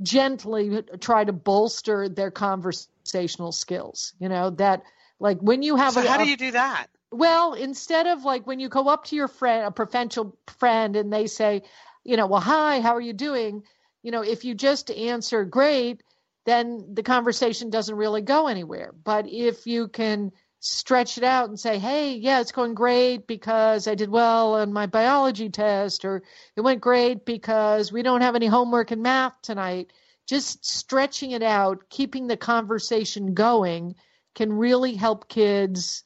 gently 0.03 0.83
try 1.01 1.25
to 1.25 1.33
bolster 1.33 2.09
their 2.09 2.31
conversational 2.31 3.53
skills. 3.53 4.15
You 4.19 4.29
know, 4.29 4.51
that 4.51 4.83
like 5.21 5.39
when 5.41 5.63
you 5.63 5.77
have 5.77 5.95
so 5.95 6.03
a, 6.03 6.07
how 6.07 6.19
do 6.19 6.29
you 6.29 6.37
do 6.37 6.53
that? 6.53 6.87
Well, 7.11 7.55
instead 7.55 8.07
of 8.07 8.25
like 8.25 8.47
when 8.47 8.61
you 8.61 8.69
go 8.69 8.89
up 8.89 9.07
to 9.07 9.17
your 9.17 9.29
friend, 9.29 9.67
a 9.67 9.71
potential 9.71 10.37
friend, 10.59 10.95
and 10.97 11.13
they 11.13 11.27
say, 11.27 11.63
you 12.05 12.17
know, 12.17 12.27
well, 12.27 12.41
hi, 12.41 12.81
how 12.81 12.95
are 12.95 13.01
you 13.01 13.13
doing? 13.13 13.63
You 14.03 14.13
know, 14.13 14.23
if 14.23 14.45
you 14.45 14.55
just 14.55 14.91
answer 14.91 15.45
great, 15.45 16.03
then 16.45 16.95
the 16.95 17.03
conversation 17.03 17.71
doesn't 17.71 17.95
really 17.95 18.23
go 18.23 18.47
anywhere. 18.47 18.93
But 19.05 19.27
if 19.29 19.67
you 19.67 19.89
can 19.89 20.33
stretch 20.61 21.19
it 21.19 21.25
out 21.25 21.49
and 21.49 21.59
say, 21.59 21.79
hey, 21.79 22.15
yeah, 22.15 22.41
it's 22.41 22.53
going 22.53 22.75
great 22.75 23.27
because 23.27 23.87
I 23.87 23.95
did 23.95 24.11
well 24.11 24.55
on 24.55 24.73
my 24.73 24.87
biology 24.87 25.49
test, 25.49 26.05
or 26.05 26.23
it 26.57 26.61
went 26.61 26.81
great 26.81 27.25
because 27.25 27.93
we 27.93 28.03
don't 28.03 28.23
have 28.23 28.35
any 28.35 28.47
homework 28.47 28.93
in 28.93 29.03
math 29.03 29.41
tonight. 29.43 29.93
Just 30.27 30.67
stretching 30.67 31.31
it 31.31 31.43
out, 31.43 31.89
keeping 31.89 32.27
the 32.27 32.37
conversation 32.37 33.35
going 33.35 33.95
can 34.35 34.53
really 34.53 34.95
help 34.95 35.29
kids 35.29 36.05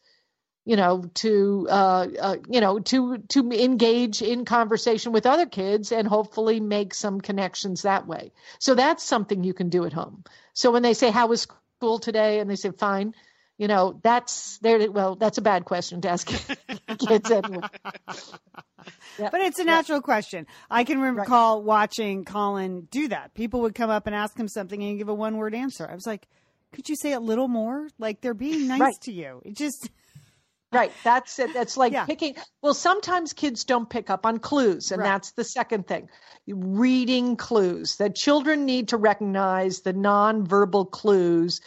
you 0.64 0.76
know 0.76 1.04
to 1.14 1.66
uh, 1.68 2.06
uh, 2.20 2.36
you 2.48 2.60
know 2.60 2.78
to 2.78 3.18
to 3.28 3.50
engage 3.50 4.22
in 4.22 4.44
conversation 4.44 5.12
with 5.12 5.26
other 5.26 5.46
kids 5.46 5.90
and 5.90 6.06
hopefully 6.06 6.60
make 6.60 6.94
some 6.94 7.20
connections 7.20 7.82
that 7.82 8.06
way. 8.06 8.32
So 8.60 8.74
that's 8.74 9.02
something 9.02 9.42
you 9.42 9.54
can 9.54 9.70
do 9.70 9.84
at 9.84 9.92
home. 9.92 10.24
So 10.54 10.70
when 10.70 10.82
they 10.82 10.94
say 10.94 11.10
how 11.10 11.26
was 11.26 11.42
school 11.42 11.98
today? 11.98 12.38
and 12.38 12.48
they 12.48 12.54
say 12.56 12.70
fine 12.70 13.12
you 13.58 13.68
know 13.68 13.98
that's 14.02 14.58
there 14.58 14.90
well 14.90 15.14
that's 15.16 15.38
a 15.38 15.42
bad 15.42 15.64
question 15.64 16.00
to 16.00 16.08
ask 16.08 16.26
kids 16.98 17.30
anyway 17.30 17.60
yep. 19.18 19.30
but 19.30 19.40
it's 19.40 19.58
a 19.58 19.64
natural 19.64 19.98
yep. 19.98 20.04
question 20.04 20.46
i 20.70 20.84
can 20.84 21.00
recall 21.00 21.58
right. 21.58 21.66
watching 21.66 22.24
colin 22.24 22.86
do 22.90 23.08
that 23.08 23.34
people 23.34 23.62
would 23.62 23.74
come 23.74 23.90
up 23.90 24.06
and 24.06 24.16
ask 24.16 24.36
him 24.38 24.48
something 24.48 24.82
and 24.82 24.98
give 24.98 25.08
a 25.08 25.14
one 25.14 25.36
word 25.36 25.54
answer 25.54 25.88
i 25.88 25.94
was 25.94 26.06
like 26.06 26.26
could 26.72 26.88
you 26.88 26.96
say 26.96 27.12
a 27.12 27.20
little 27.20 27.48
more 27.48 27.88
like 27.98 28.20
they're 28.20 28.34
being 28.34 28.66
nice 28.68 28.80
right. 28.80 29.00
to 29.02 29.12
you 29.12 29.42
it 29.44 29.56
just 29.56 29.88
Right. 30.72 30.92
That's 31.04 31.38
it. 31.38 31.52
That's 31.52 31.76
like 31.76 31.92
yeah. 31.92 32.06
picking. 32.06 32.34
Well, 32.62 32.72
sometimes 32.72 33.34
kids 33.34 33.64
don't 33.64 33.88
pick 33.88 34.08
up 34.08 34.24
on 34.24 34.38
clues. 34.38 34.90
And 34.90 35.02
right. 35.02 35.08
that's 35.08 35.32
the 35.32 35.44
second 35.44 35.86
thing 35.86 36.08
reading 36.48 37.36
clues 37.36 37.96
that 37.96 38.16
children 38.16 38.64
need 38.64 38.88
to 38.88 38.96
recognize 38.96 39.80
the 39.80 39.94
nonverbal 39.94 40.90
clues 40.90 41.60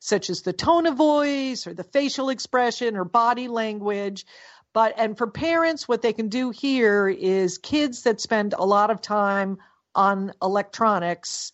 such 0.00 0.30
as 0.30 0.42
the 0.42 0.52
tone 0.52 0.86
of 0.86 0.96
voice 0.96 1.66
or 1.66 1.74
the 1.74 1.84
facial 1.84 2.30
expression 2.30 2.96
or 2.96 3.04
body 3.04 3.46
language. 3.46 4.26
But, 4.72 4.94
and 4.96 5.16
for 5.16 5.26
parents, 5.26 5.86
what 5.86 6.02
they 6.02 6.12
can 6.12 6.28
do 6.28 6.50
here 6.50 7.08
is 7.08 7.58
kids 7.58 8.02
that 8.02 8.20
spend 8.20 8.54
a 8.54 8.64
lot 8.64 8.90
of 8.90 9.00
time 9.00 9.58
on 9.94 10.32
electronics, 10.40 11.52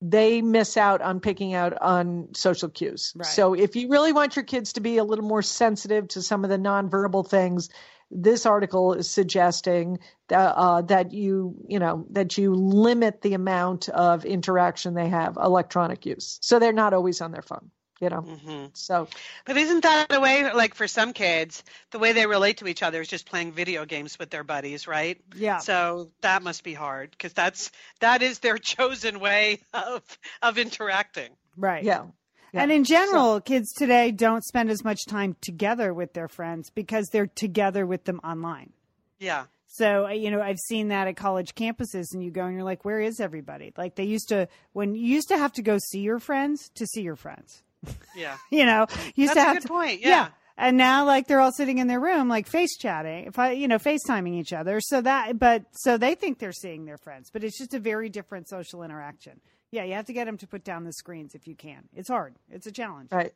they 0.00 0.42
miss 0.42 0.76
out 0.76 1.00
on 1.00 1.20
picking 1.20 1.54
out 1.54 1.80
on 1.80 2.28
social 2.34 2.68
cues. 2.68 3.12
Right. 3.14 3.26
So 3.26 3.54
if 3.54 3.76
you 3.76 3.88
really 3.88 4.12
want 4.12 4.34
your 4.34 4.44
kids 4.44 4.72
to 4.74 4.80
be 4.80 4.96
a 4.96 5.04
little 5.04 5.24
more 5.24 5.42
sensitive 5.42 6.08
to 6.08 6.22
some 6.22 6.42
of 6.44 6.50
the 6.50 6.58
nonverbal 6.58 7.28
things, 7.28 7.68
this 8.14 8.46
article 8.46 8.92
is 8.94 9.08
suggesting 9.08 9.98
that, 10.28 10.54
uh, 10.54 10.82
that 10.82 11.12
you 11.12 11.54
you 11.66 11.78
know 11.78 12.06
that 12.10 12.36
you 12.38 12.54
limit 12.54 13.22
the 13.22 13.34
amount 13.34 13.88
of 13.88 14.24
interaction 14.24 14.94
they 14.94 15.08
have 15.08 15.36
electronic 15.36 16.06
use. 16.06 16.38
So 16.42 16.58
they're 16.58 16.72
not 16.72 16.94
always 16.94 17.20
on 17.20 17.32
their 17.32 17.42
phone 17.42 17.70
you 18.02 18.08
know? 18.08 18.22
Mm-hmm. 18.22 18.66
so 18.72 19.06
but 19.46 19.56
isn't 19.56 19.84
that 19.84 20.12
a 20.12 20.20
way 20.20 20.52
like 20.52 20.74
for 20.74 20.88
some 20.88 21.12
kids 21.12 21.62
the 21.92 22.00
way 22.00 22.12
they 22.12 22.26
relate 22.26 22.56
to 22.58 22.66
each 22.66 22.82
other 22.82 23.00
is 23.00 23.06
just 23.06 23.26
playing 23.26 23.52
video 23.52 23.84
games 23.84 24.18
with 24.18 24.28
their 24.28 24.42
buddies 24.42 24.88
right? 24.88 25.20
Yeah. 25.36 25.58
So 25.58 26.10
that 26.20 26.42
must 26.42 26.64
be 26.64 26.74
hard 26.74 27.12
because 27.12 27.32
that's 27.32 27.70
that 28.00 28.22
is 28.22 28.40
their 28.40 28.58
chosen 28.74 29.20
way 29.20 29.60
of 29.72 30.02
of 30.42 30.58
interacting. 30.58 31.30
Right. 31.56 31.84
Yeah 31.84 32.06
and 32.52 32.70
in 32.70 32.84
general, 32.84 33.36
so, 33.36 33.40
kids 33.40 33.72
today 33.72 34.10
don't 34.10 34.44
spend 34.44 34.70
as 34.70 34.84
much 34.84 35.06
time 35.06 35.36
together 35.40 35.94
with 35.94 36.12
their 36.12 36.28
friends 36.28 36.70
because 36.70 37.08
they're 37.08 37.26
together 37.26 37.86
with 37.86 38.04
them 38.04 38.20
online. 38.22 38.72
Yeah. 39.18 39.44
So, 39.66 40.06
you 40.08 40.30
know, 40.30 40.42
I've 40.42 40.58
seen 40.58 40.88
that 40.88 41.08
at 41.08 41.16
college 41.16 41.54
campuses 41.54 42.12
and 42.12 42.22
you 42.22 42.30
go 42.30 42.44
and 42.44 42.54
you're 42.54 42.62
like, 42.62 42.84
where 42.84 43.00
is 43.00 43.20
everybody? 43.20 43.72
Like 43.76 43.94
they 43.94 44.04
used 44.04 44.28
to, 44.28 44.48
when 44.74 44.94
you 44.94 45.14
used 45.14 45.28
to 45.28 45.38
have 45.38 45.52
to 45.54 45.62
go 45.62 45.78
see 45.78 46.00
your 46.00 46.18
friends 46.18 46.68
to 46.74 46.86
see 46.86 47.02
your 47.02 47.16
friends. 47.16 47.62
Yeah. 48.14 48.36
you 48.50 48.66
know, 48.66 48.86
you 49.16 49.24
used 49.24 49.34
That's 49.34 49.34
to 49.34 49.40
have 49.40 49.56
a 49.56 49.60
good 49.60 49.62
to, 49.62 49.68
point. 49.68 50.00
Yeah. 50.02 50.08
yeah. 50.08 50.28
And 50.58 50.76
now 50.76 51.06
like 51.06 51.26
they're 51.26 51.40
all 51.40 51.50
sitting 51.50 51.78
in 51.78 51.86
their 51.86 51.98
room, 51.98 52.28
like 52.28 52.46
face 52.46 52.76
chatting, 52.76 53.24
if 53.24 53.38
I, 53.38 53.52
you 53.52 53.66
know, 53.66 53.78
FaceTiming 53.78 54.34
each 54.34 54.52
other. 54.52 54.80
So 54.80 55.00
that, 55.00 55.38
but 55.38 55.64
so 55.72 55.96
they 55.96 56.14
think 56.14 56.38
they're 56.38 56.52
seeing 56.52 56.84
their 56.84 56.98
friends, 56.98 57.30
but 57.32 57.42
it's 57.42 57.58
just 57.58 57.72
a 57.72 57.80
very 57.80 58.10
different 58.10 58.48
social 58.48 58.82
interaction. 58.82 59.40
Yeah, 59.72 59.84
you 59.84 59.94
have 59.94 60.04
to 60.06 60.12
get 60.12 60.26
them 60.26 60.36
to 60.38 60.46
put 60.46 60.64
down 60.64 60.84
the 60.84 60.92
screens 60.92 61.34
if 61.34 61.48
you 61.48 61.56
can. 61.56 61.88
It's 61.96 62.08
hard. 62.08 62.36
It's 62.50 62.66
a 62.66 62.72
challenge. 62.72 63.10
Right. 63.10 63.32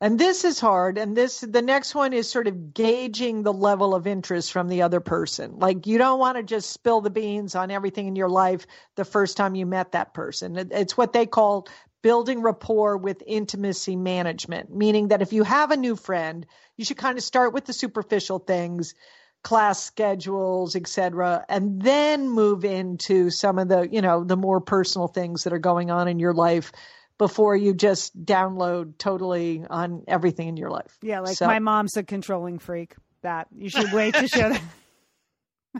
And 0.00 0.18
this 0.18 0.44
is 0.44 0.60
hard. 0.60 0.96
And 0.96 1.16
this, 1.16 1.40
the 1.40 1.60
next 1.60 1.94
one 1.94 2.12
is 2.12 2.30
sort 2.30 2.46
of 2.46 2.72
gauging 2.72 3.42
the 3.42 3.52
level 3.52 3.94
of 3.94 4.06
interest 4.06 4.52
from 4.52 4.68
the 4.68 4.82
other 4.82 5.00
person. 5.00 5.58
Like 5.58 5.86
you 5.86 5.98
don't 5.98 6.18
want 6.18 6.38
to 6.38 6.42
just 6.42 6.70
spill 6.70 7.00
the 7.00 7.10
beans 7.10 7.54
on 7.54 7.70
everything 7.70 8.06
in 8.06 8.16
your 8.16 8.28
life 8.28 8.66
the 8.94 9.04
first 9.04 9.36
time 9.36 9.54
you 9.54 9.66
met 9.66 9.92
that 9.92 10.14
person. 10.14 10.56
It's 10.70 10.96
what 10.96 11.12
they 11.12 11.26
call 11.26 11.68
building 12.00 12.42
rapport 12.42 12.96
with 12.96 13.22
intimacy 13.26 13.96
management, 13.96 14.74
meaning 14.74 15.08
that 15.08 15.20
if 15.20 15.32
you 15.32 15.42
have 15.42 15.72
a 15.72 15.76
new 15.76 15.96
friend, 15.96 16.46
you 16.76 16.84
should 16.84 16.96
kind 16.96 17.18
of 17.18 17.24
start 17.24 17.52
with 17.52 17.64
the 17.64 17.72
superficial 17.72 18.38
things, 18.38 18.94
class 19.42 19.82
schedules, 19.82 20.76
etc., 20.76 21.44
and 21.48 21.80
then 21.80 22.28
move 22.28 22.64
into 22.64 23.30
some 23.30 23.58
of 23.58 23.68
the, 23.68 23.88
you 23.90 24.02
know, 24.02 24.24
the 24.24 24.36
more 24.36 24.60
personal 24.60 25.08
things 25.08 25.44
that 25.44 25.52
are 25.52 25.58
going 25.58 25.90
on 25.90 26.08
in 26.08 26.18
your 26.18 26.34
life 26.34 26.72
before 27.18 27.56
you 27.56 27.74
just 27.74 28.24
download 28.24 28.96
totally 28.98 29.64
on 29.68 30.04
everything 30.06 30.48
in 30.48 30.56
your 30.56 30.70
life. 30.70 30.96
Yeah, 31.02 31.20
like 31.20 31.36
so. 31.36 31.46
my 31.46 31.58
mom's 31.58 31.96
a 31.96 32.02
controlling 32.02 32.58
freak. 32.58 32.94
That 33.22 33.48
you 33.56 33.68
should 33.68 33.92
wait 33.92 34.14
to 34.14 34.28
show 34.28 34.50
that. 34.50 34.62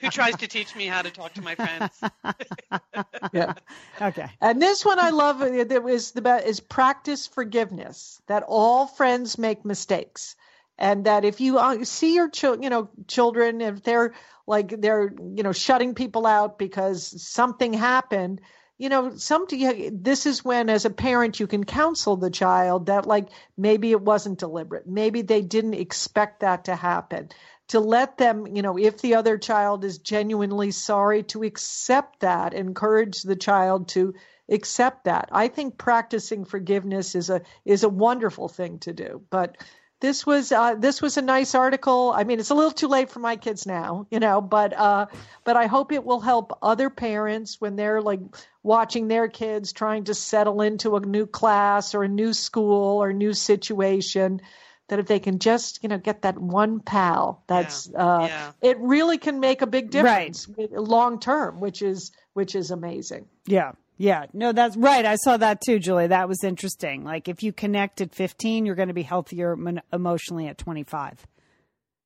who 0.00 0.08
tries 0.10 0.36
to 0.36 0.46
teach 0.46 0.74
me 0.76 0.86
how 0.86 1.02
to 1.02 1.10
talk 1.10 1.32
to 1.34 1.42
my 1.42 1.54
friends. 1.54 2.00
yeah. 3.32 3.54
Okay. 4.00 4.28
And 4.40 4.60
this 4.60 4.84
one 4.84 4.98
I 4.98 5.10
love 5.10 5.38
that 5.40 5.82
was 5.82 6.12
the 6.12 6.22
best 6.22 6.46
is 6.46 6.60
practice 6.60 7.26
forgiveness. 7.26 8.20
That 8.26 8.44
all 8.46 8.86
friends 8.86 9.38
make 9.38 9.64
mistakes, 9.64 10.36
and 10.78 11.04
that 11.04 11.24
if 11.24 11.40
you 11.40 11.58
uh, 11.58 11.84
see 11.84 12.14
your 12.14 12.28
children, 12.28 12.62
you 12.62 12.70
know, 12.70 12.90
children, 13.06 13.60
if 13.60 13.82
they're 13.82 14.14
like 14.46 14.80
they're 14.80 15.12
you 15.34 15.42
know 15.42 15.52
shutting 15.52 15.94
people 15.94 16.26
out 16.26 16.58
because 16.58 17.22
something 17.22 17.72
happened. 17.72 18.40
You 18.80 18.88
know, 18.88 19.16
some 19.16 19.46
this 19.90 20.24
is 20.24 20.44
when, 20.44 20.70
as 20.70 20.84
a 20.84 20.90
parent, 20.90 21.40
you 21.40 21.48
can 21.48 21.64
counsel 21.64 22.16
the 22.16 22.30
child 22.30 22.86
that, 22.86 23.06
like, 23.06 23.26
maybe 23.56 23.90
it 23.90 24.00
wasn't 24.00 24.38
deliberate. 24.38 24.86
Maybe 24.86 25.22
they 25.22 25.42
didn't 25.42 25.74
expect 25.74 26.40
that 26.40 26.66
to 26.66 26.76
happen 26.76 27.30
to 27.68 27.80
let 27.80 28.16
them, 28.16 28.46
you 28.46 28.62
know, 28.62 28.78
if 28.78 29.00
the 29.00 29.14
other 29.14 29.38
child 29.38 29.84
is 29.84 29.98
genuinely 29.98 30.70
sorry, 30.70 31.22
to 31.24 31.42
accept 31.42 32.20
that, 32.20 32.54
encourage 32.54 33.22
the 33.22 33.36
child 33.36 33.88
to 33.88 34.14
accept 34.50 35.04
that. 35.04 35.28
I 35.32 35.48
think 35.48 35.76
practicing 35.76 36.44
forgiveness 36.44 37.14
is 37.14 37.30
a 37.30 37.42
is 37.64 37.84
a 37.84 37.88
wonderful 37.88 38.48
thing 38.48 38.78
to 38.80 38.92
do. 38.92 39.22
But 39.30 39.58
this 40.00 40.24
was 40.24 40.52
uh, 40.52 40.74
this 40.74 41.02
was 41.02 41.16
a 41.16 41.22
nice 41.22 41.54
article. 41.54 42.12
I 42.14 42.24
mean, 42.24 42.38
it's 42.38 42.50
a 42.50 42.54
little 42.54 42.70
too 42.70 42.88
late 42.88 43.10
for 43.10 43.18
my 43.18 43.36
kids 43.36 43.66
now, 43.66 44.06
you 44.10 44.20
know, 44.20 44.40
but 44.40 44.72
uh, 44.72 45.06
but 45.44 45.56
I 45.56 45.66
hope 45.66 45.92
it 45.92 46.04
will 46.04 46.20
help 46.20 46.58
other 46.62 46.88
parents 46.88 47.60
when 47.60 47.74
they're 47.74 48.00
like 48.00 48.20
watching 48.62 49.08
their 49.08 49.28
kids 49.28 49.72
trying 49.72 50.04
to 50.04 50.14
settle 50.14 50.60
into 50.60 50.96
a 50.96 51.00
new 51.00 51.26
class 51.26 51.94
or 51.94 52.04
a 52.04 52.08
new 52.08 52.32
school 52.32 53.02
or 53.02 53.10
a 53.10 53.14
new 53.14 53.32
situation 53.32 54.40
that 54.88 54.98
if 54.98 55.06
they 55.06 55.18
can 55.18 55.38
just 55.38 55.82
you 55.82 55.88
know 55.88 55.98
get 55.98 56.22
that 56.22 56.38
one 56.38 56.80
pal 56.80 57.42
that's 57.46 57.88
yeah. 57.92 57.98
Uh, 57.98 58.26
yeah. 58.26 58.52
it 58.62 58.78
really 58.80 59.18
can 59.18 59.40
make 59.40 59.62
a 59.62 59.66
big 59.66 59.90
difference 59.90 60.48
right. 60.56 60.72
long 60.72 61.20
term 61.20 61.60
which 61.60 61.82
is 61.82 62.12
which 62.32 62.54
is 62.54 62.70
amazing 62.70 63.26
yeah 63.46 63.72
yeah 63.98 64.24
no 64.32 64.52
that's 64.52 64.76
right. 64.76 65.04
I 65.04 65.16
saw 65.16 65.36
that 65.36 65.60
too 65.60 65.78
julie. 65.78 66.06
That 66.06 66.28
was 66.28 66.42
interesting. 66.42 67.04
Like 67.04 67.28
if 67.28 67.42
you 67.42 67.52
connect 67.52 68.00
at 68.00 68.14
15 68.14 68.64
you're 68.64 68.74
going 68.74 68.88
to 68.88 68.94
be 68.94 69.02
healthier 69.02 69.56
emotionally 69.92 70.46
at 70.46 70.56
25 70.56 71.26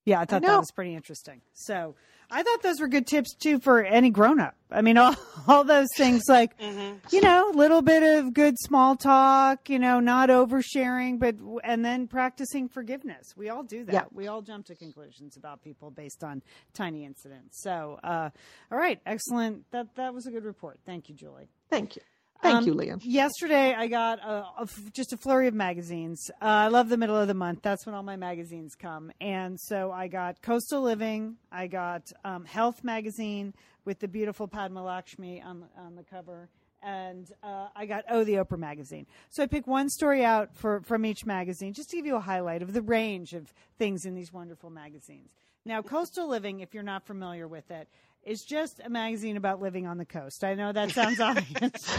yeah 0.05 0.21
i 0.21 0.25
thought 0.25 0.45
I 0.45 0.49
that 0.49 0.59
was 0.59 0.71
pretty 0.71 0.95
interesting 0.95 1.41
so 1.53 1.95
I 2.35 2.43
thought 2.43 2.63
those 2.63 2.81
were 2.81 2.89
good 2.89 3.07
tips 3.07 3.35
too 3.35 3.61
for 3.61 3.85
any 3.85 4.09
grown 4.09 4.41
up. 4.41 4.55
I 4.71 4.81
mean, 4.81 4.97
all, 4.99 5.15
all 5.47 5.65
those 5.65 5.89
things 5.97 6.23
like, 6.29 6.59
mm-hmm. 6.59 6.97
you 7.11 7.21
know, 7.21 7.51
a 7.51 7.53
little 7.53 7.83
bit 7.83 8.03
of 8.03 8.33
good 8.33 8.57
small 8.59 8.97
talk, 8.97 9.69
you 9.69 9.79
know, 9.79 10.01
not 10.01 10.31
oversharing, 10.31 11.19
but, 11.19 11.37
and 11.63 11.85
then 11.85 12.09
practicing 12.09 12.71
forgiveness. 12.71 13.35
We 13.37 13.51
all 13.51 13.63
do 13.63 13.85
that. 13.85 13.93
Yeah. 13.93 14.05
We 14.13 14.29
all 14.29 14.41
jump 14.41 14.67
to 14.67 14.75
conclusions 14.75 15.37
about 15.37 15.63
people 15.63 15.91
based 15.91 16.25
on 16.25 16.43
tiny 16.73 17.05
incidents. 17.05 17.63
So, 17.63 18.01
uh, 18.03 18.31
all 18.71 18.79
right. 18.79 18.99
Excellent. 19.05 19.71
That, 19.71 19.95
that 19.97 20.15
was 20.15 20.27
a 20.27 20.31
good 20.31 20.45
report. 20.45 20.81
Thank 20.87 21.11
you, 21.11 21.15
Julie. 21.15 21.51
Thank 21.69 21.97
you. 21.97 22.03
Thank 22.43 22.57
um, 22.57 22.67
you, 22.67 22.75
Lian. 22.75 23.01
Yesterday, 23.05 23.73
I 23.73 23.87
got 23.87 24.19
a, 24.19 24.63
a, 24.63 24.69
just 24.93 25.13
a 25.13 25.17
flurry 25.17 25.47
of 25.47 25.55
magazines. 25.55 26.29
Uh, 26.41 26.45
I 26.45 26.69
love 26.69 26.89
the 26.89 26.97
middle 26.97 27.17
of 27.17 27.29
the 27.29 27.35
month. 27.35 27.61
That's 27.63 27.87
when 27.87 27.95
all 27.95 28.03
my 28.03 28.17
magazines 28.17 28.75
come. 28.75 29.13
And 29.21 29.59
so 29.61 29.93
I 29.93 30.09
got 30.09 30.43
Coastal 30.43 30.83
Living. 30.83 31.37
I 31.53 31.69
got 31.69 32.03
um, 32.25 32.45
Health 32.45 32.83
Magazine 32.83 33.55
with 33.85 34.01
the 34.01 34.09
beautiful 34.09 34.49
Padma 34.49 34.83
Lakshmi 34.83 35.41
on, 35.41 35.65
on 35.79 35.95
the 35.95 36.03
cover. 36.03 36.49
And 36.83 37.31
uh, 37.45 37.69
I 37.77 37.87
got 37.87 38.05
Oh, 38.11 38.25
the 38.25 38.35
Oprah 38.35 38.59
magazine. 38.59 39.07
So 39.31 39.45
I 39.45 39.47
pick 39.47 39.69
one 39.69 39.89
story 39.89 40.25
out 40.25 40.57
for, 40.57 40.81
from 40.81 41.07
each 41.07 41.25
magazine 41.25 41.75
just 41.75 41.91
to 41.91 41.97
give 41.97 42.07
you 42.07 42.17
a 42.17 42.21
highlight 42.21 42.61
of 42.63 42.73
the 42.73 42.83
range 42.83 43.35
of 43.35 43.55
things 43.79 44.05
in 44.05 44.17
these 44.17 44.33
wonderful 44.33 44.69
magazines. 44.69 45.31
Now, 45.65 45.81
Coastal 45.81 46.29
Living, 46.29 46.59
if 46.59 46.75
you're 46.75 46.83
not 46.83 47.07
familiar 47.07 47.47
with 47.47 47.71
it, 47.71 47.89
is 48.25 48.45
just 48.45 48.81
a 48.85 48.89
magazine 48.89 49.37
about 49.37 49.61
living 49.61 49.87
on 49.87 49.99
the 49.99 50.05
coast. 50.05 50.45
I 50.45 50.55
know 50.55 50.73
that 50.73 50.91
sounds 50.91 51.21
obvious. 51.21 51.51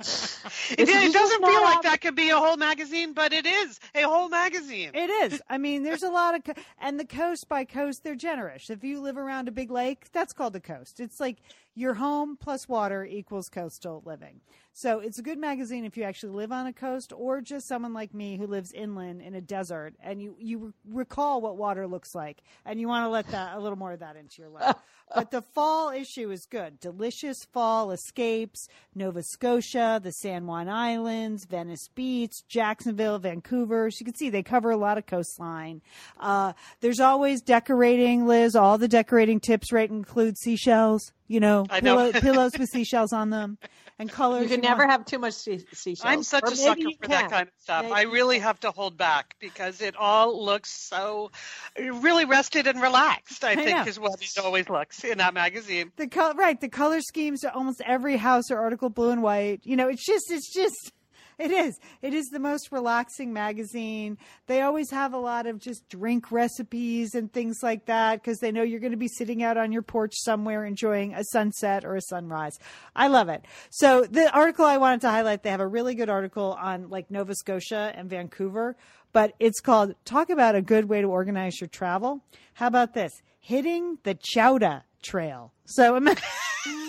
it, 0.70 0.88
it 0.88 1.12
doesn't 1.12 1.44
feel 1.44 1.62
like 1.62 1.82
that 1.82 2.00
could 2.00 2.14
be 2.14 2.30
a 2.30 2.36
whole 2.36 2.56
magazine, 2.56 3.12
but 3.12 3.32
it 3.32 3.46
is 3.46 3.78
a 3.94 4.02
whole 4.02 4.28
magazine. 4.28 4.90
It 4.94 5.32
is. 5.32 5.40
I 5.48 5.58
mean, 5.58 5.82
there's 5.82 6.02
a 6.02 6.10
lot 6.10 6.34
of, 6.34 6.44
co- 6.44 6.62
and 6.80 6.98
the 6.98 7.04
coast 7.04 7.48
by 7.48 7.64
coast, 7.64 8.02
they're 8.02 8.14
generous. 8.14 8.70
If 8.70 8.82
you 8.82 9.00
live 9.00 9.16
around 9.16 9.48
a 9.48 9.52
big 9.52 9.70
lake, 9.70 10.06
that's 10.12 10.32
called 10.32 10.52
the 10.52 10.60
coast. 10.60 11.00
It's 11.00 11.20
like 11.20 11.38
your 11.78 11.94
home 11.94 12.36
plus 12.36 12.68
water 12.68 13.04
equals 13.04 13.48
coastal 13.48 14.02
living. 14.04 14.40
So 14.72 15.00
it's 15.00 15.18
a 15.18 15.22
good 15.22 15.38
magazine 15.38 15.84
if 15.84 15.96
you 15.96 16.04
actually 16.04 16.32
live 16.32 16.52
on 16.52 16.66
a 16.66 16.72
coast 16.72 17.12
or 17.12 17.40
just 17.40 17.66
someone 17.66 17.92
like 17.92 18.14
me 18.14 18.36
who 18.36 18.46
lives 18.46 18.72
inland 18.72 19.22
in 19.22 19.34
a 19.34 19.40
desert 19.40 19.94
and 20.00 20.20
you, 20.20 20.36
you 20.38 20.74
recall 20.88 21.40
what 21.40 21.56
water 21.56 21.86
looks 21.86 22.14
like 22.14 22.42
and 22.64 22.80
you 22.80 22.86
want 22.88 23.04
to 23.04 23.08
let 23.08 23.28
that 23.28 23.56
a 23.56 23.60
little 23.60 23.78
more 23.78 23.92
of 23.92 24.00
that 24.00 24.16
into 24.16 24.42
your 24.42 24.50
life. 24.50 24.76
but 25.14 25.30
the 25.30 25.42
fall 25.42 25.90
issue 25.90 26.30
is 26.30 26.46
good. 26.46 26.80
Delicious 26.80 27.44
fall 27.52 27.90
escapes, 27.92 28.68
Nova 28.94 29.22
Scotia, 29.22 30.00
the 30.02 30.12
San 30.12 30.46
Juan 30.46 30.68
Islands, 30.68 31.44
Venice 31.44 31.88
Beach, 31.94 32.34
Jacksonville, 32.48 33.18
Vancouver. 33.18 33.90
So 33.90 33.98
you 34.00 34.04
can 34.04 34.14
see 34.14 34.30
they 34.30 34.42
cover 34.42 34.70
a 34.70 34.76
lot 34.76 34.98
of 34.98 35.06
coastline. 35.06 35.82
Uh, 36.18 36.52
there's 36.80 37.00
always 37.00 37.40
decorating, 37.40 38.26
Liz. 38.26 38.54
All 38.54 38.78
the 38.78 38.88
decorating 38.88 39.40
tips 39.40 39.72
right 39.72 39.90
include 39.90 40.38
seashells 40.38 41.12
you 41.28 41.40
know, 41.40 41.64
pillow, 41.66 42.12
pillows 42.20 42.52
with 42.58 42.68
seashells 42.70 43.12
on 43.12 43.30
them 43.30 43.58
and 43.98 44.10
colors. 44.10 44.42
You 44.42 44.48
can 44.48 44.62
you 44.62 44.68
never 44.68 44.80
want. 44.80 44.90
have 44.90 45.04
too 45.04 45.18
much 45.18 45.34
seashells. 45.34 46.00
I'm 46.04 46.22
such 46.22 46.44
or 46.44 46.52
a 46.52 46.56
sucker 46.56 46.82
for 46.82 47.02
can. 47.02 47.10
that 47.10 47.30
kind 47.30 47.48
of 47.48 47.54
stuff. 47.58 47.82
Maybe. 47.84 47.94
I 47.94 48.02
really 48.02 48.38
have 48.38 48.58
to 48.60 48.70
hold 48.70 48.96
back 48.96 49.34
because 49.40 49.80
it 49.80 49.96
all 49.96 50.44
looks 50.44 50.70
so 50.70 51.30
really 51.76 52.24
rested 52.24 52.66
and 52.66 52.80
relaxed. 52.80 53.44
I, 53.44 53.52
I 53.52 53.56
think 53.56 53.76
know. 53.76 53.84
is 53.84 53.98
what 53.98 54.20
it 54.20 54.38
always 54.38 54.68
looks 54.68 55.04
in 55.04 55.18
that 55.18 55.34
magazine. 55.34 55.92
The 55.96 56.08
color, 56.08 56.34
right? 56.34 56.60
The 56.60 56.68
color 56.68 57.00
schemes 57.00 57.40
to 57.40 57.52
almost 57.52 57.82
every 57.84 58.16
house 58.16 58.50
or 58.50 58.58
article 58.58 58.88
blue 58.88 59.10
and 59.10 59.22
white. 59.22 59.60
You 59.64 59.76
know, 59.76 59.88
it's 59.88 60.04
just, 60.04 60.30
it's 60.30 60.52
just 60.52 60.92
it 61.38 61.50
is. 61.50 61.78
It 62.02 62.14
is 62.14 62.26
the 62.26 62.40
most 62.40 62.72
relaxing 62.72 63.32
magazine. 63.32 64.18
They 64.46 64.62
always 64.62 64.90
have 64.90 65.12
a 65.12 65.18
lot 65.18 65.46
of 65.46 65.58
just 65.58 65.88
drink 65.88 66.32
recipes 66.32 67.14
and 67.14 67.32
things 67.32 67.58
like 67.62 67.86
that 67.86 68.20
because 68.20 68.38
they 68.38 68.50
know 68.50 68.62
you're 68.62 68.80
going 68.80 68.92
to 68.92 68.96
be 68.96 69.08
sitting 69.08 69.42
out 69.42 69.56
on 69.56 69.70
your 69.70 69.82
porch 69.82 70.14
somewhere 70.16 70.64
enjoying 70.64 71.14
a 71.14 71.22
sunset 71.24 71.84
or 71.84 71.96
a 71.96 72.02
sunrise. 72.02 72.58
I 72.96 73.08
love 73.08 73.28
it. 73.28 73.44
So 73.70 74.04
the 74.04 74.30
article 74.32 74.64
I 74.64 74.78
wanted 74.78 75.00
to 75.02 75.10
highlight, 75.10 75.42
they 75.42 75.50
have 75.50 75.60
a 75.60 75.66
really 75.66 75.94
good 75.94 76.10
article 76.10 76.56
on 76.60 76.88
like 76.88 77.10
Nova 77.10 77.34
Scotia 77.34 77.92
and 77.94 78.10
Vancouver, 78.10 78.76
but 79.12 79.34
it's 79.38 79.60
called 79.60 79.94
Talk 80.04 80.30
About 80.30 80.54
a 80.54 80.62
Good 80.62 80.86
Way 80.86 81.02
to 81.02 81.08
Organize 81.08 81.60
Your 81.60 81.68
Travel. 81.68 82.24
How 82.54 82.66
about 82.66 82.94
this? 82.94 83.12
Hitting 83.38 83.98
the 84.02 84.14
Chowda 84.14 84.82
Trail. 85.02 85.52
So 85.64 85.98
mm. 86.00 86.87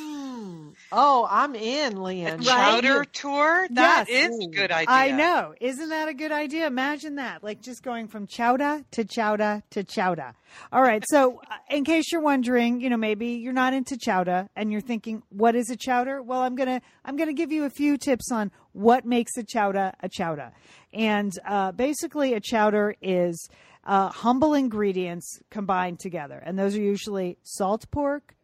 Oh, 0.91 1.27
I'm 1.29 1.55
in, 1.55 2.01
Lynn. 2.01 2.41
Chowder 2.43 3.05
tour? 3.05 3.67
That 3.71 4.07
yes. 4.09 4.29
is 4.29 4.39
a 4.43 4.47
good 4.47 4.71
idea. 4.71 4.87
I 4.87 5.11
know. 5.11 5.53
Isn't 5.61 5.89
that 5.89 6.07
a 6.07 6.13
good 6.13 6.31
idea? 6.31 6.65
Imagine 6.65 7.15
that. 7.15 7.43
Like 7.43 7.61
just 7.61 7.83
going 7.83 8.07
from 8.07 8.25
chowder 8.27 8.83
to 8.91 9.05
chowder 9.05 9.61
to 9.71 9.83
chowder. 9.83 10.33
All 10.71 10.81
right. 10.81 11.03
So, 11.07 11.41
uh, 11.49 11.55
in 11.69 11.83
case 11.83 12.11
you're 12.11 12.21
wondering, 12.21 12.81
you 12.81 12.89
know, 12.89 12.97
maybe 12.97 13.27
you're 13.27 13.53
not 13.53 13.73
into 13.73 13.97
chowder 13.97 14.49
and 14.55 14.71
you're 14.71 14.81
thinking, 14.81 15.21
what 15.29 15.55
is 15.55 15.69
a 15.69 15.75
chowder? 15.75 16.21
Well, 16.21 16.41
I'm 16.41 16.55
going 16.55 16.79
to 16.79 16.81
I'm 17.05 17.15
going 17.15 17.29
to 17.29 17.33
give 17.33 17.51
you 17.51 17.65
a 17.65 17.69
few 17.69 17.97
tips 17.97 18.31
on 18.31 18.51
what 18.71 19.05
makes 19.05 19.37
a 19.37 19.43
chowder 19.43 19.93
a 20.01 20.09
chowder. 20.09 20.51
And 20.91 21.31
uh, 21.45 21.71
basically 21.71 22.33
a 22.33 22.39
chowder 22.39 22.95
is 23.01 23.47
uh, 23.85 24.09
humble 24.09 24.53
ingredients 24.53 25.39
combined 25.49 25.99
together. 25.99 26.41
And 26.43 26.57
those 26.57 26.75
are 26.75 26.81
usually 26.81 27.37
salt 27.43 27.89
pork, 27.91 28.35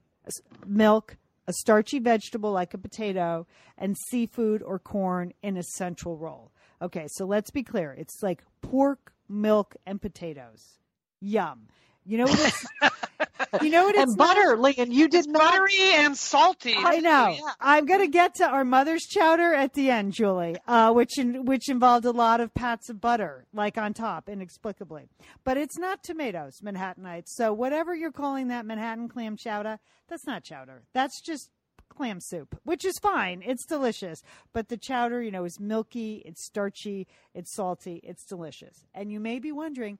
milk, 0.65 1.17
a 1.47 1.53
starchy 1.53 1.99
vegetable 1.99 2.51
like 2.51 2.73
a 2.73 2.77
potato, 2.77 3.45
and 3.77 3.95
seafood 4.09 4.61
or 4.63 4.79
corn 4.79 5.33
in 5.43 5.57
a 5.57 5.63
central 5.63 6.17
roll. 6.17 6.51
Okay, 6.81 7.07
so 7.09 7.25
let's 7.25 7.51
be 7.51 7.63
clear. 7.63 7.93
It's 7.93 8.21
like 8.21 8.43
pork, 8.61 9.13
milk, 9.29 9.75
and 9.85 10.01
potatoes. 10.01 10.79
Yum. 11.21 11.67
You 12.05 12.19
know 12.19 12.25
what 12.25 12.39
it's 12.81 13.04
You 13.61 13.69
know 13.69 13.85
what? 13.85 13.95
It's 13.95 14.11
and 14.11 14.17
not? 14.17 14.35
butter, 14.35 14.57
Lian. 14.57 14.91
You 14.91 15.07
did 15.07 15.19
It's 15.19 15.27
not. 15.27 15.39
buttery 15.53 15.79
and 15.95 16.17
salty. 16.17 16.75
I 16.77 16.99
know. 16.99 17.29
Yeah. 17.29 17.51
I'm 17.61 17.85
going 17.85 18.01
to 18.01 18.07
get 18.07 18.35
to 18.35 18.45
our 18.47 18.65
mother's 18.65 19.03
chowder 19.03 19.53
at 19.53 19.73
the 19.73 19.89
end, 19.89 20.13
Julie, 20.13 20.57
uh, 20.67 20.91
which 20.91 21.17
in, 21.17 21.45
which 21.45 21.69
involved 21.69 22.05
a 22.05 22.11
lot 22.11 22.41
of 22.41 22.53
pats 22.53 22.89
of 22.89 22.99
butter, 22.99 23.45
like 23.53 23.77
on 23.77 23.93
top, 23.93 24.27
inexplicably. 24.29 25.07
But 25.43 25.57
it's 25.57 25.77
not 25.77 26.03
tomatoes, 26.03 26.59
Manhattanites. 26.63 27.29
So 27.29 27.53
whatever 27.53 27.95
you're 27.95 28.11
calling 28.11 28.49
that 28.49 28.65
Manhattan 28.65 29.07
clam 29.07 29.37
chowder, 29.37 29.79
that's 30.09 30.27
not 30.27 30.43
chowder. 30.43 30.83
That's 30.93 31.21
just 31.21 31.49
clam 31.87 32.19
soup, 32.19 32.59
which 32.63 32.83
is 32.83 32.97
fine. 33.01 33.41
It's 33.45 33.65
delicious. 33.65 34.21
But 34.53 34.67
the 34.67 34.77
chowder, 34.77 35.21
you 35.21 35.31
know, 35.31 35.45
is 35.45 35.59
milky, 35.59 36.21
it's 36.25 36.45
starchy, 36.45 37.07
it's 37.33 37.55
salty, 37.55 38.01
it's 38.03 38.25
delicious. 38.25 38.85
And 38.93 39.11
you 39.11 39.19
may 39.21 39.39
be 39.39 39.51
wondering, 39.53 39.97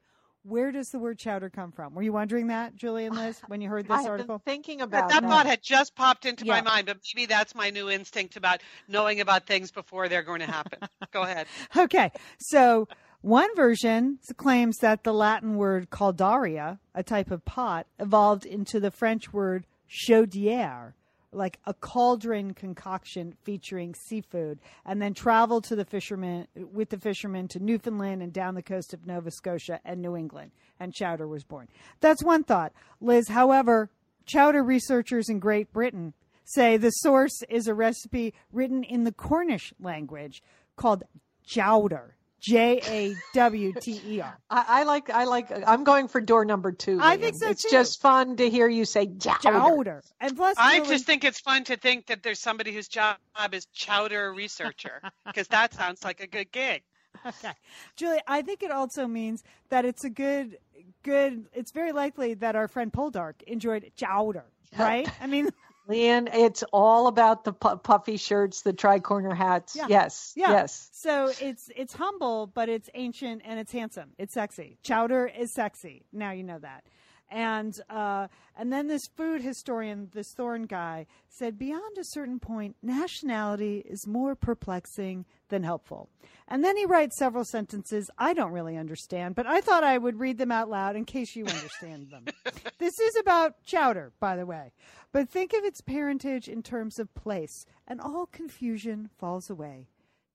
where 0.47 0.71
does 0.71 0.89
the 0.89 0.99
word 0.99 1.17
chowder 1.17 1.49
come 1.49 1.71
from? 1.71 1.95
Were 1.95 2.03
you 2.03 2.13
wondering 2.13 2.47
that, 2.47 2.75
Julie 2.75 3.05
and 3.05 3.15
Liz, 3.17 3.41
when 3.47 3.61
you 3.61 3.69
heard 3.69 3.87
this 3.87 3.97
have 3.97 4.05
article? 4.07 4.37
been 4.45 4.53
thinking 4.53 4.81
about 4.81 5.09
that 5.09 5.21
that. 5.23 5.29
thought 5.29 5.45
had 5.45 5.61
just 5.61 5.95
popped 5.95 6.25
into 6.25 6.45
Yeah. 6.45 6.53
my 6.55 6.61
mind, 6.61 6.87
but 6.87 6.97
maybe 7.15 7.25
that's 7.25 7.55
my 7.55 7.69
new 7.71 7.89
instinct 7.89 8.35
about 8.35 8.61
knowing 8.87 9.21
about 9.21 9.47
things 9.47 9.71
before 9.71 10.07
they're 10.07 10.23
going 10.23 10.41
to 10.41 10.45
happen. 10.45 10.79
Go 11.11 11.23
ahead. 11.23 11.47
Okay, 11.77 12.11
so 12.39 12.87
one 13.21 13.53
version 13.55 14.19
claims 14.37 14.77
that 14.77 15.03
the 15.03 15.13
Latin 15.13 15.55
word 15.57 15.89
caldaria, 15.89 16.79
a 16.93 17.03
type 17.03 17.31
of 17.31 17.43
pot, 17.43 17.87
evolved 17.99 18.45
into 18.45 18.79
the 18.79 18.91
French 18.91 19.33
word 19.33 19.65
chaudière, 19.89 20.93
like 21.35 21.59
a 21.65 21.73
cauldron 21.73 22.53
concoction 22.53 23.35
featuring 23.43 23.93
seafood, 23.93 24.59
and 24.85 25.01
then 25.01 25.13
traveled 25.13 25.65
to 25.65 25.75
the 25.75 25.85
fishermen 25.85 26.47
with 26.55 26.89
the 26.89 26.97
fishermen 26.97 27.47
to 27.49 27.59
Newfoundland 27.59 28.21
and 28.21 28.33
down 28.33 28.55
the 28.55 28.63
coast 28.63 28.93
of 28.93 29.05
Nova 29.05 29.31
Scotia 29.31 29.79
and 29.83 30.01
New 30.01 30.15
England, 30.15 30.51
and 30.79 30.93
chowder 30.93 31.27
was 31.27 31.43
born. 31.43 31.67
That's 31.99 32.23
one 32.23 32.43
thought, 32.43 32.73
Liz. 33.01 33.27
However, 33.27 33.89
chowder 34.25 34.63
researchers 34.63 35.29
in 35.29 35.39
Great 35.39 35.71
Britain 35.71 36.13
say 36.45 36.77
the 36.77 36.91
source 36.91 37.41
is 37.49 37.67
a 37.67 37.73
recipe 37.73 38.33
written 38.51 38.83
in 38.83 39.03
the 39.03 39.11
Cornish 39.11 39.73
language 39.79 40.41
called 40.75 41.03
jawter. 41.47 42.11
J 42.41 42.79
A 42.87 43.15
W 43.33 43.73
T 43.79 43.99
E 44.05 44.21
R. 44.21 44.37
I, 44.49 44.65
I 44.67 44.83
like. 44.83 45.09
I 45.09 45.23
like. 45.23 45.51
I'm 45.65 45.83
going 45.83 46.07
for 46.07 46.21
door 46.21 46.45
number 46.45 46.71
two. 46.71 46.99
I 47.01 47.11
Lian. 47.15 47.21
think 47.21 47.35
so, 47.37 47.49
It's 47.49 47.63
too. 47.63 47.69
just 47.71 48.01
fun 48.01 48.35
to 48.37 48.49
hear 48.49 48.67
you 48.67 48.85
say 48.85 49.07
chowder. 49.19 49.39
Jowder. 49.49 50.01
And 50.21 50.35
plus, 50.35 50.55
I 50.59 50.77
Julie- 50.77 50.89
just 50.89 51.05
think 51.05 51.23
it's 51.23 51.39
fun 51.39 51.63
to 51.65 51.77
think 51.77 52.07
that 52.07 52.21
there's 52.23 52.39
somebody 52.39 52.71
whose 52.71 52.87
job 52.87 53.17
is 53.51 53.65
chowder 53.73 54.33
researcher 54.33 55.01
because 55.25 55.47
that 55.47 55.73
sounds 55.73 56.03
like 56.03 56.19
a 56.21 56.27
good 56.27 56.51
gig. 56.51 56.83
okay, 57.25 57.53
Julie. 57.95 58.19
I 58.27 58.41
think 58.41 58.61
it 58.61 58.71
also 58.71 59.07
means 59.07 59.43
that 59.69 59.85
it's 59.85 60.03
a 60.03 60.09
good, 60.09 60.57
good. 61.03 61.45
It's 61.53 61.71
very 61.71 61.93
likely 61.93 62.33
that 62.35 62.55
our 62.55 62.67
friend 62.67 62.91
Poldark 62.91 63.41
enjoyed 63.47 63.89
chowder, 63.95 64.45
right? 64.77 65.09
I 65.21 65.25
mean, 65.27 65.49
Lian, 65.87 66.27
it's 66.33 66.63
all 66.73 67.07
about 67.07 67.43
the 67.43 67.53
pu- 67.53 67.77
puffy 67.77 68.17
shirts, 68.17 68.61
the 68.61 68.73
tri-corner 68.73 69.33
hats. 69.35 69.75
Yeah. 69.75 69.85
Yes. 69.87 70.33
Yeah. 70.35 70.51
Yes. 70.51 70.89
So 70.93 71.31
it's 71.39 71.69
it's 71.75 71.93
humble, 71.93 72.47
but 72.47 72.69
it's 72.69 72.89
ancient 72.93 73.41
and 73.45 73.59
it's 73.59 73.71
handsome. 73.71 74.11
It's 74.17 74.33
sexy. 74.33 74.77
Chowder 74.83 75.27
is 75.27 75.51
sexy. 75.51 76.05
Now 76.11 76.31
you 76.31 76.43
know 76.43 76.59
that. 76.59 76.83
And 77.29 77.79
uh, 77.89 78.27
and 78.55 78.71
then 78.71 78.87
this 78.87 79.07
food 79.07 79.41
historian, 79.41 80.09
this 80.13 80.33
Thorn 80.33 80.63
guy, 80.63 81.07
said 81.27 81.57
beyond 81.57 81.97
a 81.97 82.03
certain 82.03 82.39
point, 82.39 82.75
nationality 82.83 83.79
is 83.79 84.07
more 84.07 84.35
perplexing 84.35 85.25
than 85.49 85.63
helpful. 85.63 86.09
And 86.47 86.63
then 86.63 86.77
he 86.77 86.85
writes 86.85 87.17
several 87.17 87.43
sentences 87.43 88.09
I 88.17 88.33
don't 88.33 88.51
really 88.51 88.77
understand, 88.77 89.35
but 89.35 89.47
I 89.47 89.61
thought 89.61 89.83
I 89.83 89.97
would 89.97 90.19
read 90.19 90.37
them 90.37 90.51
out 90.51 90.69
loud 90.69 90.95
in 90.95 91.05
case 91.05 91.35
you 91.35 91.45
understand 91.45 92.11
them. 92.11 92.25
this 92.77 92.99
is 92.99 93.15
about 93.17 93.63
chowder, 93.65 94.11
by 94.19 94.35
the 94.35 94.45
way. 94.45 94.71
But 95.11 95.29
think 95.29 95.53
of 95.53 95.63
its 95.63 95.81
parentage 95.81 96.47
in 96.47 96.61
terms 96.61 96.99
of 96.99 97.13
place, 97.15 97.65
and 97.87 97.99
all 97.99 98.27
confusion 98.27 99.09
falls 99.17 99.49
away. 99.49 99.87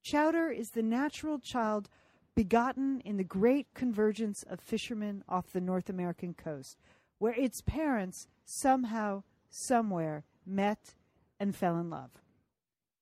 Chowder 0.03 0.51
is 0.51 0.70
the 0.70 0.82
natural 0.82 1.38
child 1.38 1.88
begotten 2.35 3.01
in 3.05 3.16
the 3.16 3.24
great 3.24 3.66
convergence 3.74 4.43
of 4.45 4.61
fishermen 4.61 5.24
off 5.28 5.53
the 5.53 5.61
North 5.61 5.89
American 5.89 6.35
coast, 6.35 6.76
where 7.18 7.35
its 7.35 7.61
parents 7.62 8.28
somehow, 8.45 9.22
somewhere 9.49 10.24
met 10.47 10.95
and 11.39 11.55
fell 11.55 11.78
in 11.78 11.91
love. 11.91 12.11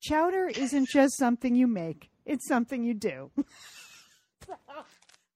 Chowder 0.00 0.46
isn't 0.48 0.88
just 0.88 1.16
something 1.16 1.54
you 1.54 1.66
make, 1.66 2.10
it's 2.24 2.46
something 2.46 2.82
you 2.82 2.94
do. 2.94 3.30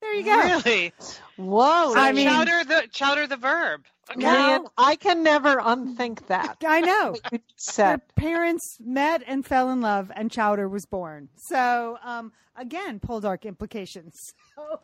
there 0.02 0.14
you 0.14 0.24
go. 0.24 0.36
Really? 0.36 0.92
Whoa. 1.36 1.94
I 1.94 2.12
Lian. 2.12 2.14
mean- 2.14 2.28
chowder 2.28 2.64
the 2.64 2.88
chowder 2.92 3.26
the 3.26 3.36
verb. 3.36 3.86
Okay. 4.10 4.20
Now- 4.20 4.66
I 4.76 4.96
can 4.96 5.22
never 5.22 5.58
unthink 5.62 6.26
that. 6.26 6.58
I 6.66 6.80
know. 6.80 7.16
You 7.30 7.38
Their 7.76 7.98
parents 8.16 8.78
met 8.80 9.22
and 9.26 9.46
fell 9.46 9.70
in 9.70 9.80
love, 9.80 10.10
and 10.14 10.30
Chowder 10.30 10.68
was 10.68 10.84
born. 10.86 11.28
So, 11.36 11.98
um, 12.02 12.32
again, 12.56 13.00
Poldark 13.00 13.44
implications. 13.44 14.14
So, 14.54 14.80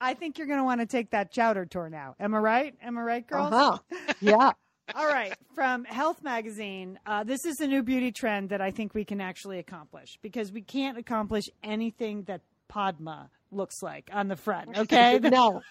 I 0.00 0.14
think 0.14 0.36
you're 0.38 0.46
going 0.46 0.58
to 0.58 0.64
want 0.64 0.80
to 0.80 0.86
take 0.86 1.10
that 1.10 1.32
Chowder 1.32 1.64
tour 1.64 1.88
now. 1.88 2.14
Am 2.20 2.34
I 2.34 2.38
right? 2.38 2.74
Am 2.82 2.98
I 2.98 3.00
right, 3.00 3.26
girls? 3.26 3.52
Uh-huh. 3.52 3.78
Yeah. 4.20 4.52
All 4.94 5.06
right. 5.06 5.34
From 5.54 5.84
Health 5.84 6.22
Magazine, 6.22 6.98
uh, 7.06 7.24
this 7.24 7.44
is 7.44 7.58
a 7.60 7.66
new 7.66 7.82
beauty 7.82 8.12
trend 8.12 8.50
that 8.50 8.60
I 8.60 8.70
think 8.70 8.94
we 8.94 9.04
can 9.04 9.20
actually 9.20 9.58
accomplish 9.58 10.18
because 10.22 10.52
we 10.52 10.60
can't 10.62 10.98
accomplish 10.98 11.44
anything 11.64 12.24
that 12.24 12.42
Padma 12.68 13.30
looks 13.50 13.82
like 13.82 14.10
on 14.12 14.28
the 14.28 14.36
front. 14.36 14.76
Okay. 14.76 15.18
no. 15.18 15.62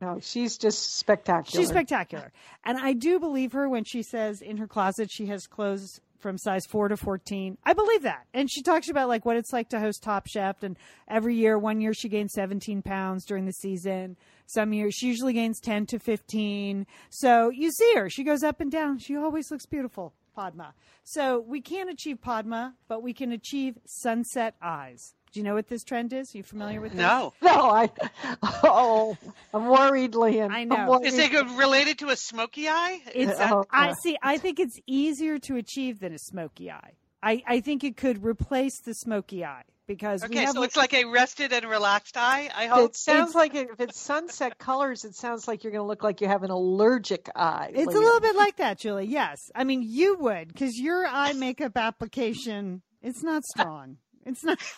No, 0.00 0.18
she's 0.20 0.58
just 0.58 0.98
spectacular. 0.98 1.62
She's 1.62 1.70
spectacular. 1.70 2.32
And 2.64 2.76
I 2.76 2.92
do 2.92 3.20
believe 3.20 3.52
her 3.52 3.68
when 3.68 3.84
she 3.84 4.02
says 4.02 4.42
in 4.42 4.56
her 4.56 4.66
closet 4.66 5.08
she 5.12 5.26
has 5.26 5.46
clothes 5.46 6.00
from 6.18 6.38
size 6.38 6.66
4 6.66 6.88
to 6.88 6.96
14. 6.96 7.56
I 7.64 7.72
believe 7.72 8.02
that. 8.02 8.26
And 8.34 8.50
she 8.50 8.62
talks 8.62 8.88
about 8.88 9.08
like 9.08 9.24
what 9.24 9.36
it's 9.36 9.52
like 9.52 9.68
to 9.68 9.78
host 9.78 10.02
Top 10.02 10.26
Chef 10.26 10.62
and 10.64 10.76
every 11.08 11.36
year 11.36 11.56
one 11.56 11.80
year 11.80 11.94
she 11.94 12.08
gains 12.08 12.32
17 12.34 12.82
pounds 12.82 13.24
during 13.24 13.44
the 13.44 13.52
season. 13.52 14.16
Some 14.46 14.72
years 14.72 14.94
she 14.94 15.06
usually 15.06 15.34
gains 15.34 15.60
10 15.60 15.86
to 15.86 16.00
15. 16.00 16.84
So 17.10 17.50
you 17.50 17.70
see 17.70 17.94
her, 17.94 18.10
she 18.10 18.24
goes 18.24 18.42
up 18.42 18.60
and 18.60 18.72
down. 18.72 18.98
She 18.98 19.16
always 19.16 19.52
looks 19.52 19.66
beautiful, 19.66 20.14
Padma. 20.34 20.74
So 21.04 21.38
we 21.40 21.60
can't 21.60 21.90
achieve 21.90 22.20
Padma, 22.20 22.74
but 22.88 23.04
we 23.04 23.12
can 23.12 23.30
achieve 23.30 23.78
sunset 23.86 24.54
eyes. 24.60 25.14
Do 25.32 25.40
you 25.40 25.44
know 25.44 25.54
what 25.54 25.68
this 25.68 25.82
trend 25.82 26.12
is? 26.12 26.34
Are 26.34 26.38
you 26.38 26.44
familiar 26.44 26.80
with 26.80 26.92
this? 26.92 27.00
No. 27.00 27.32
No, 27.42 27.70
I. 27.70 27.90
Oh, 28.42 29.16
I'm 29.54 29.66
worried, 29.66 30.14
Lian. 30.14 30.50
I 30.52 30.64
know. 30.64 30.90
worried. 30.90 31.06
Is 31.06 31.18
it 31.18 31.32
related 31.56 31.98
to 32.00 32.08
a 32.10 32.16
smoky 32.16 32.68
eye? 32.68 33.00
It's 33.14 33.32
Oh, 33.40 33.64
I 33.70 33.88
God. 33.88 33.96
see. 34.02 34.16
I 34.22 34.38
think 34.38 34.60
it's 34.60 34.78
easier 34.86 35.38
to 35.40 35.56
achieve 35.56 36.00
than 36.00 36.12
a 36.12 36.18
smoky 36.18 36.70
eye. 36.70 36.92
I, 37.22 37.42
I 37.46 37.60
think 37.60 37.84
it 37.84 37.96
could 37.96 38.24
replace 38.24 38.80
the 38.80 38.94
smoky 38.94 39.44
eye 39.44 39.62
because 39.86 40.22
we 40.22 40.26
Okay, 40.36 40.44
have 40.44 40.54
so 40.54 40.62
it's 40.64 40.76
like 40.76 40.92
a 40.92 41.04
rested 41.04 41.52
and 41.52 41.64
relaxed 41.66 42.16
eye. 42.16 42.50
I 42.54 42.66
hope. 42.66 42.90
It 42.90 42.96
sounds 42.96 43.34
like 43.34 43.54
it, 43.54 43.68
if 43.72 43.80
it's 43.80 44.00
sunset 44.00 44.58
colors, 44.58 45.04
it 45.04 45.14
sounds 45.14 45.46
like 45.46 45.62
you're 45.62 45.70
going 45.72 45.84
to 45.84 45.86
look 45.88 46.02
like 46.02 46.20
you 46.20 46.28
have 46.28 46.42
an 46.42 46.50
allergic 46.50 47.28
eye. 47.36 47.70
it's 47.72 47.94
a 47.94 47.98
little 47.98 48.20
bit 48.20 48.34
like 48.36 48.56
that, 48.56 48.78
Julie. 48.78 49.06
Yes, 49.06 49.50
I 49.54 49.64
mean 49.64 49.82
you 49.82 50.16
would 50.18 50.48
because 50.48 50.78
your 50.78 51.06
eye 51.06 51.32
makeup 51.32 51.76
application 51.76 52.82
it's 53.02 53.22
not 53.22 53.44
strong. 53.44 53.96
It's 54.26 54.44
not. 54.44 54.58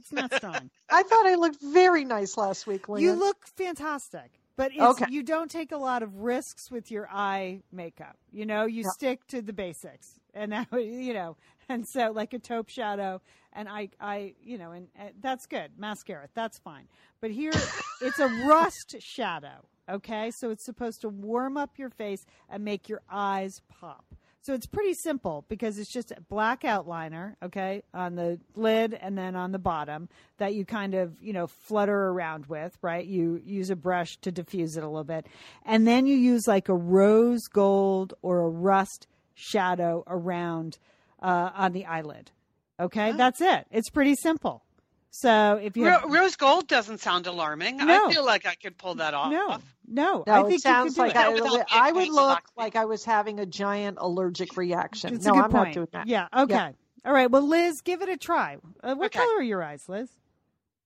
It's 0.00 0.12
not 0.12 0.32
strong. 0.34 0.70
I 0.90 1.02
thought 1.02 1.26
I 1.26 1.34
looked 1.36 1.60
very 1.62 2.04
nice 2.04 2.36
last 2.36 2.66
week, 2.66 2.88
Lian. 2.88 3.04
You 3.04 3.12
look 3.14 3.46
fantastic, 3.46 4.30
but 4.56 4.72
it's, 4.72 4.82
Okay. 5.00 5.06
you 5.10 5.22
don't 5.22 5.50
take 5.50 5.72
a 5.72 5.76
lot 5.76 6.02
of 6.02 6.16
risks 6.16 6.70
with 6.70 6.90
your 6.90 7.08
eye 7.10 7.62
makeup. 7.72 8.16
You 8.32 8.46
know, 8.46 8.64
you 8.64 8.82
Yeah. 8.84 8.90
stick 8.90 9.26
to 9.28 9.42
the 9.42 9.52
basics, 9.52 10.18
and 10.34 10.50
now 10.50 10.66
you 10.76 11.14
know, 11.14 11.36
and 11.68 11.86
so 11.86 12.10
like 12.12 12.32
a 12.34 12.38
taupe 12.38 12.68
shadow, 12.68 13.20
and 13.52 13.68
I, 13.68 13.90
I, 14.00 14.34
you 14.42 14.58
know, 14.58 14.72
and, 14.72 14.88
and 14.96 15.10
that's 15.20 15.46
good. 15.46 15.72
Mascara, 15.78 16.28
that's 16.34 16.58
fine. 16.58 16.88
But 17.20 17.30
here, 17.30 17.52
it's 18.00 18.18
a 18.18 18.28
rust 18.46 18.96
shadow. 19.00 19.66
Okay, 19.88 20.30
so 20.30 20.50
it's 20.50 20.64
supposed 20.64 21.00
to 21.00 21.08
warm 21.08 21.56
up 21.56 21.76
your 21.78 21.90
face 21.90 22.24
and 22.48 22.64
make 22.64 22.88
your 22.88 23.00
eyes 23.10 23.60
pop. 23.68 24.04
So 24.42 24.54
it's 24.54 24.66
pretty 24.66 24.94
simple 24.94 25.44
because 25.48 25.78
it's 25.78 25.92
just 25.92 26.12
a 26.12 26.20
black 26.22 26.62
outliner, 26.62 27.34
okay, 27.42 27.82
on 27.92 28.14
the 28.14 28.40
lid 28.54 28.94
and 28.94 29.16
then 29.16 29.36
on 29.36 29.52
the 29.52 29.58
bottom 29.58 30.08
that 30.38 30.54
you 30.54 30.64
kind 30.64 30.94
of, 30.94 31.12
you 31.20 31.34
know, 31.34 31.46
flutter 31.46 32.08
around 32.08 32.46
with, 32.46 32.76
right? 32.80 33.04
You 33.04 33.40
use 33.44 33.68
a 33.68 33.76
brush 33.76 34.16
to 34.22 34.32
diffuse 34.32 34.78
it 34.78 34.82
a 34.82 34.88
little 34.88 35.04
bit. 35.04 35.26
And 35.66 35.86
then 35.86 36.06
you 36.06 36.16
use 36.16 36.46
like 36.46 36.70
a 36.70 36.74
rose 36.74 37.48
gold 37.52 38.14
or 38.22 38.40
a 38.40 38.48
rust 38.48 39.06
shadow 39.34 40.04
around 40.06 40.78
uh, 41.22 41.50
on 41.54 41.72
the 41.72 41.84
eyelid. 41.84 42.30
Okay, 42.78 43.12
that's 43.12 43.42
it. 43.42 43.66
It's 43.70 43.90
pretty 43.90 44.14
simple. 44.14 44.62
So 45.10 45.60
if 45.62 45.76
you 45.76 45.86
have, 45.86 46.04
Rose 46.04 46.36
gold 46.36 46.68
doesn't 46.68 46.98
sound 46.98 47.26
alarming. 47.26 47.78
No. 47.78 48.06
I 48.08 48.12
feel 48.12 48.24
like 48.24 48.46
I 48.46 48.54
could 48.54 48.78
pull 48.78 48.94
that 48.96 49.12
off. 49.12 49.32
no, 49.32 49.58
no, 49.88 50.24
No, 50.26 50.32
I 50.32 50.42
think 50.42 50.54
it 50.54 50.62
sounds 50.62 50.96
you 50.96 51.02
could 51.02 51.14
like 51.14 51.24
do 51.24 51.30
I, 51.30 51.34
it. 51.34 51.42
Without 51.42 51.66
I 51.72 51.92
would 51.92 52.08
look 52.08 52.42
like 52.56 52.76
I 52.76 52.84
was 52.84 53.04
having 53.04 53.40
a 53.40 53.46
giant 53.46 53.98
allergic 54.00 54.56
reaction. 54.56 55.14
It's 55.14 55.24
no, 55.24 55.32
a 55.32 55.34
good 55.34 55.44
I'm 55.44 55.50
point. 55.50 55.68
not 55.68 55.74
doing 55.74 55.88
that. 55.92 56.06
Yeah. 56.06 56.28
Okay. 56.36 56.70
All 57.04 57.12
right. 57.12 57.30
Well, 57.30 57.42
Liz, 57.46 57.80
give 57.80 58.02
it 58.02 58.08
a 58.08 58.16
try. 58.16 58.58
Uh, 58.82 58.94
what 58.94 59.06
Okay. 59.06 59.18
color 59.18 59.38
are 59.38 59.42
your 59.42 59.62
eyes, 59.62 59.88
Liz? 59.88 60.08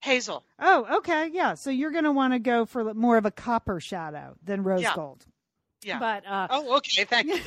Hazel. 0.00 0.42
Oh, 0.58 0.98
okay. 0.98 1.28
Yeah. 1.32 1.54
So 1.54 1.70
you're 1.70 1.90
going 1.90 2.04
to 2.04 2.12
want 2.12 2.32
to 2.34 2.38
go 2.38 2.64
for 2.66 2.94
more 2.94 3.16
of 3.16 3.26
a 3.26 3.30
copper 3.30 3.80
shadow 3.80 4.36
than 4.42 4.62
rose 4.62 4.82
Yeah. 4.82 4.94
gold. 4.94 5.24
Yeah. 5.82 5.98
But 5.98 6.26
uh, 6.26 6.46
oh, 6.50 6.76
okay. 6.78 7.04
Thank 7.04 7.26
you. 7.26 7.40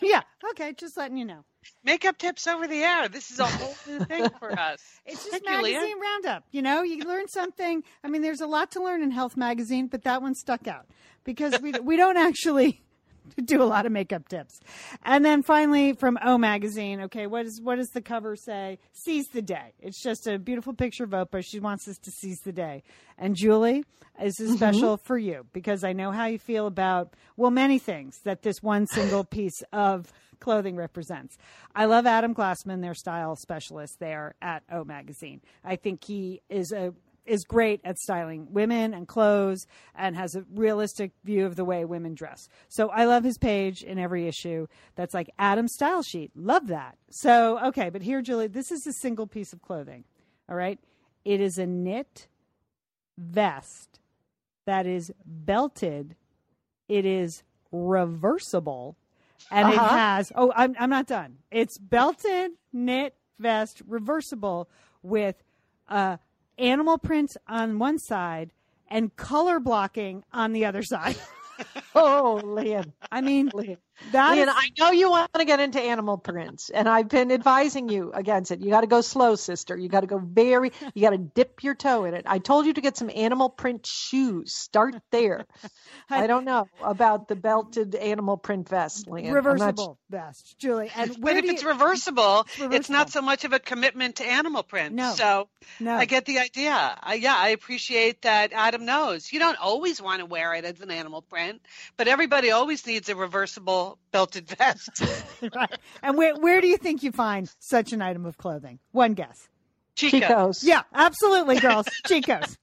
yeah, 0.02 0.22
okay, 0.50 0.72
just 0.74 0.96
letting 0.96 1.16
you 1.16 1.24
know. 1.24 1.44
Makeup 1.82 2.18
tips 2.18 2.46
over 2.46 2.66
the 2.66 2.82
air. 2.82 3.08
This 3.08 3.30
is 3.30 3.38
a 3.38 3.46
whole 3.46 3.74
new 3.86 4.04
thing 4.04 4.28
for 4.38 4.52
us. 4.58 4.80
It's 5.06 5.24
just 5.24 5.30
Thank 5.30 5.44
you, 5.46 5.72
magazine 5.72 6.00
roundup. 6.00 6.44
You 6.50 6.62
know, 6.62 6.82
you 6.82 7.04
learn 7.04 7.28
something. 7.28 7.82
I 8.04 8.08
mean, 8.08 8.22
there's 8.22 8.40
a 8.40 8.46
lot 8.46 8.70
to 8.72 8.82
learn 8.82 9.02
in 9.02 9.10
Health 9.10 9.36
Magazine, 9.36 9.86
but 9.86 10.02
that 10.04 10.22
one 10.22 10.34
stuck 10.34 10.68
out 10.68 10.86
because 11.24 11.60
we 11.60 11.72
we 11.72 11.96
don't 11.96 12.16
actually 12.16 12.82
do 13.44 13.62
a 13.62 13.64
lot 13.64 13.86
of 13.86 13.92
makeup 13.92 14.28
tips. 14.28 14.60
And 15.04 15.24
then 15.24 15.42
finally 15.42 15.92
from 15.92 16.18
O 16.22 16.38
Magazine, 16.38 17.00
okay, 17.02 17.26
what 17.26 17.46
is 17.46 17.60
what 17.60 17.76
does 17.76 17.90
the 17.90 18.02
cover 18.02 18.36
say? 18.36 18.78
Seize 18.92 19.28
the 19.28 19.42
day. 19.42 19.72
It's 19.80 20.02
just 20.02 20.26
a 20.26 20.38
beautiful 20.38 20.74
picture 20.74 21.04
of 21.04 21.10
Oprah. 21.10 21.44
She 21.44 21.60
wants 21.60 21.88
us 21.88 21.98
to 21.98 22.10
seize 22.10 22.40
the 22.40 22.52
day. 22.52 22.82
And 23.18 23.36
Julie, 23.36 23.84
this 24.20 24.40
is 24.40 24.48
mm-hmm. 24.48 24.56
special 24.56 24.96
for 24.96 25.18
you 25.18 25.46
because 25.52 25.84
I 25.84 25.92
know 25.92 26.10
how 26.10 26.26
you 26.26 26.38
feel 26.38 26.66
about 26.66 27.14
well 27.36 27.50
many 27.50 27.78
things 27.78 28.20
that 28.24 28.42
this 28.42 28.62
one 28.62 28.86
single 28.86 29.24
piece 29.24 29.62
of 29.72 30.12
clothing 30.40 30.76
represents. 30.76 31.36
I 31.74 31.84
love 31.84 32.06
Adam 32.06 32.34
Glassman, 32.34 32.80
their 32.82 32.94
style 32.94 33.36
specialist 33.36 34.00
there 34.00 34.34
at 34.40 34.62
O 34.70 34.84
Magazine. 34.84 35.40
I 35.64 35.76
think 35.76 36.04
he 36.04 36.42
is 36.48 36.72
a 36.72 36.94
is 37.26 37.44
great 37.44 37.80
at 37.84 37.98
styling 37.98 38.48
women 38.50 38.92
and 38.92 39.06
clothes 39.06 39.66
and 39.94 40.16
has 40.16 40.34
a 40.34 40.44
realistic 40.52 41.12
view 41.22 41.46
of 41.46 41.54
the 41.54 41.64
way 41.64 41.84
women 41.84 42.14
dress. 42.14 42.48
So 42.68 42.88
I 42.88 43.04
love 43.04 43.24
his 43.24 43.38
page 43.38 43.82
in 43.82 43.98
every 43.98 44.26
issue. 44.26 44.66
That's 44.96 45.14
like 45.14 45.30
Adam's 45.38 45.74
Style 45.74 46.02
Sheet. 46.02 46.32
Love 46.34 46.66
that. 46.68 46.96
So, 47.10 47.58
okay, 47.68 47.90
but 47.90 48.02
here, 48.02 48.22
Julie, 48.22 48.48
this 48.48 48.72
is 48.72 48.86
a 48.86 48.92
single 48.92 49.26
piece 49.26 49.52
of 49.52 49.62
clothing. 49.62 50.04
All 50.48 50.56
right. 50.56 50.80
It 51.24 51.40
is 51.40 51.58
a 51.58 51.66
knit 51.66 52.26
vest 53.16 54.00
that 54.66 54.86
is 54.86 55.12
belted. 55.24 56.16
It 56.88 57.04
is 57.04 57.42
reversible 57.70 58.96
and 59.50 59.72
it 59.72 59.78
Uh-huh. 59.78 59.96
has, 59.96 60.32
oh, 60.34 60.52
I'm, 60.54 60.74
I'm 60.78 60.90
not 60.90 61.06
done. 61.06 61.38
It's 61.50 61.78
belted, 61.78 62.52
knit 62.72 63.14
vest, 63.38 63.82
reversible 63.86 64.68
with 65.02 65.42
uh, 65.88 66.18
animal 66.58 66.98
print 66.98 67.36
on 67.48 67.78
one 67.78 67.98
side 67.98 68.52
and 68.88 69.14
color 69.16 69.60
blocking 69.60 70.24
on 70.32 70.52
the 70.52 70.64
other 70.64 70.82
side. 70.82 71.16
Oh, 71.94 72.40
Lian. 72.42 72.94
I 73.12 73.20
mean, 73.20 73.50
Lian. 73.54 73.76
That 74.12 74.32
Lian, 74.32 74.48
is- 74.48 74.54
I 74.56 74.70
know 74.78 74.90
you 74.90 75.10
want 75.10 75.32
to 75.34 75.44
get 75.44 75.60
into 75.60 75.80
animal 75.80 76.18
prints, 76.18 76.70
and 76.70 76.88
I've 76.88 77.08
been 77.08 77.30
advising 77.30 77.88
you 77.88 78.10
against 78.12 78.50
it. 78.50 78.60
You 78.60 78.70
got 78.70 78.80
to 78.80 78.86
go 78.86 79.00
slow, 79.02 79.34
sister. 79.34 79.76
You 79.76 79.88
got 79.88 80.00
to 80.00 80.06
go 80.06 80.18
very, 80.18 80.72
you 80.94 81.02
got 81.02 81.10
to 81.10 81.18
dip 81.18 81.62
your 81.62 81.74
toe 81.74 82.04
in 82.04 82.14
it. 82.14 82.24
I 82.26 82.38
told 82.38 82.66
you 82.66 82.72
to 82.72 82.80
get 82.80 82.96
some 82.96 83.10
animal 83.14 83.48
print 83.50 83.86
shoes. 83.86 84.54
Start 84.54 84.96
there. 85.10 85.46
I 86.10 86.26
don't 86.26 86.44
know 86.44 86.66
about 86.82 87.28
the 87.28 87.36
belted 87.36 87.94
animal 87.94 88.36
print 88.36 88.68
vest, 88.68 89.06
Lian. 89.06 89.26
I'm 89.26 89.32
not 89.32 89.36
reversible 89.36 89.98
vest, 90.08 90.58
Julie. 90.58 90.90
And 90.96 91.10
But 91.10 91.20
where 91.20 91.36
if 91.38 91.44
do 91.44 91.50
it's 91.50 91.64
reversible, 91.64 92.40
it's 92.48 92.58
reversible. 92.58 92.92
not 92.92 93.10
so 93.10 93.22
much 93.22 93.44
of 93.44 93.52
a 93.52 93.58
commitment 93.58 94.16
to 94.16 94.24
animal 94.24 94.62
print. 94.62 94.94
No. 94.94 95.12
So 95.14 95.48
no, 95.78 95.94
I 95.94 96.06
get 96.06 96.24
the 96.24 96.38
idea. 96.38 96.98
I, 97.00 97.14
yeah, 97.14 97.36
I 97.36 97.50
appreciate 97.50 98.22
that 98.22 98.52
Adam 98.52 98.84
knows. 98.84 99.32
You 99.32 99.38
don't 99.38 99.58
always 99.58 100.00
want 100.00 100.20
to 100.20 100.26
wear 100.26 100.54
it 100.54 100.64
as 100.64 100.80
an 100.80 100.90
animal 100.90 101.22
print, 101.22 101.60
but 101.96 102.08
everybody 102.08 102.50
always 102.50 102.86
needs 102.86 103.08
a 103.08 103.14
reversible 103.16 103.89
belted 104.12 104.48
vest. 104.48 105.02
right. 105.54 105.78
And 106.02 106.16
where 106.16 106.34
where 106.36 106.60
do 106.60 106.66
you 106.66 106.76
think 106.76 107.02
you 107.02 107.12
find 107.12 107.50
such 107.58 107.92
an 107.92 108.02
item 108.02 108.26
of 108.26 108.38
clothing? 108.38 108.78
One 108.92 109.14
guess. 109.14 109.48
Chico. 109.94 110.20
Chico's. 110.20 110.64
Yeah, 110.64 110.82
absolutely, 110.94 111.58
girls. 111.58 111.86
Chico's. 112.06 112.58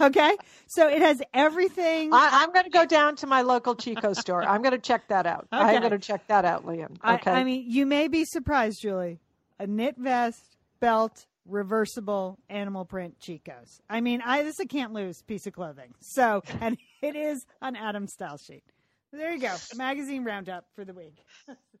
okay, 0.00 0.36
so 0.66 0.88
it 0.88 1.02
has 1.02 1.22
everything. 1.32 2.12
I, 2.12 2.42
I'm 2.42 2.52
going 2.52 2.64
to 2.64 2.70
go 2.70 2.84
down 2.84 3.16
to 3.16 3.26
my 3.26 3.42
local 3.42 3.74
Chico 3.74 4.12
store. 4.12 4.42
I'm 4.42 4.62
going 4.62 4.72
to 4.72 4.78
check 4.78 5.08
that 5.08 5.26
out. 5.26 5.46
Okay. 5.52 5.62
I'm 5.62 5.80
going 5.80 5.92
to 5.92 5.98
check 5.98 6.26
that 6.28 6.44
out, 6.44 6.66
Lian. 6.66 6.96
Okay. 7.06 7.30
I, 7.30 7.40
I 7.40 7.44
mean, 7.44 7.64
you 7.68 7.86
may 7.86 8.08
be 8.08 8.24
surprised, 8.24 8.80
Julie. 8.80 9.20
A 9.58 9.66
knit 9.66 9.96
vest, 9.96 10.56
belt, 10.80 11.26
reversible 11.48 12.38
animal 12.48 12.84
print 12.84 13.18
Chicos. 13.20 13.80
I 13.88 14.00
mean, 14.00 14.22
I 14.22 14.42
this 14.42 14.54
is 14.54 14.60
a 14.60 14.66
can't 14.66 14.92
lose 14.92 15.22
piece 15.22 15.46
of 15.46 15.52
clothing. 15.52 15.94
So, 16.00 16.42
and 16.60 16.76
it 17.02 17.16
is 17.16 17.46
an 17.62 17.76
Adam 17.76 18.06
style 18.06 18.38
sheet. 18.38 18.64
There 19.12 19.32
you 19.32 19.40
go. 19.40 19.54
Magazine 19.76 20.24
roundup 20.24 20.64
for 20.74 20.84
the 20.84 20.92
week. 20.92 21.22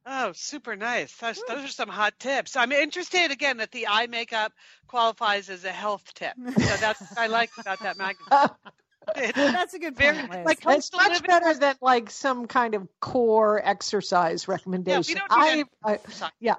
Oh, 0.06 0.32
super 0.34 0.76
nice. 0.76 1.12
Those, 1.16 1.42
those 1.48 1.64
are 1.64 1.68
some 1.68 1.88
hot 1.88 2.14
tips. 2.18 2.54
I'm 2.56 2.70
interested 2.70 3.32
again 3.32 3.56
that 3.56 3.72
the 3.72 3.88
eye 3.88 4.06
makeup 4.06 4.52
qualifies 4.86 5.50
as 5.50 5.64
a 5.64 5.72
health 5.72 6.14
tip. 6.14 6.34
So 6.36 6.76
that's 6.76 7.00
what 7.00 7.18
I 7.18 7.26
like 7.26 7.50
about 7.58 7.80
that 7.80 7.98
magazine. 7.98 8.50
It's 9.14 9.36
That's 9.38 9.74
a 9.74 9.78
good 9.78 9.96
very 9.96 10.16
point, 10.18 10.30
Liz. 10.32 10.44
like 10.44 10.58
it's 10.66 10.92
much 10.92 11.08
living. 11.08 11.26
better 11.28 11.54
than 11.54 11.76
like 11.80 12.10
some 12.10 12.46
kind 12.46 12.74
of 12.74 12.88
core 13.00 13.60
exercise 13.64 14.48
recommendation. 14.48 15.16
don't 15.16 15.30
I, 15.30 15.64
I, 15.84 15.98
yeah. 16.40 16.56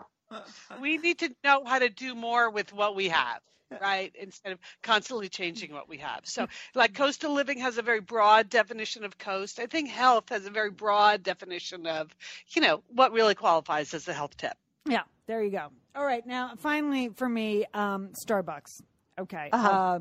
we 0.82 0.98
need 0.98 1.20
to 1.20 1.36
know 1.44 1.64
how 1.66 1.80
to 1.80 1.90
do 1.90 2.16
more 2.16 2.50
with 2.50 2.72
what 2.72 2.96
we 2.96 3.10
have 3.10 3.42
right 3.82 4.14
instead 4.20 4.52
of 4.52 4.60
constantly 4.82 5.30
changing 5.30 5.74
what 5.74 5.90
we 5.90 5.98
have 5.98 6.22
so 6.24 6.48
like 6.76 6.94
coastal 6.94 7.34
living 7.34 7.60
has 7.60 7.78
a 7.78 7.82
very 7.82 8.00
broad 8.00 8.50
definition 8.50 9.04
of 9.04 9.18
coast 9.18 9.60
i 9.60 9.66
think 9.66 9.90
health 9.90 10.30
has 10.30 10.46
a 10.46 10.50
very 10.50 10.72
broad 10.72 11.24
definition 11.24 11.86
of 11.86 12.16
you 12.50 12.62
know 12.62 12.82
what 12.94 13.12
really 13.12 13.36
qualifies 13.36 13.94
as 13.94 14.08
a 14.08 14.14
health 14.14 14.36
tip 14.38 14.56
Yeah, 14.88 15.04
there 15.28 15.44
you 15.44 15.52
go. 15.52 15.68
All 15.96 16.06
right, 16.06 16.26
now 16.26 16.54
finally 16.58 17.10
for 17.10 17.28
me, 17.28 17.66
um, 17.74 18.10
Starbucks. 18.26 18.82
Okay. 19.20 19.50
Uh-huh. 19.52 19.70
Uh, 19.70 20.00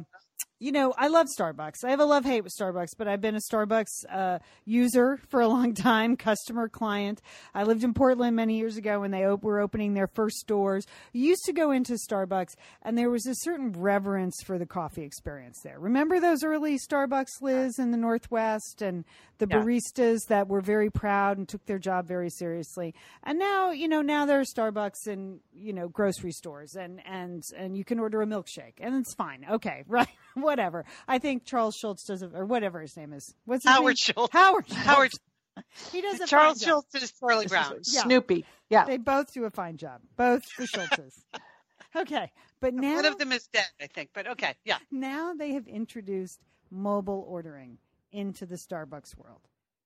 you 0.58 0.72
know, 0.72 0.94
I 0.96 1.08
love 1.08 1.26
Starbucks. 1.38 1.84
I 1.84 1.90
have 1.90 2.00
a 2.00 2.04
love 2.06 2.24
hate 2.24 2.42
with 2.42 2.52
Starbucks, 2.58 2.90
but 2.96 3.06
I've 3.06 3.20
been 3.20 3.34
a 3.36 3.40
Starbucks 3.52 4.04
uh, 4.10 4.38
user 4.64 5.18
for 5.28 5.40
a 5.40 5.48
long 5.48 5.74
time, 5.74 6.16
customer, 6.16 6.68
client. 6.68 7.20
I 7.54 7.64
lived 7.64 7.84
in 7.84 7.92
Portland 7.92 8.36
many 8.36 8.56
years 8.56 8.76
ago 8.76 9.00
when 9.00 9.10
they 9.10 9.26
op- 9.26 9.42
were 9.42 9.60
opening 9.60 9.92
their 9.94 10.06
first 10.06 10.36
stores. 10.38 10.86
You 11.12 11.28
used 11.28 11.44
to 11.44 11.52
go 11.52 11.70
into 11.72 11.98
Starbucks, 12.10 12.54
and 12.82 12.96
there 12.96 13.10
was 13.10 13.26
a 13.26 13.34
certain 13.34 13.72
reverence 13.72 14.36
for 14.44 14.58
the 14.58 14.66
coffee 14.66 15.02
experience 15.04 15.60
there. 15.62 15.78
Remember 15.78 16.20
those 16.20 16.42
early 16.42 16.78
Starbucks, 16.78 17.42
Liz, 17.42 17.78
in 17.78 17.90
the 17.90 17.98
Northwest, 17.98 18.80
and 18.80 19.04
the 19.38 19.46
Yeah. 19.50 19.58
baristas 19.62 20.20
that 20.28 20.48
were 20.48 20.62
very 20.62 20.88
proud 20.90 21.36
and 21.36 21.46
took 21.46 21.66
their 21.66 21.78
job 21.78 22.06
very 22.08 22.30
seriously. 22.30 22.94
And 23.22 23.38
now, 23.38 23.72
you 23.72 23.88
know, 23.88 24.00
now 24.00 24.24
there 24.24 24.40
are 24.40 24.44
Starbucks 24.44 25.06
in 25.06 25.40
you 25.52 25.74
know 25.74 25.88
grocery 25.88 26.32
stores, 26.32 26.74
and 26.76 27.02
and 27.06 27.42
and 27.56 27.76
you 27.76 27.84
can 27.84 27.98
order 27.98 28.22
a 28.22 28.26
milkshake, 28.26 28.74
and 28.80 28.94
it's 28.94 29.14
fine. 29.14 29.44
Okay, 29.50 29.84
right, 29.88 30.08
whatever. 30.46 30.86
I 31.06 31.18
think 31.18 31.44
Charles 31.44 31.76
Schultz 31.76 32.04
does, 32.04 32.22
a, 32.22 32.28
or 32.28 32.46
whatever 32.46 32.80
his 32.80 32.96
name 32.96 33.12
is. 33.12 33.34
What's 33.44 33.64
his 33.64 33.70
Howard 33.72 33.90
name? 33.90 33.96
Schultz. 33.96 34.32
Howard. 34.32 34.66
Schultz. 34.66 34.82
Howard 34.82 35.12
He 35.92 36.00
does 36.00 36.20
a 36.20 36.26
Charles 36.26 36.60
fine 36.60 36.68
job. 36.68 36.84
Schultz 36.92 37.02
is 37.02 37.12
Charlie 37.20 37.46
Brown. 37.48 37.80
Yeah. 37.84 38.02
Snoopy. 38.02 38.44
Yeah. 38.70 38.84
They 38.84 38.96
both 38.96 39.32
do 39.32 39.44
a 39.44 39.50
fine 39.50 39.76
job. 39.76 40.00
Both 40.16 40.44
the 40.56 40.66
Schultzes. 40.66 41.14
okay, 41.96 42.30
but 42.60 42.74
now 42.74 42.96
One 42.96 43.04
of 43.06 43.18
them 43.18 43.32
is 43.32 43.46
dead, 43.52 43.66
I 43.80 43.86
think. 43.86 44.10
But 44.14 44.26
okay, 44.28 44.54
yeah. 44.64 44.78
now 44.90 45.34
they 45.34 45.52
have 45.52 45.66
introduced 45.66 46.40
mobile 46.70 47.24
ordering 47.28 47.78
into 48.12 48.46
the 48.46 48.56
Starbucks 48.56 49.16
world. 49.16 49.40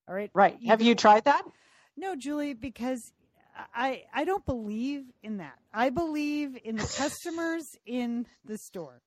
All 0.09 0.15
right. 0.15 0.31
Right. 0.35 0.59
Have 0.67 0.83
you 0.83 0.95
tried 0.95 1.25
that? 1.25 1.43
No, 1.97 2.17
Julie, 2.17 2.55
because 2.55 3.13
I 3.75 4.05
I 4.13 4.25
don't 4.25 4.45
believe 4.45 5.05
in 5.23 5.39
that. 5.39 5.59
I 5.73 5.91
believe 5.91 6.57
in 6.65 6.77
the 6.77 6.83
customers 6.83 7.77
in 7.87 8.27
the 8.45 8.59
store. 8.59 9.03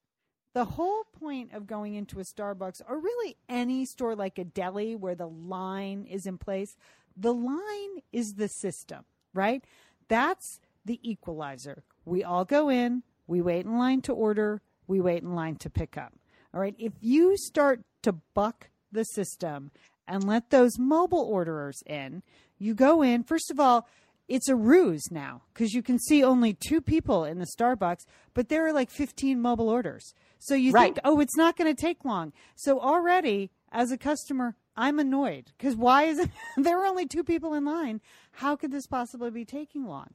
The 0.53 0.65
whole 0.65 1.05
point 1.19 1.53
of 1.53 1.65
going 1.65 1.95
into 1.95 2.19
a 2.19 2.23
Starbucks 2.23 2.81
or 2.87 2.99
really 2.99 3.37
any 3.49 3.85
store 3.85 4.15
like 4.15 4.37
a 4.37 4.43
deli 4.43 4.95
where 4.95 5.15
the 5.15 5.27
line 5.27 6.05
is 6.05 6.25
in 6.25 6.37
place, 6.37 6.75
the 7.17 7.33
line 7.33 8.01
is 8.11 8.33
the 8.33 8.47
system, 8.47 9.05
right? 9.33 9.63
That's 10.07 10.59
the 10.85 10.99
equalizer. 11.01 11.83
We 12.05 12.23
all 12.23 12.45
go 12.45 12.69
in, 12.69 13.03
we 13.25 13.41
wait 13.41 13.65
in 13.65 13.77
line 13.77 14.01
to 14.01 14.13
order, 14.13 14.61
we 14.87 14.99
wait 14.99 15.23
in 15.23 15.33
line 15.33 15.55
to 15.57 15.69
pick 15.69 15.97
up. 15.97 16.13
All 16.53 16.61
right. 16.61 16.75
If 16.77 16.93
you 17.01 17.35
start 17.37 17.81
to 18.03 18.11
buck 18.11 18.69
the 18.91 19.03
system 19.03 19.71
and 20.07 20.23
let 20.23 20.49
those 20.49 20.77
mobile 20.77 21.23
orderers 21.23 21.81
in, 21.87 22.21
you 22.59 22.75
go 22.75 23.01
in. 23.01 23.23
First 23.23 23.49
of 23.49 23.59
all, 23.59 23.87
it's 24.27 24.49
a 24.49 24.55
ruse 24.55 25.11
now 25.11 25.41
because 25.53 25.73
you 25.73 25.81
can 25.81 25.99
see 25.99 26.23
only 26.23 26.53
two 26.53 26.79
people 26.79 27.25
in 27.25 27.39
the 27.39 27.47
Starbucks, 27.57 28.05
but 28.33 28.49
there 28.49 28.65
are 28.67 28.73
like 28.73 28.89
15 28.89 29.41
mobile 29.41 29.69
orders. 29.69 30.13
So 30.43 30.55
you 30.55 30.73
Right. 30.73 30.93
think, 30.93 30.99
oh, 31.05 31.21
it's 31.21 31.37
not 31.37 31.55
going 31.55 31.73
to 31.73 31.81
take 31.81 32.03
long. 32.03 32.33
So 32.55 32.79
already, 32.81 33.49
as 33.71 33.91
a 33.91 33.97
customer, 33.97 34.57
I'm 34.75 34.99
annoyed 34.99 35.53
because 35.57 35.75
why 35.75 36.03
is 36.03 36.19
it? 36.19 36.29
there 36.57 36.81
are 36.81 36.85
only 36.85 37.05
two 37.05 37.23
people 37.23 37.53
in 37.53 37.63
line. 37.63 38.01
How 38.33 38.57
could 38.57 38.71
this 38.71 38.85
possibly 38.85 39.29
be 39.31 39.45
taking 39.45 39.85
long? 39.85 40.09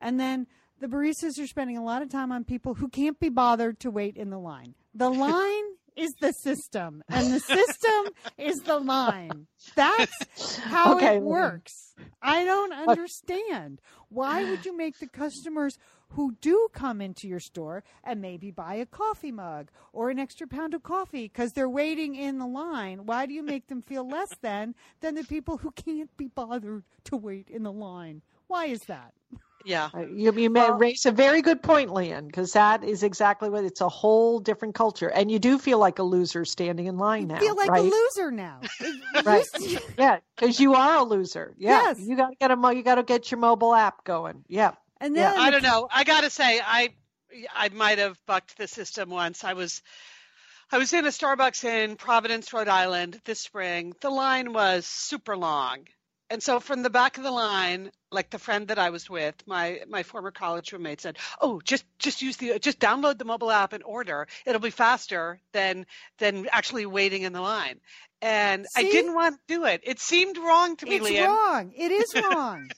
And 0.00 0.20
then 0.20 0.46
the 0.80 0.86
baristas 0.86 1.36
are 1.42 1.48
spending 1.48 1.76
a 1.76 1.84
lot 1.84 2.00
of 2.00 2.10
time 2.10 2.30
on 2.30 2.44
people 2.44 2.74
who 2.74 2.88
can't 2.88 3.18
be 3.18 3.28
bothered 3.28 3.80
to 3.80 3.90
wait 3.90 4.16
in 4.16 4.30
the 4.30 4.38
line. 4.38 4.76
The 4.94 5.10
line 5.10 5.64
is 5.96 6.12
the 6.20 6.32
system, 6.32 7.02
and 7.10 7.32
the 7.32 7.40
system 7.40 8.12
is 8.38 8.58
the 8.60 8.78
line. 8.78 9.48
That's 9.74 10.26
how 10.70 10.92
Okay, 10.92 11.16
it 11.16 11.22
works. 11.22 11.94
I 12.22 12.44
don't 12.44 12.72
understand. 12.72 13.80
Why 14.10 14.44
would 14.44 14.64
you 14.64 14.76
make 14.76 15.00
the 15.00 15.08
customers 15.08 15.76
who 16.14 16.36
do 16.40 16.68
come 16.72 17.00
into 17.00 17.28
your 17.28 17.40
store 17.40 17.84
and 18.04 18.20
maybe 18.20 18.50
buy 18.50 18.74
a 18.74 18.86
coffee 18.86 19.32
mug 19.32 19.70
or 19.92 20.10
an 20.10 20.18
extra 20.18 20.46
pound 20.46 20.74
of 20.74 20.82
coffee 20.82 21.24
because 21.24 21.52
they're 21.52 21.68
waiting 21.68 22.14
in 22.14 22.38
the 22.38 22.46
line. 22.46 23.06
Why 23.06 23.26
do 23.26 23.34
you 23.34 23.42
make 23.42 23.66
them 23.68 23.82
feel 23.82 24.08
less 24.08 24.34
than 24.40 24.74
than 25.00 25.14
the 25.14 25.24
people 25.24 25.56
who 25.58 25.70
can't 25.72 26.14
be 26.16 26.28
bothered 26.28 26.84
to 27.04 27.16
wait 27.16 27.48
in 27.48 27.62
the 27.62 27.72
line? 27.72 28.22
Why 28.46 28.66
is 28.66 28.80
that? 28.82 29.12
Yeah. 29.64 29.90
Uh, 29.94 30.00
You, 30.00 30.32
you 30.32 30.50
may 30.50 30.60
Well- 30.68 30.78
raise 30.78 31.06
a 31.06 31.12
very 31.12 31.40
good 31.40 31.62
point, 31.62 31.92
Lian, 31.92 32.26
because 32.26 32.52
that 32.52 32.84
is 32.84 33.02
exactly 33.02 33.48
what 33.48 33.64
it's 33.64 33.80
a 33.80 33.88
whole 33.88 34.40
different 34.40 34.74
culture. 34.74 35.08
And 35.08 35.30
you 35.30 35.38
do 35.38 35.58
feel 35.58 35.78
like 35.78 35.98
a 35.98 36.02
loser 36.02 36.44
standing 36.44 36.86
in 36.86 36.98
line 36.98 37.28
now. 37.28 37.38
feel 37.38 37.54
like 37.56 37.70
right? 37.70 37.80
a 37.80 37.94
loser 38.16 38.30
now. 38.30 38.60
Right. 39.24 39.46
Yeah, 39.96 40.18
because 40.36 40.58
you 40.58 40.74
are 40.74 40.96
a 40.98 41.04
loser. 41.04 41.54
Yeah. 41.56 41.82
Yes. 41.82 42.00
You 42.00 42.16
got 42.16 42.30
to 42.30 42.36
get 42.40 42.50
a 42.50 42.74
you 42.74 42.82
got 42.82 42.96
to 42.96 43.04
get 43.04 43.30
your 43.30 43.38
mobile 43.38 43.72
app 43.74 44.04
going. 44.04 44.44
Yeah. 44.48 44.72
And 45.02 45.16
Yeah. 45.16 45.34
I 45.36 45.50
don't 45.50 45.62
know. 45.62 45.88
I 45.92 46.04
gotta 46.04 46.30
say, 46.30 46.60
I 46.64 46.94
I 47.54 47.68
might 47.70 47.98
have 47.98 48.18
bucked 48.26 48.56
the 48.58 48.68
system 48.68 49.10
once. 49.10 49.44
I 49.44 49.54
was 49.54 49.82
I 50.70 50.78
was 50.78 50.92
in 50.92 51.04
a 51.04 51.08
Starbucks 51.08 51.64
in 51.64 51.96
Providence, 51.96 52.52
Rhode 52.52 52.68
Island 52.68 53.20
this 53.24 53.40
spring. 53.40 53.94
The 54.00 54.10
line 54.10 54.52
was 54.52 54.86
super 54.86 55.36
long. 55.36 55.86
And 56.32 56.42
so 56.42 56.60
from 56.60 56.82
the 56.82 56.88
back 56.88 57.18
of 57.18 57.24
the 57.24 57.30
line, 57.30 57.92
like 58.10 58.30
the 58.30 58.38
friend 58.38 58.68
that 58.68 58.78
I 58.78 58.88
was 58.88 59.10
with, 59.10 59.34
my 59.46 59.80
my 59.86 60.02
former 60.02 60.30
college 60.30 60.72
roommate 60.72 61.02
said, 61.02 61.18
"Oh, 61.42 61.60
just 61.62 61.84
just 61.98 62.22
use 62.22 62.38
the 62.38 62.58
just 62.58 62.80
download 62.80 63.18
the 63.18 63.26
mobile 63.26 63.50
app 63.50 63.74
and 63.74 63.84
order. 63.84 64.26
It'll 64.46 64.58
be 64.58 64.70
faster 64.70 65.40
than 65.52 65.84
than 66.16 66.48
actually 66.50 66.86
waiting 66.86 67.20
in 67.20 67.34
the 67.34 67.42
line." 67.42 67.80
And 68.22 68.64
I 68.74 68.82
didn't 68.84 69.14
want 69.14 69.34
to 69.34 69.40
do 69.54 69.66
it. 69.66 69.82
It 69.84 70.00
seemed 70.00 70.38
wrong 70.38 70.76
to 70.76 70.86
me, 70.86 70.96
it's 70.96 71.04
Lian 71.04 71.28
wrong. 71.28 71.72
It 71.76 71.90
is 71.90 72.14
wrong. 72.22 72.70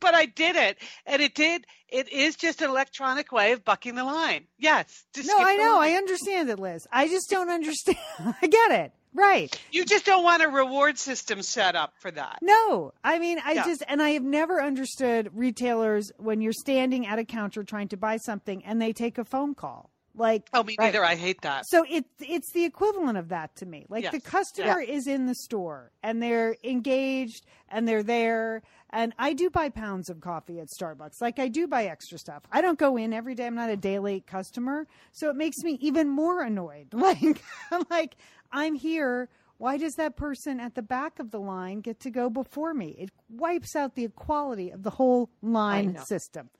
but 0.00 0.14
I 0.14 0.24
did 0.24 0.56
it, 0.56 0.78
and 1.04 1.20
it 1.20 1.34
did. 1.34 1.66
It 1.88 2.10
is 2.10 2.36
just 2.36 2.62
an 2.62 2.70
electronic 2.70 3.30
way 3.30 3.52
of 3.52 3.62
bucking 3.62 3.94
the 3.94 4.04
line. 4.04 4.46
Yes. 4.58 5.04
no, 5.22 5.34
I 5.38 5.56
know. 5.56 5.76
line. 5.76 5.92
I 5.92 5.96
understand 5.96 6.48
it, 6.48 6.58
Liz. 6.58 6.86
I 6.90 7.08
just 7.08 7.28
don't 7.28 7.50
understand. 7.50 7.98
I 8.40 8.46
get 8.46 8.70
it. 8.70 8.92
Right. 9.14 9.54
You 9.70 9.84
just 9.84 10.06
don't 10.06 10.24
want 10.24 10.42
a 10.42 10.48
reward 10.48 10.98
system 10.98 11.42
set 11.42 11.76
up 11.76 11.92
for 11.98 12.10
that. 12.10 12.38
No, 12.40 12.92
I 13.04 13.18
mean, 13.18 13.38
I 13.44 13.52
Yeah. 13.52 13.64
just, 13.64 13.82
and 13.86 14.02
I 14.02 14.10
have 14.10 14.22
never 14.22 14.62
understood 14.62 15.30
retailers 15.34 16.10
when 16.16 16.40
you're 16.40 16.54
standing 16.54 17.06
at 17.06 17.18
a 17.18 17.24
counter 17.24 17.62
trying 17.62 17.88
to 17.88 17.96
buy 17.96 18.16
something 18.16 18.64
and 18.64 18.80
they 18.80 18.92
take 18.92 19.18
a 19.18 19.24
phone 19.24 19.54
call. 19.54 19.90
Like, 20.14 20.48
Oh, 20.52 20.62
me 20.62 20.76
Right. 20.78 20.86
neither. 20.86 21.04
I 21.04 21.16
hate 21.16 21.40
that. 21.42 21.66
so 21.66 21.84
it, 21.88 22.04
it's 22.20 22.52
the 22.52 22.64
equivalent 22.64 23.16
of 23.18 23.28
that 23.30 23.56
to 23.56 23.66
me. 23.66 23.86
Like 23.88 24.02
Yes. 24.04 24.12
the 24.12 24.20
customer 24.20 24.80
is 24.80 25.06
in 25.06 25.26
the 25.26 25.34
store 25.34 25.90
and 26.02 26.22
they're 26.22 26.56
engaged 26.62 27.46
and 27.68 27.88
they're 27.88 28.02
there. 28.02 28.62
And 28.90 29.14
I 29.18 29.32
do 29.32 29.48
buy 29.48 29.70
pounds 29.70 30.10
of 30.10 30.20
coffee 30.20 30.60
at 30.60 30.68
Starbucks. 30.68 31.20
Like 31.22 31.38
I 31.38 31.48
do 31.48 31.66
buy 31.66 31.86
extra 31.86 32.18
stuff. 32.18 32.42
I 32.52 32.60
don't 32.60 32.78
go 32.78 32.96
in 32.98 33.12
every 33.14 33.34
day. 33.34 33.46
I'm 33.46 33.54
not 33.54 33.70
a 33.70 33.76
daily 33.76 34.20
customer. 34.20 34.86
So 35.12 35.30
it 35.30 35.36
makes 35.36 35.58
me 35.64 35.78
even 35.80 36.08
more 36.08 36.42
annoyed. 36.42 36.88
Like, 36.92 37.42
I'm 37.70 37.84
like, 37.90 38.16
I'm 38.52 38.74
here. 38.74 39.28
Why 39.58 39.76
does 39.78 39.94
that 39.94 40.16
person 40.16 40.58
at 40.60 40.74
the 40.74 40.82
back 40.82 41.20
of 41.20 41.30
the 41.30 41.38
line 41.40 41.80
get 41.80 42.00
to 42.00 42.10
go 42.10 42.28
before 42.28 42.74
me? 42.74 42.96
It 42.98 43.10
wipes 43.30 43.74
out 43.76 43.94
the 43.94 44.04
equality 44.04 44.70
of 44.70 44.82
the 44.82 44.90
whole 44.90 45.30
line 45.40 45.96
system. 46.04 46.50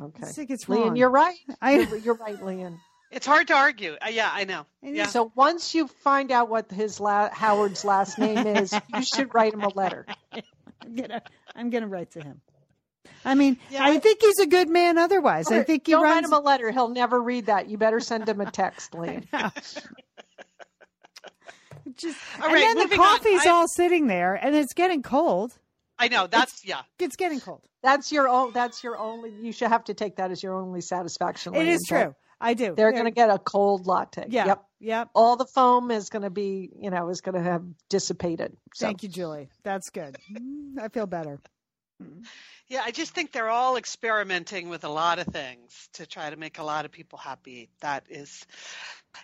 Okay. 0.00 0.26
I 0.26 0.32
think 0.32 0.50
it's 0.50 0.68
Lian, 0.68 0.82
wrong. 0.82 0.96
you're 0.96 1.10
right. 1.10 1.36
I- 1.62 1.72
You're, 1.80 1.96
you're 1.98 2.14
right, 2.14 2.42
Lian. 2.42 2.78
It's 3.12 3.26
hard 3.26 3.46
to 3.48 3.54
argue. 3.54 3.94
Uh, 4.04 4.08
yeah, 4.10 4.28
I 4.32 4.42
know. 4.44 4.66
Yeah. 4.82 5.06
So 5.06 5.30
once 5.36 5.72
you 5.72 5.86
find 5.86 6.32
out 6.32 6.48
what 6.48 6.70
his 6.72 6.98
la- 6.98 7.30
Howard's 7.30 7.84
last 7.84 8.18
name 8.18 8.38
is, 8.56 8.74
you 8.92 9.02
should 9.04 9.32
write 9.34 9.54
him 9.54 9.62
a 9.62 9.68
letter. 9.68 10.04
I'm 10.82 10.94
gonna 10.96 11.22
I'm 11.54 11.70
gonna 11.70 11.86
write 11.86 12.10
to 12.12 12.20
him. 12.20 12.40
I 13.24 13.36
mean, 13.36 13.56
Yeah, 13.70 13.84
I 13.84 13.90
I- 13.92 13.98
think 14.00 14.20
he's 14.20 14.40
a 14.40 14.46
good 14.48 14.68
man. 14.68 14.98
Otherwise, 14.98 15.52
I 15.52 15.62
think 15.62 15.86
he 15.86 15.92
don't 15.92 16.02
write 16.02 16.24
him 16.24 16.32
a 16.32 16.40
letter. 16.40 16.72
He'll 16.72 16.88
never 16.88 17.22
read 17.22 17.46
that. 17.46 17.68
You 17.68 17.78
better 17.78 18.00
send 18.00 18.28
him 18.28 18.40
a 18.40 18.50
text, 18.50 18.94
Lian. 18.98 19.26
Just, 21.96 22.18
All 22.40 22.46
and 22.46 22.54
right, 22.54 22.60
then 22.60 22.76
the 22.76 22.82
moving 22.84 22.98
on. 23.00 23.06
coffee's 23.18 23.46
I- 23.46 23.50
all 23.50 23.68
sitting 23.68 24.06
there, 24.08 24.34
and 24.34 24.56
it's 24.56 24.72
getting 24.72 25.02
cold. 25.02 25.52
I 25.98 26.08
know. 26.08 26.26
That's 26.26 26.64
yeah. 26.64 26.82
It's 26.98 27.16
getting 27.16 27.40
cold. 27.40 27.62
That's 27.82 28.10
your 28.10 28.28
own. 28.28 28.52
That's 28.52 28.82
your 28.82 28.98
only. 28.98 29.30
You 29.30 29.52
should 29.52 29.68
have 29.68 29.84
to 29.84 29.94
take 29.94 30.16
that 30.16 30.30
as 30.30 30.42
your 30.42 30.54
only 30.56 30.80
satisfaction. 30.80 31.54
It 31.54 31.58
Lian, 31.58 31.68
is 31.68 31.86
but 31.88 32.02
true. 32.02 32.14
I 32.40 32.54
do. 32.54 32.74
They're 32.76 32.92
going 32.92 33.04
to 33.04 33.10
get 33.10 33.30
a 33.30 33.38
cold 33.38 33.86
latte. 33.86 34.26
Yeah. 34.28 34.46
Yep. 34.46 34.64
Yep. 34.80 35.08
All 35.14 35.36
the 35.36 35.46
foam 35.46 35.90
is 35.90 36.10
going 36.10 36.22
to 36.22 36.30
be, 36.30 36.70
you 36.78 36.90
know, 36.90 37.08
is 37.08 37.20
going 37.20 37.36
to 37.36 37.42
have 37.42 37.62
dissipated. 37.88 38.56
So. 38.74 38.86
Thank 38.86 39.02
you, 39.02 39.08
Julie. 39.08 39.48
That's 39.62 39.90
good. 39.90 40.16
Mm, 40.30 40.78
I 40.80 40.88
feel 40.88 41.06
better. 41.06 41.40
Yeah, 42.66 42.82
I 42.82 42.92
just 42.92 43.12
think 43.14 43.30
they're 43.30 43.50
all 43.50 43.76
experimenting 43.76 44.70
with 44.70 44.84
a 44.84 44.88
lot 44.88 45.18
of 45.18 45.26
things 45.26 45.88
to 45.94 46.06
try 46.06 46.30
to 46.30 46.36
make 46.36 46.58
a 46.58 46.64
lot 46.64 46.86
of 46.86 46.90
people 46.90 47.18
happy. 47.18 47.68
That 47.80 48.04
is, 48.08 48.46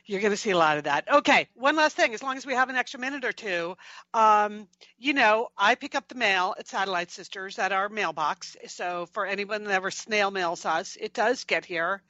you're 0.05 0.21
going 0.21 0.33
to 0.33 0.37
see 0.37 0.51
a 0.51 0.59
lot 0.59 0.77
of 0.77 0.85
that. 0.85 1.11
Okay, 1.11 1.49
one 1.55 1.75
last 1.75 1.97
thing. 1.97 2.13
As 2.13 2.23
long 2.23 2.37
as 2.37 2.45
we 2.45 2.53
have 2.53 2.69
an 2.69 2.77
extra 2.77 3.01
minute 3.01 3.25
or 3.25 3.33
two, 3.33 3.79
um, 4.13 4.69
you 4.99 5.15
know, 5.15 5.49
I 5.57 5.75
pick 5.75 5.95
up 5.95 6.07
the 6.07 6.17
mail 6.17 6.55
at 6.59 6.69
Satellite 6.69 7.11
Sisters 7.11 7.59
at 7.59 7.73
our 7.73 7.89
mailbox. 7.89 8.59
So 8.69 9.07
for 9.13 9.25
anyone 9.25 9.65
that 9.65 9.73
ever 9.73 9.91
snail 9.91 10.31
mails 10.31 10.67
us, 10.67 10.99
it 11.01 11.15
does 11.15 11.45
get 11.45 11.65
here. 11.65 12.03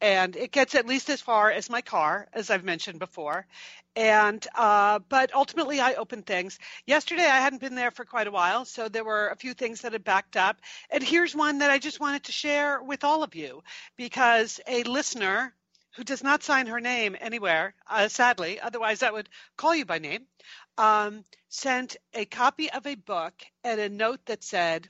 And 0.00 0.36
it 0.36 0.52
gets 0.52 0.74
at 0.74 0.86
least 0.86 1.08
as 1.08 1.20
far 1.20 1.50
as 1.50 1.70
my 1.70 1.80
car, 1.80 2.28
as 2.32 2.50
I've 2.50 2.64
mentioned 2.64 2.98
before. 2.98 3.46
And, 3.94 4.46
uh, 4.54 4.98
but 5.08 5.34
ultimately 5.34 5.80
I 5.80 5.94
open 5.94 6.22
things. 6.22 6.58
Yesterday 6.86 7.24
I 7.24 7.40
hadn't 7.40 7.62
been 7.62 7.74
there 7.74 7.90
for 7.90 8.04
quite 8.04 8.26
a 8.26 8.30
while, 8.30 8.66
so 8.66 8.88
there 8.88 9.04
were 9.04 9.28
a 9.28 9.36
few 9.36 9.54
things 9.54 9.80
that 9.80 9.92
had 9.92 10.04
backed 10.04 10.36
up. 10.36 10.60
And 10.90 11.02
here's 11.02 11.34
one 11.34 11.58
that 11.58 11.70
I 11.70 11.78
just 11.78 11.98
wanted 11.98 12.24
to 12.24 12.32
share 12.32 12.82
with 12.82 13.04
all 13.04 13.22
of 13.22 13.34
you 13.34 13.62
because 13.96 14.60
a 14.66 14.82
listener 14.82 15.54
who 15.96 16.04
does 16.04 16.22
not 16.22 16.42
sign 16.42 16.66
her 16.66 16.80
name 16.80 17.16
anywhere, 17.18 17.74
uh, 17.88 18.08
sadly, 18.08 18.60
otherwise 18.60 19.02
I 19.02 19.10
would 19.10 19.30
call 19.56 19.74
you 19.74 19.86
by 19.86 19.98
name, 19.98 20.26
um, 20.76 21.24
sent 21.48 21.96
a 22.12 22.26
copy 22.26 22.70
of 22.70 22.86
a 22.86 22.96
book 22.96 23.32
and 23.64 23.80
a 23.80 23.88
note 23.88 24.20
that 24.26 24.44
said, 24.44 24.88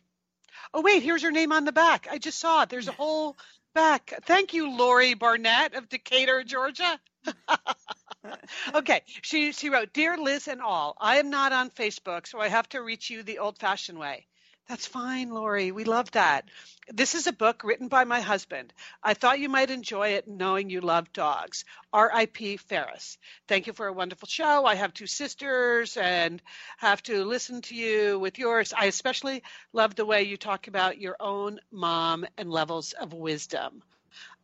Oh, 0.74 0.80
wait, 0.80 1.02
here's 1.02 1.22
her 1.22 1.30
name 1.30 1.52
on 1.52 1.64
the 1.64 1.72
back. 1.72 2.08
I 2.10 2.18
just 2.18 2.40
saw 2.40 2.62
it. 2.62 2.70
There's 2.70 2.88
a 2.88 2.92
whole 2.92 3.36
back. 3.76 4.14
Thank 4.24 4.54
you, 4.54 4.70
Lorie 4.70 5.12
Barnett 5.12 5.74
of 5.74 5.90
Decatur, 5.90 6.42
Georgia. 6.42 6.98
okay, 8.74 9.02
she 9.20 9.52
she 9.52 9.68
wrote, 9.68 9.92
"Dear 9.92 10.16
Liz 10.16 10.48
and 10.48 10.62
all, 10.62 10.96
I 10.98 11.18
am 11.18 11.28
not 11.28 11.52
on 11.52 11.68
Facebook, 11.70 12.26
so 12.26 12.40
I 12.40 12.48
have 12.48 12.68
to 12.70 12.82
reach 12.82 13.10
you 13.10 13.22
the 13.22 13.38
old-fashioned 13.38 13.98
way." 13.98 14.26
That's 14.68 14.86
fine, 14.86 15.30
Lorie. 15.30 15.70
We 15.70 15.84
love 15.84 16.10
that. 16.12 16.48
This 16.92 17.14
is 17.14 17.28
a 17.28 17.32
book 17.32 17.62
written 17.62 17.86
by 17.86 18.02
my 18.02 18.20
husband. 18.20 18.72
I 19.00 19.14
thought 19.14 19.38
you 19.38 19.48
might 19.48 19.70
enjoy 19.70 20.08
it 20.10 20.26
knowing 20.26 20.70
you 20.70 20.80
love 20.80 21.12
dogs. 21.12 21.64
R.I.P. 21.92 22.56
Ferris. 22.56 23.16
Thank 23.46 23.68
you 23.68 23.72
for 23.72 23.86
a 23.86 23.92
wonderful 23.92 24.26
show. 24.26 24.64
I 24.64 24.74
have 24.74 24.92
two 24.92 25.06
sisters 25.06 25.96
and 25.96 26.42
have 26.78 27.00
to 27.04 27.24
listen 27.24 27.62
to 27.62 27.76
you 27.76 28.18
with 28.18 28.40
yours. 28.40 28.72
I 28.76 28.86
especially 28.86 29.44
love 29.72 29.94
the 29.94 30.04
way 30.04 30.24
you 30.24 30.36
talk 30.36 30.66
about 30.66 30.98
your 30.98 31.16
own 31.20 31.60
mom 31.70 32.26
and 32.36 32.50
levels 32.50 32.92
of 32.92 33.12
wisdom. 33.12 33.84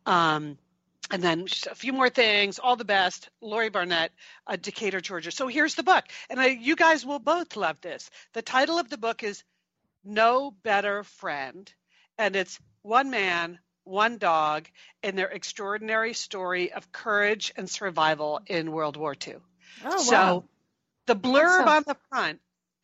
Um, 0.05 0.57
and 1.11 1.21
then 1.21 1.47
a 1.69 1.75
few 1.75 1.91
more 1.91 2.09
things. 2.09 2.59
All 2.59 2.77
the 2.77 2.85
best, 2.85 3.29
Lorie 3.41 3.69
Barnett, 3.69 4.11
uh, 4.47 4.55
Decatur, 4.55 5.01
Georgia. 5.01 5.31
So 5.31 5.47
here's 5.47 5.75
the 5.75 5.83
book, 5.83 6.05
and 6.29 6.39
I, 6.39 6.47
you 6.47 6.77
guys 6.77 7.05
will 7.05 7.19
both 7.19 7.57
love 7.57 7.81
this. 7.81 8.09
The 8.31 8.41
title 8.41 8.79
of 8.79 8.89
the 8.89 8.97
book 8.97 9.21
is 9.21 9.43
"No 10.03 10.51
Better 10.51 11.03
Friend," 11.03 11.73
and 12.17 12.35
it's 12.35 12.59
one 12.81 13.09
man, 13.09 13.59
one 13.85 14.17
dog, 14.17 14.69
and 15.01 15.17
their 15.17 15.29
extraordinary 15.29 16.13
story 16.13 16.73
of 16.73 16.91
courage 16.91 17.53
and 17.55 17.69
survival 17.69 18.41
in 18.47 18.71
World 18.71 18.97
War 18.97 19.15
II. 19.25 19.35
Oh, 19.85 20.03
So 20.03 20.11
wow. 20.11 20.43
the 21.05 21.15
blurb 21.15 21.67
on 21.67 21.83
the 21.87 21.97
front, 22.09 22.41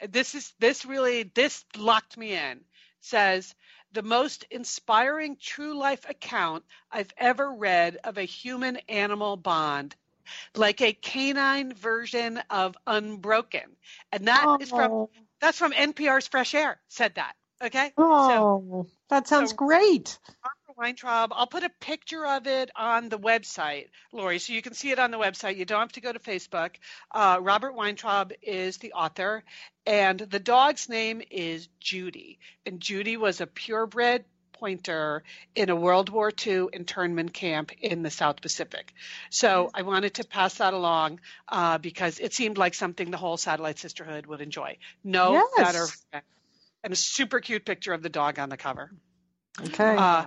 this 0.08 0.34
is 0.34 0.54
this 0.60 0.86
really 0.86 1.24
this 1.24 1.66
locked 1.76 2.18
me 2.18 2.34
in. 2.34 2.64
Says 3.02 3.56
the 3.92 4.04
most 4.04 4.46
inspiring 4.52 5.38
true 5.38 5.74
life 5.78 6.08
account 6.08 6.64
I've 6.92 7.14
ever 7.18 7.52
read 7.54 7.98
of 8.04 8.18
a 8.18 8.24
human 8.24 8.78
animal 8.88 9.36
bond, 9.38 9.96
like 10.56 10.82
a 10.82 10.94
canine 10.94 11.74
version 11.74 12.38
of 12.50 12.76
Unbroken, 12.88 13.76
and 14.12 14.28
that 14.28 14.62
is 14.62 14.70
from 14.70 14.92
Oh, 14.92 15.10
that's 15.42 15.58
from 15.58 15.72
NPR's 15.72 16.28
Fresh 16.28 16.56
Air. 16.56 16.80
Said 16.88 17.16
that. 17.16 17.34
Okay. 17.62 17.92
So 17.98 18.04
oh, 18.04 18.88
that 19.10 19.28
sounds 19.28 19.52
so- 19.52 19.56
great. 19.56 20.18
Robert 20.28 20.78
Weintraub. 20.78 21.34
I'll 21.36 21.48
put 21.48 21.64
a 21.64 21.72
picture 21.82 22.26
of 22.26 22.48
it 22.48 22.72
on 22.76 23.10
the 23.10 23.20
website, 23.20 23.88
Lorie, 24.14 24.40
so 24.40 24.54
you 24.54 24.62
can 24.62 24.74
see 24.74 24.92
it 24.92 25.00
on 25.00 25.12
the 25.12 25.18
website. 25.18 25.58
You 25.58 25.66
don't 25.66 25.82
have 25.82 25.92
to 25.94 26.02
go 26.02 26.14
to 26.14 26.20
Facebook. 26.20 26.76
Uh, 27.12 27.40
Robert 27.42 27.76
Weintraub 27.76 28.32
is 28.42 28.78
the 28.78 28.94
author, 28.94 29.44
and 29.86 30.20
the 30.20 30.40
dog's 30.40 30.88
name 30.88 31.22
is 31.30 31.68
Judy. 31.82 32.40
And 32.66 32.80
Judy 32.80 33.18
was 33.18 33.42
a 33.42 33.48
purebred 33.48 34.24
pointer 34.60 35.24
in 35.55 35.70
a 35.70 35.76
World 35.76 36.10
War 36.10 36.32
II 36.45 36.68
internment 36.74 37.34
camp 37.34 37.72
in 37.82 38.03
the 38.03 38.10
South 38.10 38.41
Pacific. 38.41 38.93
So 39.30 39.70
I 39.74 39.84
wanted 39.84 40.16
to 40.16 40.24
pass 40.26 40.55
that 40.55 40.74
along 40.74 41.20
uh, 41.47 41.78
because 41.78 42.20
it 42.20 42.34
seemed 42.34 42.57
like 42.57 42.74
something 42.74 43.10
the 43.12 43.18
whole 43.18 43.38
Satellite 43.38 43.80
Sisterhood 43.80 44.26
would 44.26 44.41
enjoy. 44.41 44.78
No 45.03 45.34
Yes. 45.34 45.51
better. 46.12 46.24
And 46.84 46.93
a 46.93 46.95
super 46.95 47.39
cute 47.39 47.66
picture 47.66 47.93
of 47.93 48.01
the 48.01 48.10
dog 48.10 48.39
on 48.39 48.49
the 48.49 48.57
cover. 48.57 48.91
Okay. 49.62 49.95
Uh, 49.97 50.26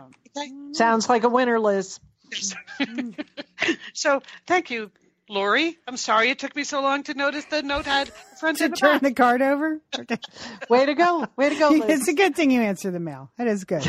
Sounds 0.72 1.08
like 1.08 1.24
a 1.24 1.28
winner, 1.28 1.58
Liz. 1.60 1.98
so 3.92 4.22
thank 4.46 4.70
you, 4.70 4.90
Lorie. 5.28 5.78
I'm 5.86 5.96
sorry 5.96 6.30
it 6.30 6.38
took 6.38 6.54
me 6.56 6.64
so 6.64 6.80
long 6.82 7.02
to 7.04 7.14
notice 7.14 7.44
the 7.46 7.62
note 7.62 7.84
had 7.86 8.10
front 8.40 8.58
to 8.58 8.64
and 8.64 8.72
the 8.72 8.76
turn 8.76 8.92
back. 8.94 9.02
the 9.02 9.12
card 9.14 9.42
over. 9.42 9.80
Way 10.68 10.86
to 10.86 10.94
go. 10.94 11.26
Way 11.36 11.50
to 11.50 11.54
go, 11.58 11.70
Liz. 11.70 12.00
it's 12.00 12.08
a 12.08 12.14
good 12.14 12.34
thing 12.34 12.50
you 12.50 12.60
answer 12.62 12.90
the 12.90 13.00
mail. 13.00 13.30
That 13.38 13.46
is 13.46 13.64
good. 13.64 13.86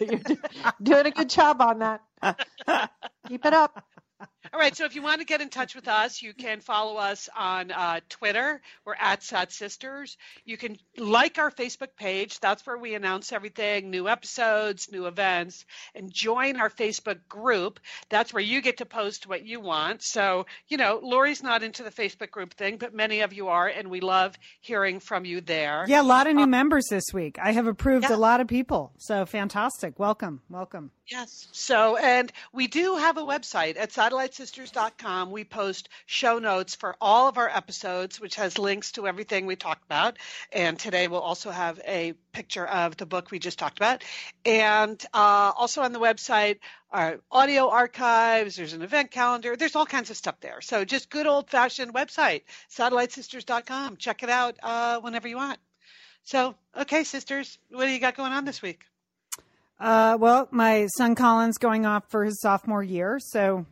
You're 0.00 0.18
do- 0.18 0.36
doing 0.82 1.06
a 1.06 1.10
good 1.10 1.30
job 1.30 1.60
on 1.60 1.78
that. 1.80 2.02
Keep 3.28 3.44
it 3.46 3.52
up. 3.54 3.84
All 4.52 4.60
right, 4.60 4.76
so 4.76 4.84
if 4.84 4.94
you 4.94 5.02
want 5.02 5.20
to 5.20 5.24
get 5.26 5.40
in 5.40 5.48
touch 5.48 5.74
with 5.74 5.88
us, 5.88 6.20
you 6.20 6.34
can 6.34 6.60
follow 6.60 6.96
us 6.96 7.30
on 7.36 7.70
uh, 7.70 8.00
Twitter. 8.10 8.60
We're 8.84 8.94
at 9.00 9.22
Sat 9.22 9.50
Sisters. 9.50 10.18
You 10.44 10.58
can 10.58 10.76
like 10.98 11.38
our 11.38 11.50
Facebook 11.50 11.96
page. 11.96 12.38
That's 12.40 12.66
where 12.66 12.76
we 12.76 12.94
announce 12.94 13.32
everything 13.32 13.90
new 13.90 14.06
episodes, 14.06 14.92
new 14.92 15.06
events, 15.06 15.64
and 15.94 16.12
join 16.12 16.56
our 16.60 16.68
Facebook 16.68 17.26
group. 17.26 17.80
That's 18.10 18.34
where 18.34 18.42
you 18.42 18.60
get 18.60 18.76
to 18.78 18.86
post 18.86 19.26
what 19.26 19.46
you 19.46 19.60
want. 19.60 20.02
So, 20.02 20.44
you 20.68 20.76
know, 20.76 21.00
Lorie's 21.02 21.42
not 21.42 21.62
into 21.62 21.82
the 21.82 21.90
Facebook 21.90 22.30
group 22.30 22.52
thing, 22.52 22.76
but 22.76 22.92
many 22.94 23.20
of 23.20 23.32
you 23.32 23.48
are, 23.48 23.66
and 23.68 23.88
we 23.90 24.00
love 24.00 24.34
hearing 24.60 25.00
from 25.00 25.24
you 25.24 25.40
there. 25.40 25.86
Yeah, 25.88 26.02
a 26.02 26.04
lot 26.04 26.26
of 26.26 26.36
new 26.36 26.46
members 26.46 26.84
this 26.90 27.06
week. 27.14 27.38
I 27.42 27.52
have 27.52 27.66
approved 27.66 28.06
Yeah. 28.10 28.16
a 28.16 28.18
lot 28.18 28.40
of 28.42 28.46
people. 28.46 28.92
So 28.98 29.24
fantastic. 29.24 29.98
Welcome. 29.98 30.42
Welcome. 30.50 30.90
Yes. 31.06 31.48
So, 31.52 31.96
and 31.96 32.32
we 32.52 32.66
do 32.66 32.96
have 32.96 33.18
a 33.18 33.22
website 33.22 33.76
at 33.78 33.90
satellitesisters.com. 34.34 35.30
We 35.30 35.44
post 35.44 35.88
show 36.06 36.38
notes 36.38 36.74
for 36.74 36.96
all 37.00 37.28
of 37.28 37.38
our 37.38 37.48
episodes, 37.48 38.20
which 38.20 38.36
has 38.36 38.58
links 38.58 38.92
to 38.92 39.06
everything 39.06 39.46
we 39.46 39.56
talked 39.56 39.84
about. 39.84 40.16
And 40.52 40.78
today 40.78 41.08
we'll 41.08 41.20
also 41.20 41.50
have 41.50 41.80
a 41.86 42.14
picture 42.32 42.66
of 42.66 42.96
the 42.96 43.06
book 43.06 43.30
we 43.30 43.38
just 43.38 43.58
talked 43.58 43.78
about. 43.78 44.02
And 44.44 45.02
uh, 45.12 45.52
also 45.56 45.82
on 45.82 45.92
the 45.92 46.00
website, 46.00 46.58
our 46.90 47.20
audio 47.30 47.68
archives, 47.68 48.56
there's 48.56 48.72
an 48.72 48.82
event 48.82 49.10
calendar, 49.10 49.56
there's 49.56 49.76
all 49.76 49.86
kinds 49.86 50.10
of 50.10 50.16
stuff 50.16 50.36
there. 50.40 50.60
So, 50.60 50.84
just 50.84 51.10
good 51.10 51.26
old 51.26 51.50
fashioned 51.50 51.92
website, 51.92 52.42
satellitesisters.com. 52.70 53.96
Check 53.96 54.22
it 54.22 54.30
out 54.30 54.56
uh, 54.62 55.00
whenever 55.00 55.26
you 55.26 55.36
want. 55.36 55.58
So, 56.22 56.54
okay, 56.76 57.04
sisters, 57.04 57.58
what 57.70 57.86
do 57.86 57.90
you 57.90 57.98
got 57.98 58.16
going 58.16 58.32
on 58.32 58.44
this 58.44 58.62
week? 58.62 58.84
Uh, 59.80 60.16
well, 60.20 60.46
my 60.52 60.86
son 60.96 61.16
Colin's 61.16 61.58
going 61.58 61.84
off 61.84 62.04
for 62.08 62.24
his 62.24 62.40
sophomore 62.40 62.82
year, 62.82 63.18
so 63.20 63.66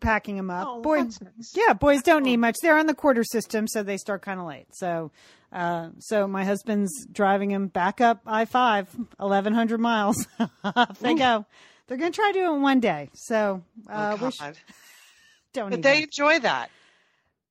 packing 0.00 0.36
them 0.36 0.50
up. 0.50 0.66
Oh, 0.68 0.80
Boy, 0.82 1.02
that's 1.02 1.20
nice. 1.20 1.52
yeah, 1.54 1.72
boys 1.72 2.02
don't 2.02 2.22
need 2.22 2.38
much. 2.38 2.56
They're 2.62 2.78
on 2.78 2.86
the 2.86 2.94
quarter 2.94 3.24
system, 3.24 3.66
so 3.68 3.82
they 3.82 3.96
start 3.96 4.22
kind 4.22 4.40
of 4.40 4.46
late. 4.46 4.66
So, 4.72 5.10
uh, 5.52 5.90
so 5.98 6.26
my 6.26 6.44
husband's 6.44 7.06
driving 7.06 7.50
them 7.50 7.68
back 7.68 8.00
up 8.00 8.20
I 8.26 8.44
five, 8.44 8.88
eleven 9.20 9.52
hundred 9.52 9.80
miles. 9.80 10.26
They 11.00 11.14
go. 11.14 11.46
They're 11.86 11.96
going 11.98 12.10
to 12.10 12.16
try 12.16 12.32
to 12.32 12.38
do 12.38 12.50
it 12.50 12.54
in 12.54 12.62
one 12.62 12.80
day. 12.80 13.10
So, 13.14 13.62
uh, 13.88 14.16
oh, 14.20 14.24
wish, 14.24 14.38
don't 15.52 15.70
But 15.70 15.82
they 15.82 16.02
enjoy 16.02 16.40
that. 16.40 16.70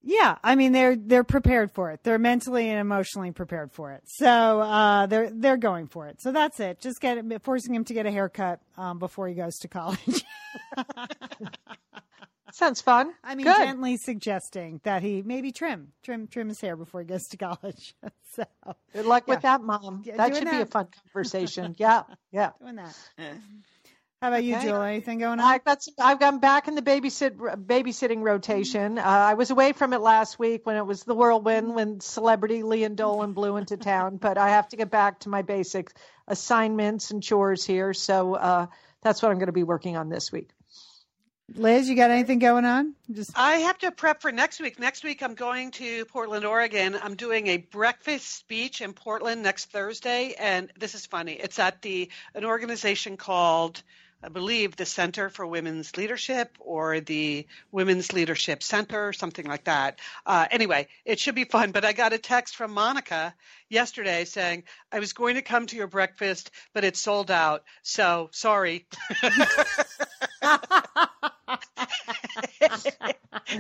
Yeah, 0.08 0.38
I 0.44 0.56
mean 0.56 0.72
they're 0.72 0.96
they're 0.96 1.24
prepared 1.24 1.72
for 1.72 1.90
it. 1.90 2.02
They're 2.04 2.20
mentally 2.20 2.70
and 2.70 2.80
emotionally 2.80 3.32
prepared 3.32 3.72
for 3.72 3.92
it. 3.94 4.04
So 4.06 4.62
uh, 4.62 5.08
they're 5.08 5.32
they're 5.32 5.58
going 5.58 5.88
for 5.88 6.06
it. 6.08 6.22
So 6.22 6.32
that's 6.32 6.60
it. 6.60 6.80
Just 6.80 7.02
get 7.02 7.18
forcing 7.44 7.74
him 7.74 7.84
to 7.86 7.94
get 7.96 8.06
a 8.06 8.12
haircut 8.12 8.60
um, 8.78 9.00
before 9.00 9.28
he 9.28 9.34
goes 9.34 9.56
to 9.62 9.68
college. 9.68 10.24
Sounds 12.56 12.80
fun. 12.80 13.14
I 13.22 13.36
mean, 13.36 13.46
Good. 13.46 13.58
gently 13.58 13.98
suggesting 13.98 14.80
that 14.86 15.02
he 15.02 15.22
maybe 15.22 15.52
trim 15.52 15.90
trim 16.02 16.28
trim 16.28 16.48
his 16.48 16.62
hair 16.62 16.78
before 16.78 17.02
he 17.02 17.06
goes 17.06 17.28
to 17.28 17.38
college. 17.52 17.94
so 18.32 18.46
Good 18.94 19.06
luck 19.06 19.28
with 19.28 19.42
that, 19.42 19.62
Mom. 19.62 20.04
Yeah, 20.06 20.16
that 20.16 20.38
should 20.38 20.50
be 20.50 20.62
a 20.62 20.66
fun 20.66 20.88
conversation. 21.04 21.76
yeah, 21.80 22.04
yeah. 22.32 22.52
doing 22.62 22.78
that. 22.78 22.98
How 24.22 24.30
about 24.30 24.46
you, 24.46 24.56
Okay. 24.56 24.68
Jill? 24.68 24.82
Anything 24.82 25.20
going 25.20 25.42
on? 25.42 25.46
I've 25.46 25.66
got 25.66 25.84
some, 25.84 25.96
I've 26.00 26.18
gone 26.22 26.40
back 26.40 26.70
in 26.70 26.76
the 26.76 26.82
babysit 26.82 27.36
babysitting 27.66 28.22
rotation. 28.22 29.00
Uh, 29.00 29.02
I 29.04 29.34
was 29.34 29.52
away 29.52 29.74
from 29.74 29.92
it 29.92 30.00
last 30.00 30.40
week 30.40 30.66
when 30.66 30.78
it 30.78 30.86
was 30.86 31.04
the 31.04 31.14
whirlwind 31.14 31.76
when 31.76 32.00
celebrity 32.00 32.64
Lian 32.64 32.96
Dolan 32.96 33.34
blew 33.34 33.58
into 33.58 33.76
town, 33.76 34.16
but 34.22 34.38
I 34.38 34.52
have 34.52 34.70
to 34.70 34.78
get 34.78 34.90
back 34.90 35.20
to 35.20 35.30
my 35.30 35.42
basic 35.42 35.92
assignments 36.26 37.12
and 37.12 37.22
chores 37.22 37.66
here. 37.66 37.94
So 37.94 38.36
uh, 38.36 38.68
that's 39.02 39.22
what 39.22 39.34
I'm 39.34 39.40
going 39.40 39.48
to 39.48 39.52
be 39.52 39.64
working 39.64 39.98
on 39.98 40.08
this 40.08 40.32
week. 40.32 40.52
Liz, 41.54 41.88
you 41.88 41.96
got 41.96 42.10
anything 42.10 42.40
going 42.40 42.66
on? 42.66 42.96
Just 43.12 43.38
I 43.38 43.58
have 43.58 43.78
to 43.80 43.92
prep 43.92 44.22
for 44.22 44.32
next 44.32 44.60
week. 44.60 44.80
Next 44.80 45.04
week, 45.04 45.22
I'm 45.22 45.36
going 45.36 45.72
to 45.72 46.06
Portland, 46.06 46.44
Oregon. 46.44 46.98
I'm 47.02 47.16
doing 47.16 47.48
a 47.48 47.58
breakfast 47.58 48.36
speech 48.36 48.82
in 48.82 48.94
Portland 48.94 49.44
next 49.44 49.72
Thursday, 49.72 50.34
and 50.40 50.72
this 50.78 50.96
is 50.96 51.06
funny. 51.06 51.34
It's 51.34 51.60
at 51.60 51.84
the 51.84 52.10
an 52.34 52.46
organization 52.46 53.16
called, 53.16 53.84
I 54.24 54.30
believe, 54.30 54.76
the 54.76 54.88
Center 54.88 55.30
for 55.30 55.46
Women's 55.46 55.96
Leadership 55.96 56.58
or 56.60 57.00
the 57.00 57.46
Women's 57.72 58.12
Leadership 58.12 58.64
Center, 58.64 59.14
something 59.14 59.46
like 59.46 59.66
that. 59.66 60.00
Uh, 60.26 60.48
anyway, 60.50 60.88
it 61.06 61.20
should 61.20 61.36
be 61.36 61.46
fun. 61.46 61.72
But 61.72 61.86
I 61.86 61.94
got 61.94 62.12
a 62.12 62.18
text 62.18 62.56
from 62.56 62.72
Monica 62.72 63.36
yesterday 63.70 64.26
saying 64.26 64.64
I 64.92 64.98
was 64.98 65.14
going 65.14 65.36
to 65.36 65.44
come 65.44 65.68
to 65.68 65.76
your 65.76 65.88
breakfast, 65.88 66.50
but 66.74 66.84
it's 66.84 67.00
sold 67.00 67.30
out. 67.30 67.64
So 67.84 68.30
sorry. 68.34 68.88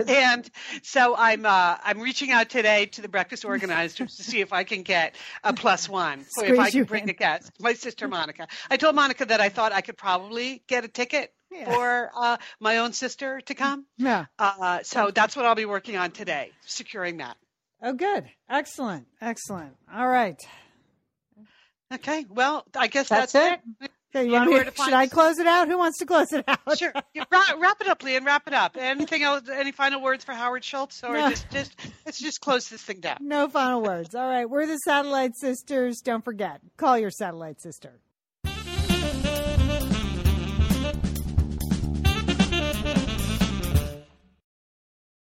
and 0.08 0.50
so 0.84 1.16
I'm 1.18 1.46
uh, 1.46 1.78
I'm 1.84 2.00
reaching 2.00 2.32
out 2.32 2.50
today 2.50 2.86
to 2.88 3.02
the 3.02 3.10
breakfast 3.10 3.46
organizers 3.46 4.16
to 4.18 4.24
see 4.24 4.42
if 4.42 4.54
I 4.54 4.64
can 4.64 4.84
get 4.84 5.16
a 5.44 5.54
plus 5.54 5.88
one. 5.90 6.26
So 6.30 6.46
if 6.46 6.60
I 6.60 6.72
can 6.72 6.84
bring 6.86 7.04
in. 7.04 7.10
a 7.10 7.14
guest, 7.14 7.52
my 7.60 7.74
sister 7.74 8.08
Monica. 8.08 8.48
I 8.70 8.78
told 8.78 8.96
Monica 8.96 9.26
that 9.26 9.42
I 9.42 9.50
thought 9.50 9.72
I 9.72 9.82
could 9.82 9.98
probably 9.98 10.64
get 10.68 10.86
a 10.86 10.88
ticket 10.88 11.34
Yeah. 11.52 11.72
for 11.74 12.12
uh, 12.16 12.38
my 12.60 12.78
own 12.80 12.94
sister 12.94 13.42
to 13.42 13.54
come. 13.54 13.86
yeah. 13.98 14.26
Uh, 14.40 14.80
so 14.84 15.12
that's 15.14 15.36
what 15.36 15.46
I'll 15.46 15.56
be 15.56 15.66
working 15.66 15.98
on 15.98 16.12
today, 16.12 16.52
securing 16.66 17.18
that. 17.18 17.38
Oh, 17.82 17.94
good. 17.94 18.26
Excellent. 18.50 19.06
Excellent. 19.22 19.76
All 19.94 20.08
right. 20.08 20.42
Okay. 21.94 22.26
Well, 22.30 22.66
I 22.76 22.88
guess 22.88 23.10
That's 23.10 23.34
that's, 23.34 23.62
it. 23.82 23.92
Okay, 24.16 24.26
you 24.26 24.32
You 24.32 24.38
want 24.38 24.48
me 24.50 24.54
where 24.56 24.64
to, 24.64 24.72
to 24.72 24.76
find 24.78 24.88
should 24.88 24.94
I 24.96 25.08
close 25.08 25.40
it 25.40 25.48
out? 25.48 25.68
Who 25.68 25.78
wants 25.78 26.00
to 26.00 26.06
close 26.06 26.32
it 26.32 26.46
out? 26.48 26.78
Sure. 26.78 26.94
Wrap, 27.32 27.56
wrap 27.60 27.82
it 27.82 27.88
up, 27.88 28.02
Lian. 28.02 28.24
Wrap 28.26 28.48
it 28.48 28.54
up. 28.54 28.78
Anything 28.80 29.24
else? 29.24 29.44
Any 29.52 29.72
final 29.72 30.02
words 30.02 30.24
for 30.24 30.34
Howard 30.34 30.64
Schultz, 30.64 31.04
or 31.04 31.14
No. 31.14 31.30
just 31.30 31.50
just 31.50 31.76
let's 32.06 32.20
just 32.20 32.40
close 32.40 32.70
this 32.70 32.82
thing 32.82 33.02
down. 33.02 33.18
No 33.20 33.50
final 33.50 33.82
words. 33.82 34.16
All 34.16 34.28
right. 34.28 34.50
We're 34.50 34.68
the 34.68 34.78
Satellite 34.78 35.36
Sisters. 35.36 36.00
Don't 36.02 36.24
forget, 36.24 36.62
call 36.78 36.98
your 36.98 37.12
Satellite 37.12 37.60
Sister. 37.62 38.00